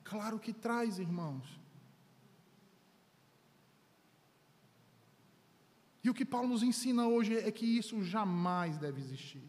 Claro 0.04 0.38
que 0.38 0.52
traz, 0.52 0.98
irmãos. 0.98 1.58
E 6.02 6.08
o 6.08 6.14
que 6.14 6.24
Paulo 6.24 6.48
nos 6.48 6.62
ensina 6.62 7.08
hoje 7.08 7.36
é 7.36 7.50
que 7.50 7.66
isso 7.66 8.02
jamais 8.02 8.78
deve 8.78 9.00
existir. 9.00 9.42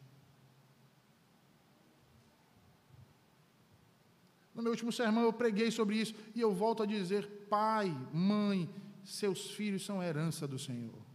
No 4.54 4.64
meu 4.64 4.72
último 4.72 4.92
sermão 4.92 5.24
eu 5.24 5.32
preguei 5.32 5.72
sobre 5.72 5.96
isso 5.96 6.14
e 6.36 6.42
eu 6.42 6.54
volto 6.54 6.84
a 6.84 6.86
dizer: 6.86 7.26
pai, 7.50 7.96
mãe, 8.12 8.70
seus 9.06 9.52
filhos 9.52 9.86
são 9.86 10.04
herança 10.04 10.48
do 10.48 10.60
Senhor. 10.60 11.09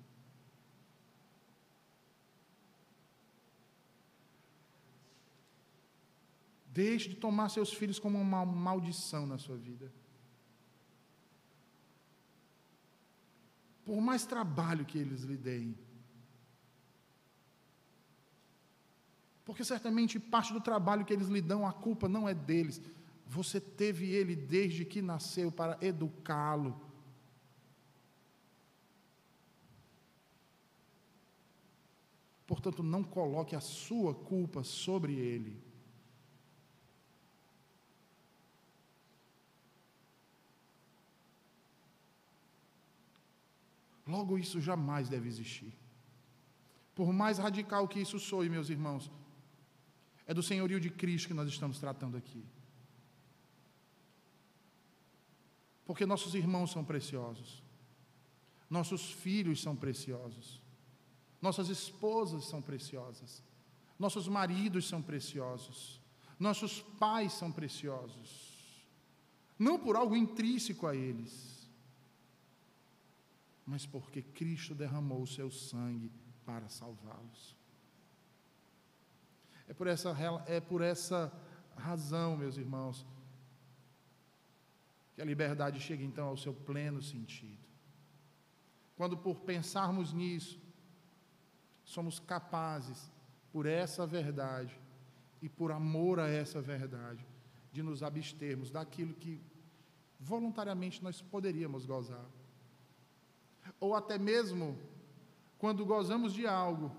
Deixe 6.74 7.08
de 7.10 7.14
tomar 7.14 7.50
seus 7.50 7.72
filhos 7.72 8.00
como 8.00 8.20
uma 8.20 8.44
maldição 8.44 9.24
na 9.26 9.38
sua 9.38 9.56
vida. 9.56 9.92
Por 13.84 14.00
mais 14.00 14.26
trabalho 14.26 14.84
que 14.84 14.98
eles 14.98 15.22
lhe 15.22 15.36
deem. 15.36 15.78
Porque 19.44 19.62
certamente 19.62 20.18
parte 20.18 20.52
do 20.52 20.60
trabalho 20.60 21.04
que 21.04 21.12
eles 21.12 21.28
lhe 21.28 21.40
dão, 21.40 21.64
a 21.64 21.72
culpa 21.72 22.08
não 22.08 22.28
é 22.28 22.34
deles, 22.34 22.82
você 23.24 23.60
teve 23.60 24.10
ele 24.10 24.34
desde 24.34 24.84
que 24.84 25.00
nasceu 25.00 25.52
para 25.52 25.78
educá-lo. 25.80 26.80
Portanto, 32.48 32.82
não 32.82 33.04
coloque 33.04 33.54
a 33.54 33.60
sua 33.60 34.12
culpa 34.12 34.64
sobre 34.64 35.14
ele. 35.14 35.63
Logo, 44.06 44.38
isso 44.38 44.60
jamais 44.60 45.08
deve 45.08 45.28
existir. 45.28 45.72
Por 46.94 47.12
mais 47.12 47.38
radical 47.38 47.88
que 47.88 48.00
isso 48.00 48.18
soe, 48.18 48.48
meus 48.48 48.68
irmãos, 48.68 49.10
é 50.26 50.34
do 50.34 50.42
senhorio 50.42 50.78
de 50.78 50.90
Cristo 50.90 51.28
que 51.28 51.34
nós 51.34 51.48
estamos 51.48 51.78
tratando 51.78 52.16
aqui. 52.16 52.44
Porque 55.84 56.06
nossos 56.06 56.34
irmãos 56.34 56.70
são 56.70 56.84
preciosos, 56.84 57.62
nossos 58.70 59.10
filhos 59.10 59.60
são 59.60 59.76
preciosos, 59.76 60.60
nossas 61.42 61.68
esposas 61.68 62.46
são 62.46 62.62
preciosas, 62.62 63.42
nossos 63.98 64.26
maridos 64.26 64.88
são 64.88 65.02
preciosos, 65.02 66.00
nossos 66.38 66.80
pais 66.98 67.32
são 67.34 67.52
preciosos, 67.52 68.86
não 69.58 69.78
por 69.78 69.94
algo 69.94 70.16
intrínseco 70.16 70.86
a 70.86 70.96
eles, 70.96 71.53
mas 73.66 73.86
porque 73.86 74.22
Cristo 74.22 74.74
derramou 74.74 75.22
o 75.22 75.26
seu 75.26 75.50
sangue 75.50 76.10
para 76.44 76.68
salvá-los. 76.68 77.56
É 79.66 79.72
por 79.72 79.86
essa, 79.86 80.14
é 80.46 80.60
por 80.60 80.82
essa 80.82 81.32
razão, 81.76 82.36
meus 82.36 82.56
irmãos, 82.56 83.06
que 85.14 85.22
a 85.22 85.24
liberdade 85.24 85.80
chegue 85.80 86.04
então 86.04 86.28
ao 86.28 86.36
seu 86.36 86.52
pleno 86.52 87.00
sentido. 87.00 87.64
Quando, 88.96 89.16
por 89.16 89.40
pensarmos 89.40 90.12
nisso, 90.12 90.60
somos 91.84 92.18
capazes, 92.18 93.10
por 93.52 93.66
essa 93.66 94.06
verdade 94.06 94.78
e 95.40 95.48
por 95.48 95.72
amor 95.72 96.18
a 96.18 96.28
essa 96.28 96.60
verdade, 96.60 97.24
de 97.72 97.82
nos 97.82 98.02
abstermos 98.02 98.70
daquilo 98.70 99.14
que 99.14 99.40
voluntariamente 100.18 101.02
nós 101.02 101.20
poderíamos 101.20 101.86
gozar. 101.86 102.24
Ou 103.80 103.94
até 103.94 104.18
mesmo 104.18 104.78
quando 105.58 105.84
gozamos 105.86 106.32
de 106.32 106.46
algo 106.46 106.94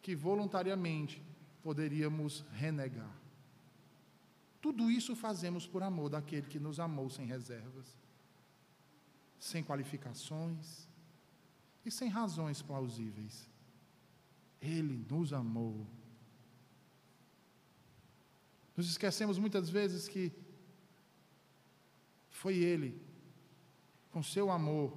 que 0.00 0.14
voluntariamente 0.14 1.22
poderíamos 1.62 2.44
renegar. 2.52 3.14
Tudo 4.60 4.90
isso 4.90 5.16
fazemos 5.16 5.66
por 5.66 5.82
amor 5.82 6.10
daquele 6.10 6.46
que 6.46 6.58
nos 6.58 6.78
amou 6.78 7.08
sem 7.08 7.26
reservas, 7.26 7.96
sem 9.38 9.62
qualificações 9.62 10.88
e 11.84 11.90
sem 11.90 12.08
razões 12.08 12.60
plausíveis. 12.62 13.48
Ele 14.60 15.04
nos 15.08 15.32
amou. 15.32 15.86
Nos 18.76 18.90
esquecemos 18.90 19.38
muitas 19.38 19.68
vezes 19.68 20.08
que 20.08 20.32
foi 22.28 22.56
Ele, 22.56 22.98
com 24.10 24.22
seu 24.22 24.50
amor, 24.50 24.92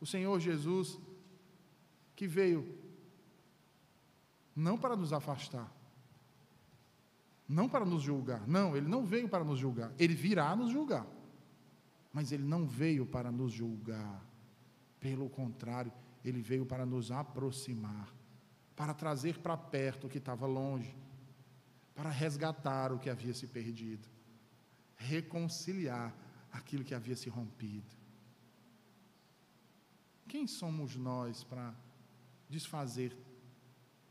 o 0.00 0.06
Senhor 0.06 0.38
Jesus, 0.38 0.98
que 2.14 2.26
veio 2.26 2.76
não 4.54 4.78
para 4.78 4.96
nos 4.96 5.12
afastar, 5.12 5.70
Não 7.48 7.68
para 7.68 7.84
nos 7.84 8.02
julgar. 8.02 8.44
Não, 8.48 8.76
ele 8.76 8.88
não 8.88 9.06
veio 9.06 9.28
para 9.28 9.44
nos 9.44 9.60
julgar. 9.60 9.92
Ele 10.00 10.16
virá 10.16 10.56
nos 10.56 10.72
julgar. 10.72 11.06
Mas 12.12 12.32
ele 12.32 12.42
não 12.42 12.66
veio 12.66 13.06
para 13.06 13.30
nos 13.30 13.52
julgar. 13.52 14.20
Pelo 14.98 15.30
contrário, 15.30 15.92
ele 16.24 16.42
veio 16.42 16.66
para 16.66 16.84
nos 16.84 17.12
aproximar, 17.12 18.12
para 18.74 18.92
trazer 18.92 19.38
para 19.38 19.56
perto 19.56 20.08
o 20.08 20.10
que 20.10 20.18
estava 20.18 20.44
longe, 20.44 20.96
para 21.94 22.10
resgatar 22.10 22.92
o 22.92 22.98
que 22.98 23.08
havia 23.08 23.32
se 23.32 23.46
perdido, 23.46 24.08
reconciliar 24.96 26.12
aquilo 26.50 26.82
que 26.82 26.94
havia 26.94 27.14
se 27.14 27.28
rompido. 27.28 27.95
Quem 30.28 30.46
somos 30.46 30.96
nós 30.96 31.44
para 31.44 31.74
desfazer 32.48 33.16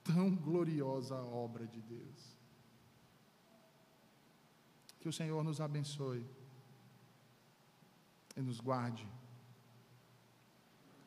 tão 0.04 0.36
gloriosa 0.36 1.16
obra 1.16 1.68
de 1.68 1.82
Deus? 1.82 2.38
Que 5.00 5.10
o 5.10 5.14
Senhor 5.14 5.44
nos 5.44 5.62
abençoe 5.62 6.26
e 8.36 8.42
nos 8.42 8.60
guarde 8.60 9.08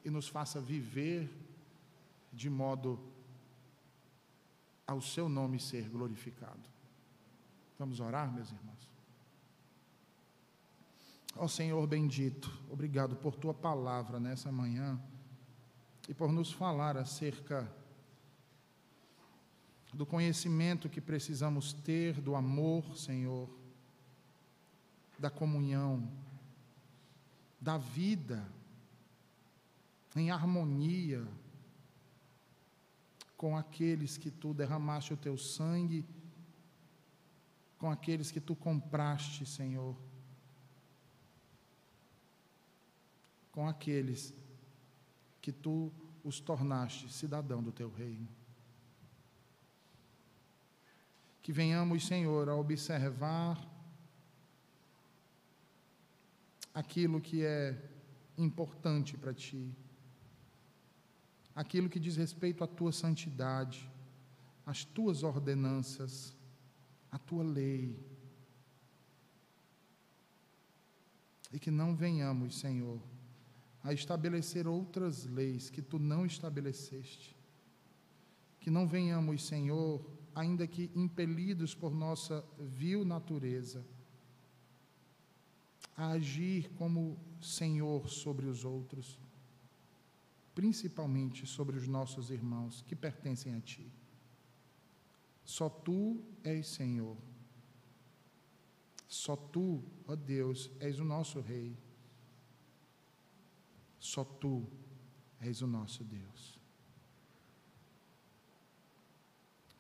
e 0.04 0.11
nos 0.11 0.28
faça 0.28 0.61
viver 0.61 1.28
de 2.32 2.48
modo 2.48 2.98
ao 4.86 5.00
seu 5.00 5.28
nome 5.28 5.61
ser 5.61 5.88
glorificado. 5.88 6.62
Vamos 7.78 8.00
orar, 8.00 8.32
meus 8.32 8.50
irmãos? 8.50 8.88
Ó 11.41 11.47
Senhor 11.47 11.86
bendito, 11.86 12.53
obrigado 12.68 13.14
por 13.14 13.36
tua 13.36 13.55
palavra 13.55 14.18
nessa 14.18 14.51
manhã 14.51 15.01
e 16.09 16.12
por 16.12 16.32
nos 16.32 16.51
falar 16.51 16.97
acerca 16.97 17.72
do 19.95 20.05
conhecimento 20.05 20.89
que 20.89 21.01
precisamos 21.01 21.72
ter, 21.72 22.20
do 22.20 22.34
amor, 22.34 22.97
Senhor, 22.97 23.49
da 25.16 25.30
comunhão, 25.30 26.11
da 27.61 27.78
vida 27.78 28.45
em 30.16 30.32
harmonia 30.32 31.24
com 33.36 33.57
aqueles 33.57 34.16
que 34.16 34.32
tu 34.32 34.53
derramaste 34.53 35.14
o 35.14 35.16
teu 35.16 35.39
sangue, 35.39 36.05
com 37.78 37.89
aqueles 37.89 38.32
que 38.32 38.41
tu 38.41 38.57
compraste, 38.57 39.47
Senhor, 39.47 39.97
com 43.59 43.66
aqueles 43.66 44.32
que 45.42 45.50
tu 45.50 45.90
os 46.22 46.38
tornaste 46.38 47.12
cidadão 47.12 47.61
do 47.61 47.72
teu 47.72 47.90
reino. 47.90 48.28
Que 51.42 51.50
venhamos, 51.50 52.06
Senhor, 52.06 52.48
a 52.48 52.54
observar 52.54 53.59
aquilo 56.72 57.20
que 57.20 57.44
é 57.44 57.76
importante 58.38 59.16
para 59.16 59.34
ti 59.34 59.74
aquilo 61.52 61.88
que 61.88 61.98
diz 61.98 62.14
respeito 62.16 62.62
à 62.62 62.66
tua 62.68 62.92
santidade, 62.92 63.90
às 64.64 64.84
tuas 64.84 65.24
ordenanças, 65.24 66.32
à 67.11 67.18
tua 67.18 67.42
lei. 67.42 67.98
E 71.52 71.59
que 71.59 71.72
não 71.72 71.96
venhamos, 71.96 72.61
Senhor, 72.61 73.00
a 73.89 73.93
estabelecer 73.93 74.66
outras 74.66 75.24
leis 75.24 75.70
que 75.70 75.80
tu 75.80 75.99
não 75.99 76.26
estabeleceste. 76.26 77.36
Que 78.61 78.70
não 78.70 78.86
venhamos, 78.86 79.47
Senhor, 79.47 80.05
ainda 80.34 80.66
que 80.66 80.91
impelidos 80.95 81.74
por 81.74 81.95
nossa 81.95 82.45
vil 82.59 83.05
natureza, 83.05 83.84
a 85.97 86.11
agir 86.11 86.68
como 86.76 87.18
Senhor 87.41 88.09
sobre 88.09 88.47
os 88.47 88.64
outros 88.64 89.18
principalmente 90.59 91.47
sobre 91.47 91.76
os 91.76 91.86
nossos 91.86 92.30
irmãos 92.30 92.82
que 92.82 92.97
pertencem 92.97 93.55
a 93.55 93.61
Ti. 93.61 93.89
Só 95.45 95.68
Tu 95.68 96.20
és 96.43 96.66
Senhor. 96.66 97.16
Só 99.07 99.36
Tu, 99.36 99.80
ó 100.05 100.16
Deus, 100.16 100.68
és 100.80 100.99
o 100.99 101.05
nosso 101.05 101.39
Rei. 101.41 101.78
Só 103.99 104.24
Tu 104.24 104.66
és 105.40 105.62
o 105.62 105.66
nosso 105.66 106.05
Deus. 106.05 106.59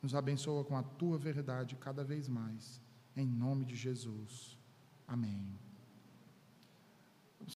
Nos 0.02 0.14
abençoa 0.14 0.64
com 0.64 0.76
a 0.76 0.82
Tua 0.82 1.18
verdade 1.18 1.76
cada 1.76 2.04
vez 2.04 2.28
mais. 2.28 2.80
Em 3.16 3.26
nome 3.26 3.64
de 3.64 3.74
Jesus. 3.74 4.56
Amém. 5.06 5.67